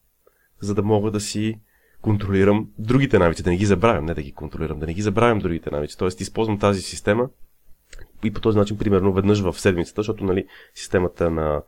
за 0.61 0.75
да 0.75 0.83
мога 0.83 1.11
да 1.11 1.21
си 1.21 1.61
контролирам 2.03 2.69
другите 2.79 3.19
навици, 3.19 3.43
да 3.43 3.51
не 3.51 3.57
ги 3.57 3.67
забравям, 3.67 4.05
не 4.05 4.15
да 4.15 4.23
ги 4.23 4.33
контролирам, 4.33 4.79
да 4.79 4.87
не 4.87 4.95
ги 4.95 5.03
забравям 5.03 5.39
другите 5.39 5.71
навици. 5.71 5.99
Тоест, 5.99 6.21
използвам 6.21 6.59
тази 6.59 6.83
система 6.83 7.29
и 8.25 8.33
по 8.33 8.41
този 8.41 8.59
начин, 8.59 8.79
примерно, 8.79 9.13
веднъж 9.13 9.41
в 9.41 9.61
седмицата, 9.61 10.03
защото 10.03 10.25
нали, 10.25 10.47
системата 10.75 11.31
на, 11.31 11.63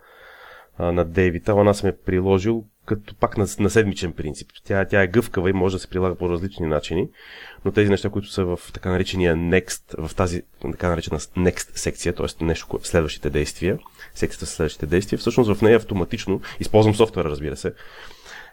на 0.78 1.04
Дейвид 1.04 1.48
Алан 1.48 1.68
аз 1.68 1.78
съм 1.78 1.90
е 1.90 1.96
приложил 1.96 2.64
като 2.86 3.14
пак 3.14 3.36
на, 3.38 3.46
на 3.58 3.70
седмичен 3.70 4.12
принцип. 4.12 4.48
Тя, 4.64 4.84
тя 4.84 5.02
е 5.02 5.06
гъвкава 5.06 5.50
и 5.50 5.52
може 5.52 5.76
да 5.76 5.78
се 5.78 5.88
прилага 5.88 6.14
по 6.14 6.28
различни 6.28 6.66
начини, 6.66 7.08
но 7.64 7.72
тези 7.72 7.90
неща, 7.90 8.10
които 8.10 8.28
са 8.28 8.44
в 8.44 8.60
така 8.72 8.90
наречения 8.90 9.36
Next, 9.36 10.08
в 10.08 10.14
тази 10.14 10.42
така 10.72 10.88
наречена 10.88 11.18
Next 11.18 11.76
секция, 11.76 12.14
т.е. 12.14 12.44
нещо, 12.44 12.80
следващите 12.82 13.30
действия, 13.30 13.78
секцията 14.14 14.46
с 14.46 14.50
следващите 14.50 14.86
действия, 14.86 15.18
всъщност 15.18 15.54
в 15.54 15.62
нея 15.62 15.76
автоматично, 15.76 16.40
използвам 16.60 16.94
софтуера, 16.94 17.30
разбира 17.30 17.56
се, 17.56 17.74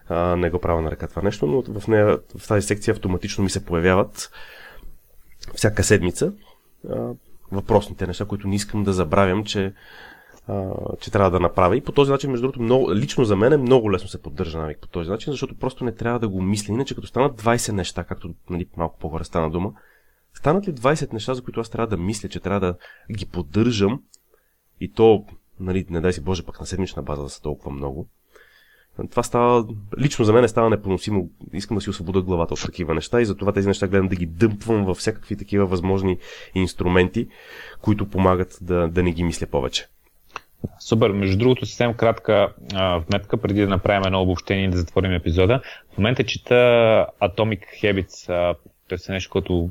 не 0.10 0.50
го 0.50 0.60
правя 0.60 0.82
на 0.82 0.92
ръка 0.92 1.08
това 1.08 1.22
нещо, 1.22 1.48
но 1.48 1.80
в, 1.80 1.88
нея, 1.88 2.18
в 2.38 2.48
тази 2.48 2.68
секция 2.68 2.92
автоматично 2.92 3.44
ми 3.44 3.50
се 3.50 3.66
появяват 3.66 4.32
всяка 5.56 5.84
седмица 5.84 6.34
а, 6.90 7.10
въпросните 7.52 8.08
неща, 8.08 8.26
които 8.26 8.48
не 8.48 8.56
искам 8.56 8.84
да 8.84 8.94
забравям, 8.94 9.46
че, 9.46 9.74
а, 10.48 10.72
че 11.00 11.12
трябва 11.12 11.32
да 11.32 11.40
направя. 11.40 11.78
И 11.78 11.82
по 11.82 11.92
този 11.92 12.12
начин, 12.12 12.32
между 12.32 12.42
другото, 12.42 12.62
много, 12.62 12.96
лично 12.96 13.26
за 13.26 13.36
мен 13.36 13.54
е 13.54 13.58
много 13.58 13.92
лесно 13.92 14.10
се 14.10 14.22
поддържа 14.22 14.58
навик 14.58 14.78
по 14.82 14.88
този 14.88 15.10
начин, 15.10 15.34
защото 15.34 15.58
просто 15.58 15.84
не 15.84 15.92
трябва 15.92 16.20
да 16.20 16.30
го 16.30 16.42
мисля. 16.42 16.74
Иначе 16.74 16.96
като 16.96 17.08
станат 17.08 17.42
20 17.42 17.72
неща, 17.72 18.04
както 18.04 18.34
нали, 18.50 18.68
малко 18.78 19.00
по-горе 19.00 19.24
стана 19.24 19.50
дума, 19.50 19.74
станат 20.34 20.68
ли 20.68 20.74
20 20.74 21.14
неща, 21.14 21.34
за 21.34 21.44
които 21.44 21.60
аз 21.60 21.70
трябва 21.70 21.88
да 21.88 21.98
мисля, 21.98 22.30
че 22.30 22.40
трябва 22.40 22.60
да 22.60 22.76
ги 23.14 23.26
поддържам 23.26 24.02
и 24.82 24.94
то, 24.94 25.26
нали, 25.60 25.86
не 25.90 26.02
дай 26.02 26.14
си 26.14 26.22
Боже, 26.22 26.44
пък 26.44 26.60
на 26.60 26.66
седмична 26.66 27.04
база 27.04 27.24
да 27.24 27.30
са 27.30 27.42
толкова 27.42 27.72
много, 27.72 28.08
това 29.12 29.24
става, 29.24 29.66
лично 30.00 30.26
за 30.26 30.34
мен 30.34 30.44
е 30.44 30.48
става 30.48 30.70
непоносимо. 30.70 31.30
Искам 31.54 31.78
да 31.78 31.82
си 31.82 31.90
освобода 31.90 32.22
главата 32.22 32.54
от 32.54 32.62
такива 32.62 32.94
неща 32.94 33.22
и 33.22 33.26
затова 33.26 33.52
тези 33.52 33.68
неща 33.68 33.88
гледам 33.88 34.08
да 34.08 34.16
ги 34.16 34.26
дъмпвам 34.26 34.86
във 34.86 34.98
всякакви 34.98 35.38
такива 35.38 35.66
възможни 35.66 36.18
инструменти, 36.56 37.28
които 37.82 38.10
помагат 38.10 38.58
да, 38.62 38.88
да 38.88 39.04
не 39.04 39.12
ги 39.12 39.24
мисля 39.24 39.48
повече. 39.48 39.88
Супер. 40.80 41.10
Между 41.10 41.38
другото, 41.38 41.66
съвсем 41.66 41.94
кратка 41.94 42.54
а, 42.74 42.98
вметка, 42.98 43.38
преди 43.38 43.62
да 43.62 43.68
направим 43.68 44.04
едно 44.06 44.22
обобщение 44.22 44.66
и 44.66 44.70
да 44.70 44.78
затворим 44.78 45.14
епизода. 45.14 45.62
В 45.94 45.98
момента 45.98 46.24
чета 46.24 46.56
Atomic 47.22 47.60
Habits, 47.84 48.30
а, 48.30 48.56
т.е. 48.90 49.12
нещо, 49.12 49.32
което 49.32 49.70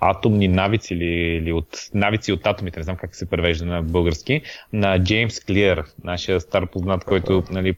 атомни 0.00 0.48
навици 0.48 0.94
или, 0.94 1.04
или 1.04 1.52
от 1.52 1.68
навици 1.94 2.32
от 2.32 2.46
атомите, 2.46 2.80
не 2.80 2.84
знам 2.84 2.96
как 2.96 3.16
се 3.16 3.30
превежда 3.30 3.66
на 3.66 3.82
български, 3.82 4.42
на 4.72 4.98
Джеймс 4.98 5.40
Клиер, 5.40 5.84
нашия 6.04 6.40
стар 6.40 6.66
познат, 6.66 7.04
който 7.04 7.44
нали, 7.50 7.74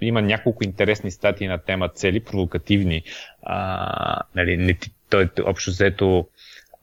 има 0.00 0.22
няколко 0.22 0.64
интересни 0.64 1.10
статии 1.10 1.48
на 1.48 1.58
тема 1.58 1.88
цели, 1.88 2.20
провокативни. 2.20 3.02
А, 3.42 4.22
нали, 4.34 4.56
не, 4.56 4.78
той 5.10 5.28
общо 5.44 5.70
взето 5.70 6.28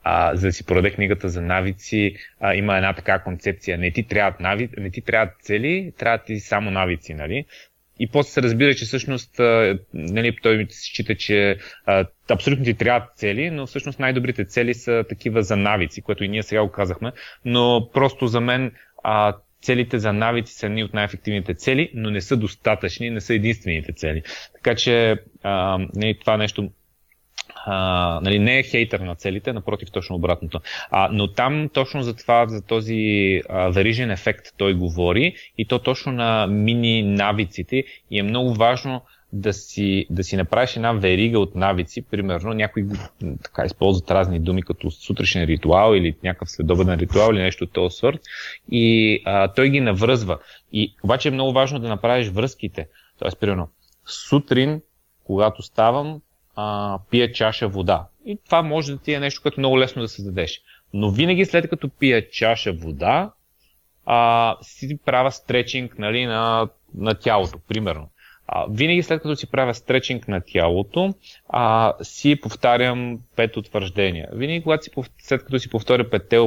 а, 0.08 0.36
за 0.36 0.46
да 0.46 0.52
си 0.52 0.66
продаде 0.66 0.90
книгата 0.90 1.28
за 1.28 1.42
навици, 1.42 2.16
а, 2.40 2.54
има 2.54 2.76
една 2.76 2.92
така 2.92 3.18
концепция. 3.18 3.78
Не 3.78 3.90
ти 3.90 4.02
трябват, 4.02 4.40
нави, 4.40 4.68
не 4.78 4.90
ти 4.90 5.00
трябват 5.00 5.34
цели, 5.42 5.92
трябва 5.98 6.18
ти 6.18 6.40
само 6.40 6.70
навици. 6.70 7.14
Нали? 7.14 7.44
И 8.00 8.08
после 8.08 8.30
се 8.30 8.42
разбира, 8.42 8.74
че 8.74 8.84
всъщност 8.84 9.40
нали, 9.94 10.36
той 10.42 10.66
счита, 10.70 11.14
че 11.14 11.58
абсолютно 12.30 12.64
ти 12.64 12.74
трябват 12.74 13.16
цели, 13.16 13.50
но 13.50 13.66
всъщност 13.66 13.98
най-добрите 13.98 14.44
цели 14.44 14.74
са 14.74 15.04
такива 15.08 15.42
за 15.42 15.56
навици, 15.56 16.02
което 16.02 16.24
и 16.24 16.28
ние 16.28 16.42
сега 16.42 16.62
го 16.62 16.70
казахме. 16.70 17.12
Но 17.44 17.90
просто 17.92 18.26
за 18.26 18.40
мен 18.40 18.72
а, 19.04 19.36
целите 19.62 19.98
за 19.98 20.12
навици 20.12 20.54
са 20.54 20.66
едни 20.66 20.84
от 20.84 20.94
най-ефективните 20.94 21.54
цели, 21.54 21.90
но 21.94 22.10
не 22.10 22.20
са 22.20 22.36
достатъчни, 22.36 23.10
не 23.10 23.20
са 23.20 23.34
единствените 23.34 23.92
цели. 23.92 24.22
Така 24.54 24.74
че 24.74 25.16
а, 25.42 25.78
нали, 25.94 26.18
това 26.20 26.36
нещо 26.36 26.70
нали, 28.22 28.38
не 28.38 28.58
е 28.58 28.62
хейтър 28.62 29.00
на 29.00 29.14
целите, 29.14 29.52
напротив, 29.52 29.90
точно 29.90 30.16
обратното. 30.16 30.60
А, 30.90 31.08
но 31.12 31.32
там 31.32 31.68
точно 31.72 32.02
за 32.02 32.16
това, 32.16 32.46
за 32.46 32.62
този 32.62 33.42
а, 33.48 33.68
верижен 33.68 34.10
ефект 34.10 34.46
той 34.56 34.74
говори 34.74 35.34
и 35.58 35.68
то 35.68 35.78
точно 35.78 36.12
на 36.12 36.46
мини 36.46 37.02
навиците 37.02 37.84
и 38.10 38.18
е 38.18 38.22
много 38.22 38.54
важно 38.54 39.00
да 39.32 39.52
си, 39.52 40.06
да 40.10 40.24
си 40.24 40.36
направиш 40.36 40.76
една 40.76 40.92
верига 40.92 41.38
от 41.38 41.54
навици, 41.54 42.02
примерно 42.02 42.52
някои 42.52 42.84
така 43.42 43.64
използват 43.64 44.10
разни 44.10 44.40
думи 44.40 44.62
като 44.62 44.90
сутрешен 44.90 45.44
ритуал 45.44 45.94
или 45.94 46.16
някакъв 46.22 46.50
следобеден 46.50 46.98
ритуал 46.98 47.32
или 47.32 47.42
нещо 47.42 47.64
от 47.64 47.72
този 47.72 47.96
сорт 47.96 48.20
и 48.70 49.22
а, 49.24 49.48
той 49.48 49.70
ги 49.70 49.80
навръзва. 49.80 50.38
И 50.72 50.94
обаче 51.02 51.28
е 51.28 51.32
много 51.32 51.52
важно 51.52 51.78
да 51.78 51.88
направиш 51.88 52.28
връзките. 52.28 52.88
Тоест, 53.18 53.40
примерно, 53.40 53.68
сутрин, 54.06 54.80
когато 55.24 55.62
ставам, 55.62 56.20
а, 56.56 56.98
пия 57.10 57.32
чаша 57.32 57.68
вода. 57.68 58.06
И 58.24 58.38
това 58.44 58.62
може 58.62 58.92
да 58.92 58.98
ти 58.98 59.12
е 59.12 59.20
нещо, 59.20 59.42
което 59.42 59.60
много 59.60 59.78
лесно 59.78 60.02
да 60.02 60.08
създадеш. 60.08 60.60
Но 60.94 61.10
винаги 61.10 61.44
след 61.44 61.70
като 61.70 61.88
пия 61.88 62.30
чаша 62.30 62.72
вода, 62.72 63.30
а, 64.06 64.56
си 64.62 64.98
правя 65.04 65.32
стречинг 65.32 65.98
нали, 65.98 66.26
на, 66.26 66.68
на 66.94 67.14
тялото, 67.14 67.58
примерно. 67.68 68.08
А, 68.48 68.66
винаги 68.70 69.02
след 69.02 69.22
като 69.22 69.36
си 69.36 69.50
правя 69.50 69.74
стречинг 69.74 70.28
на 70.28 70.40
тялото, 70.40 71.14
а, 71.48 71.94
си 72.02 72.40
повтарям 72.40 73.18
пет 73.36 73.56
утвърждения. 73.56 74.28
Винаги 74.32 74.62
когато 74.62 74.84
си, 74.84 74.90
след 75.18 75.44
като 75.44 75.58
си 75.58 75.70
повторя 75.70 76.10
петте 76.10 76.38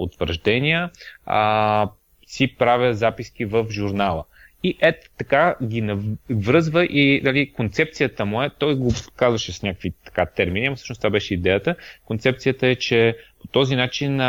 утвърждения, 0.00 0.90
а, 1.26 1.88
си 2.26 2.56
правя 2.56 2.94
записки 2.94 3.44
в 3.44 3.66
журнала. 3.70 4.24
И 4.62 4.76
ето 4.80 5.08
така 5.18 5.56
ги 5.62 5.96
връзва 6.30 6.84
и 6.84 7.20
дали, 7.24 7.52
концепцията 7.52 8.24
му 8.24 8.42
е, 8.42 8.50
той 8.58 8.74
го 8.74 8.92
казваше 9.16 9.52
с 9.52 9.62
някакви 9.62 9.92
така 10.04 10.26
термини, 10.26 10.68
но 10.68 10.76
всъщност 10.76 11.00
това 11.00 11.10
беше 11.10 11.34
идеята. 11.34 11.76
Концепцията 12.04 12.66
е, 12.66 12.76
че 12.76 13.16
по 13.40 13.46
този 13.46 13.76
начин, 13.76 14.20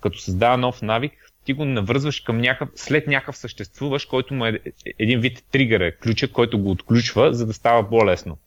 като 0.00 0.18
създава 0.18 0.56
нов 0.56 0.82
навик, 0.82 1.12
ти 1.44 1.52
го 1.52 1.64
навързваш 1.64 2.20
към 2.20 2.38
някакъв, 2.38 2.68
след 2.74 3.06
някакъв 3.06 3.36
съществуващ, 3.36 4.08
който 4.08 4.34
му 4.34 4.46
е 4.46 4.60
един 4.98 5.20
вид 5.20 5.44
тригър, 5.52 5.96
ключа, 6.02 6.32
който 6.32 6.58
го 6.58 6.70
отключва, 6.70 7.34
за 7.34 7.46
да 7.46 7.52
става 7.52 7.88
по-лесно. 7.88 8.38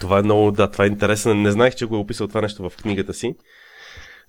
Това 0.00 0.18
е 0.18 0.22
много, 0.22 0.50
да, 0.50 0.70
това 0.70 0.84
е 0.84 0.88
интересно. 0.88 1.34
Не 1.34 1.50
знаех, 1.50 1.74
че 1.74 1.86
го 1.86 1.96
е 1.96 1.98
описал 1.98 2.28
това 2.28 2.40
нещо 2.40 2.70
в 2.70 2.76
книгата 2.76 3.14
си. 3.14 3.34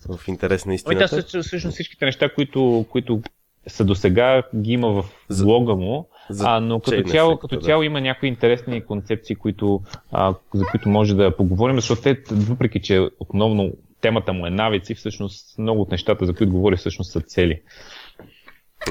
В 0.10 0.28
интерес 0.28 0.66
на 0.66 0.74
истината. 0.74 1.16
Ой, 1.16 1.22
да, 1.22 1.44
всъщност 1.44 1.74
всичките 1.74 2.06
неща, 2.06 2.34
които, 2.34 2.86
които 2.90 3.22
са 3.68 3.86
до 3.86 3.96
сега 3.96 4.44
ги 4.56 4.72
има 4.72 5.02
в 5.02 5.06
блога 5.44 5.76
му, 5.76 6.08
за, 6.30 6.46
а, 6.48 6.60
но 6.60 6.80
като 6.80 7.04
цяло, 7.04 7.38
като 7.38 7.56
да. 7.56 7.62
цяло 7.62 7.84
има 7.84 8.02
някои 8.02 8.30
интересни 8.30 8.86
концепции, 8.86 9.36
които, 9.36 9.82
а, 10.12 10.36
за 10.54 10.66
които 10.66 10.90
може 10.90 11.16
да 11.16 11.36
поговорим, 11.38 11.76
защото 11.76 12.02
те, 12.02 12.24
въпреки 12.32 12.82
че 12.82 13.10
основно 13.20 13.72
темата 14.02 14.34
му 14.34 14.46
е 14.46 14.50
навици, 14.50 14.96
всъщност 14.96 15.58
много 15.60 15.82
от 15.82 15.92
нещата, 15.92 16.26
за 16.26 16.34
които 16.34 16.52
говори, 16.52 16.76
всъщност 16.76 17.12
са 17.12 17.22
цели. 17.22 17.62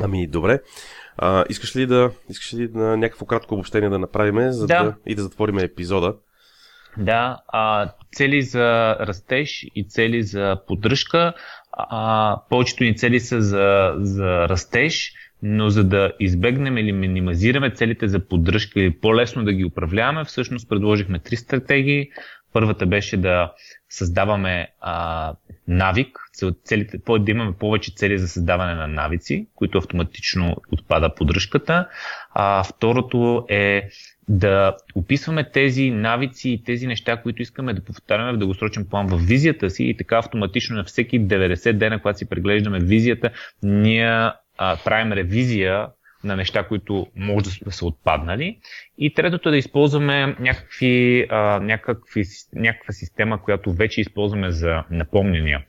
Ами, 0.03 0.27
добре. 0.27 0.61
А, 1.17 1.45
искаш 1.49 1.77
ли 1.77 1.87
да, 1.87 2.11
искаш 2.29 2.55
ли 2.55 2.69
да 2.69 2.97
някакво 2.97 3.27
кратко 3.27 3.55
обобщение 3.55 3.89
да 3.89 3.99
направим, 3.99 4.53
за 4.53 4.67
да. 4.67 4.85
да 4.85 4.95
и 5.07 5.15
да 5.15 5.23
затворим 5.23 5.59
епизода? 5.59 6.15
Да, 6.97 7.39
а, 7.49 7.93
цели 8.13 8.43
за 8.43 8.97
растеж 9.01 9.67
и 9.75 9.89
цели 9.89 10.23
за 10.23 10.57
поддръжка. 10.67 11.33
А, 11.73 12.41
повечето 12.51 12.85
ни 12.85 12.97
цели 12.97 13.21
са 13.21 13.41
за, 13.41 13.95
за 13.99 14.49
растеж, 14.49 15.13
но 15.43 15.71
за 15.71 15.85
да 15.85 16.13
избегнем 16.21 16.79
или 16.79 16.93
минимизираме 16.93 17.71
целите 17.71 18.09
за 18.09 18.29
поддръжка 18.29 18.81
или 18.81 18.91
по-лесно 19.01 19.45
да 19.45 19.53
ги 19.53 19.65
управляваме, 19.65 20.25
всъщност 20.25 20.69
предложихме 20.69 21.19
три 21.19 21.37
стратегии. 21.37 22.11
Първата 22.53 22.87
беше 22.87 23.17
да 23.17 23.53
създаваме 23.89 24.69
а, 24.81 25.35
навик, 25.69 26.19
целите, 26.65 26.99
да 27.19 27.31
имаме 27.31 27.53
повече 27.53 27.95
цели 27.95 28.19
за 28.19 28.29
създаване 28.29 28.75
на 28.75 28.87
навици, 28.87 29.47
които 29.55 29.79
автоматично 29.79 30.57
отпада 30.73 31.15
поддръжката. 31.15 31.89
А, 32.35 32.65
второто 32.65 33.47
е 33.49 33.89
да 34.29 34.77
описваме 34.95 35.51
тези 35.51 35.91
навици 35.91 36.51
и 36.51 36.65
тези 36.65 36.87
неща, 36.87 37.17
които 37.23 37.43
искаме 37.43 37.75
да 37.75 37.85
повтаряме 37.85 38.33
в 38.33 38.37
дългосрочен 38.37 38.87
план 38.91 39.07
в 39.07 39.17
визията 39.17 39.71
си 39.71 39.85
и 39.85 39.97
така 39.97 40.19
автоматично 40.19 40.77
на 40.77 40.85
всеки 40.85 41.21
90 41.21 41.73
дена, 41.73 41.99
когато 41.99 42.19
си 42.19 42.29
преглеждаме 42.29 42.81
визията, 42.81 43.31
ние 43.63 44.09
а, 44.59 44.77
правим 44.85 45.13
ревизия 45.13 45.89
на 46.25 46.37
неща, 46.37 46.69
които 46.69 47.07
може 47.17 47.61
да 47.65 47.73
са 47.73 47.87
отпаднали. 47.87 48.59
И 48.99 49.15
третото 49.15 49.49
е 49.49 49.53
да 49.53 49.59
използваме 49.59 50.27
някакви, 50.27 51.27
а, 51.31 51.61
някакви, 51.61 52.25
някаква 52.55 52.93
система, 52.93 53.43
която 53.43 53.73
вече 53.73 54.01
използваме 54.01 54.51
за 54.51 54.85
напомнения. 54.91 55.65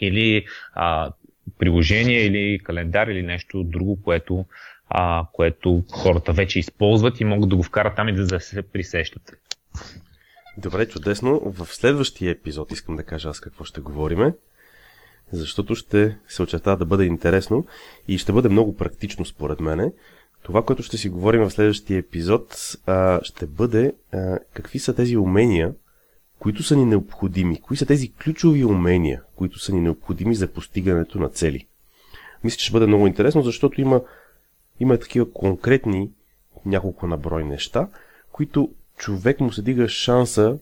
Или 0.00 0.44
а, 0.74 1.12
приложение, 1.58 2.20
или 2.20 2.58
календар, 2.58 3.06
или 3.06 3.22
нещо 3.22 3.64
друго, 3.64 4.02
което 4.02 4.46
а, 4.88 5.26
което 5.32 5.84
хората 5.92 6.32
вече 6.32 6.58
използват 6.58 7.20
и 7.20 7.24
могат 7.24 7.50
да 7.50 7.56
го 7.56 7.62
вкарат 7.62 7.96
там 7.96 8.08
и 8.08 8.12
да 8.12 8.40
се 8.40 8.62
присещат. 8.62 9.32
Добре, 10.58 10.88
чудесно. 10.88 11.40
В 11.44 11.66
следващия 11.66 12.30
епизод 12.30 12.72
искам 12.72 12.96
да 12.96 13.02
кажа 13.02 13.28
аз 13.28 13.40
какво 13.40 13.64
ще 13.64 13.80
говориме, 13.80 14.34
защото 15.32 15.74
ще 15.74 16.18
се 16.28 16.42
очерта 16.42 16.76
да 16.76 16.86
бъде 16.86 17.04
интересно 17.04 17.66
и 18.08 18.18
ще 18.18 18.32
бъде 18.32 18.48
много 18.48 18.76
практично 18.76 19.24
според 19.24 19.60
мене. 19.60 19.92
Това, 20.42 20.62
което 20.62 20.82
ще 20.82 20.96
си 20.96 21.08
говорим 21.08 21.42
в 21.42 21.50
следващия 21.50 21.98
епизод, 21.98 22.76
ще 23.22 23.46
бъде 23.46 23.92
какви 24.52 24.78
са 24.78 24.94
тези 24.94 25.16
умения, 25.16 25.72
които 26.38 26.62
са 26.62 26.76
ни 26.76 26.84
необходими. 26.84 27.60
Кои 27.60 27.76
са 27.76 27.86
тези 27.86 28.12
ключови 28.12 28.64
умения, 28.64 29.22
които 29.36 29.58
са 29.58 29.72
ни 29.72 29.80
необходими 29.80 30.34
за 30.34 30.48
постигането 30.48 31.18
на 31.18 31.28
цели. 31.28 31.66
Мисля, 32.44 32.56
че 32.56 32.64
ще 32.64 32.72
бъде 32.72 32.86
много 32.86 33.06
интересно, 33.06 33.42
защото 33.42 33.80
има 33.80 34.00
има 34.80 34.98
такива 34.98 35.32
конкретни 35.32 36.10
няколко 36.66 37.06
наброй 37.06 37.44
неща, 37.44 37.88
които 38.32 38.70
човек 38.96 39.40
му 39.40 39.52
се 39.52 39.62
дига 39.62 39.88
шанса 39.88 40.58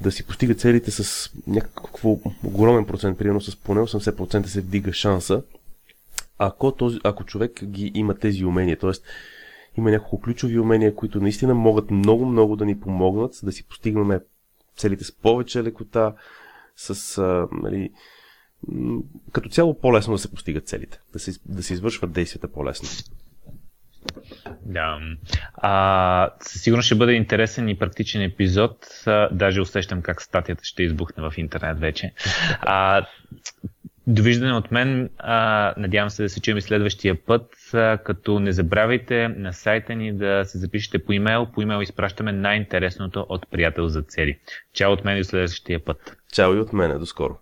да 0.00 0.12
си 0.12 0.26
постига 0.26 0.54
целите 0.54 0.90
с 0.90 1.30
някакво 1.46 2.18
огромен 2.44 2.86
процент, 2.86 3.18
примерно 3.18 3.40
с 3.40 3.56
поне 3.56 3.80
80% 3.80 4.46
се 4.46 4.60
вдига 4.60 4.92
шанса, 4.92 5.42
ако, 6.38 6.72
този, 6.72 6.98
ако 7.04 7.24
човек 7.24 7.64
ги 7.64 7.90
има 7.94 8.14
тези 8.14 8.44
умения. 8.44 8.78
т.е. 8.78 8.90
има 9.76 9.90
няколко 9.90 10.20
ключови 10.20 10.58
умения, 10.58 10.94
които 10.94 11.20
наистина 11.20 11.54
могат 11.54 11.90
много-много 11.90 12.56
да 12.56 12.64
ни 12.64 12.80
помогнат 12.80 13.40
да 13.42 13.52
си 13.52 13.64
постигнем 13.68 14.20
целите 14.76 15.04
с 15.04 15.12
повече 15.12 15.62
лекота, 15.62 16.14
с, 16.76 17.18
а, 17.18 17.48
нали, 17.52 17.90
като 19.32 19.48
цяло 19.48 19.78
по-лесно 19.78 20.12
да 20.12 20.18
се 20.18 20.30
постигат 20.30 20.68
целите, 20.68 21.00
да 21.12 21.18
се, 21.18 21.32
да 21.46 21.62
се 21.62 21.72
извършват 21.72 22.12
действията 22.12 22.48
по-лесно. 22.48 22.88
Да. 24.66 24.98
А, 25.54 26.30
със 26.40 26.62
сигурност 26.62 26.86
ще 26.86 26.94
бъде 26.94 27.12
интересен 27.12 27.68
и 27.68 27.78
практичен 27.78 28.22
епизод. 28.22 28.76
А, 29.06 29.28
даже 29.32 29.60
усещам 29.60 30.02
как 30.02 30.22
статията 30.22 30.64
ще 30.64 30.82
избухне 30.82 31.30
в 31.30 31.38
интернет 31.38 31.80
вече. 31.80 32.12
А, 32.60 33.06
Довиждане 34.06 34.52
от 34.52 34.70
мен. 34.70 35.10
А, 35.18 35.74
надявам 35.76 36.10
се 36.10 36.22
да 36.22 36.28
се 36.28 36.40
чуем 36.40 36.58
и 36.58 36.62
следващия 36.62 37.24
път. 37.24 37.54
А, 37.74 37.98
като 37.98 38.40
не 38.40 38.52
забравяйте 38.52 39.28
на 39.28 39.52
сайта 39.52 39.94
ни 39.94 40.12
да 40.12 40.44
се 40.44 40.58
запишете 40.58 41.04
по 41.04 41.12
имейл. 41.12 41.46
По 41.54 41.62
имейл 41.62 41.82
изпращаме 41.82 42.32
най-интересното 42.32 43.26
от 43.28 43.50
приятел 43.50 43.88
за 43.88 44.02
цели. 44.02 44.38
Чао 44.74 44.92
от 44.92 45.04
мен 45.04 45.18
и 45.18 45.24
следващия 45.24 45.84
път. 45.84 46.16
Чао 46.32 46.54
и 46.54 46.60
от 46.60 46.72
мене. 46.72 46.94
До 46.94 47.06
скоро. 47.06 47.38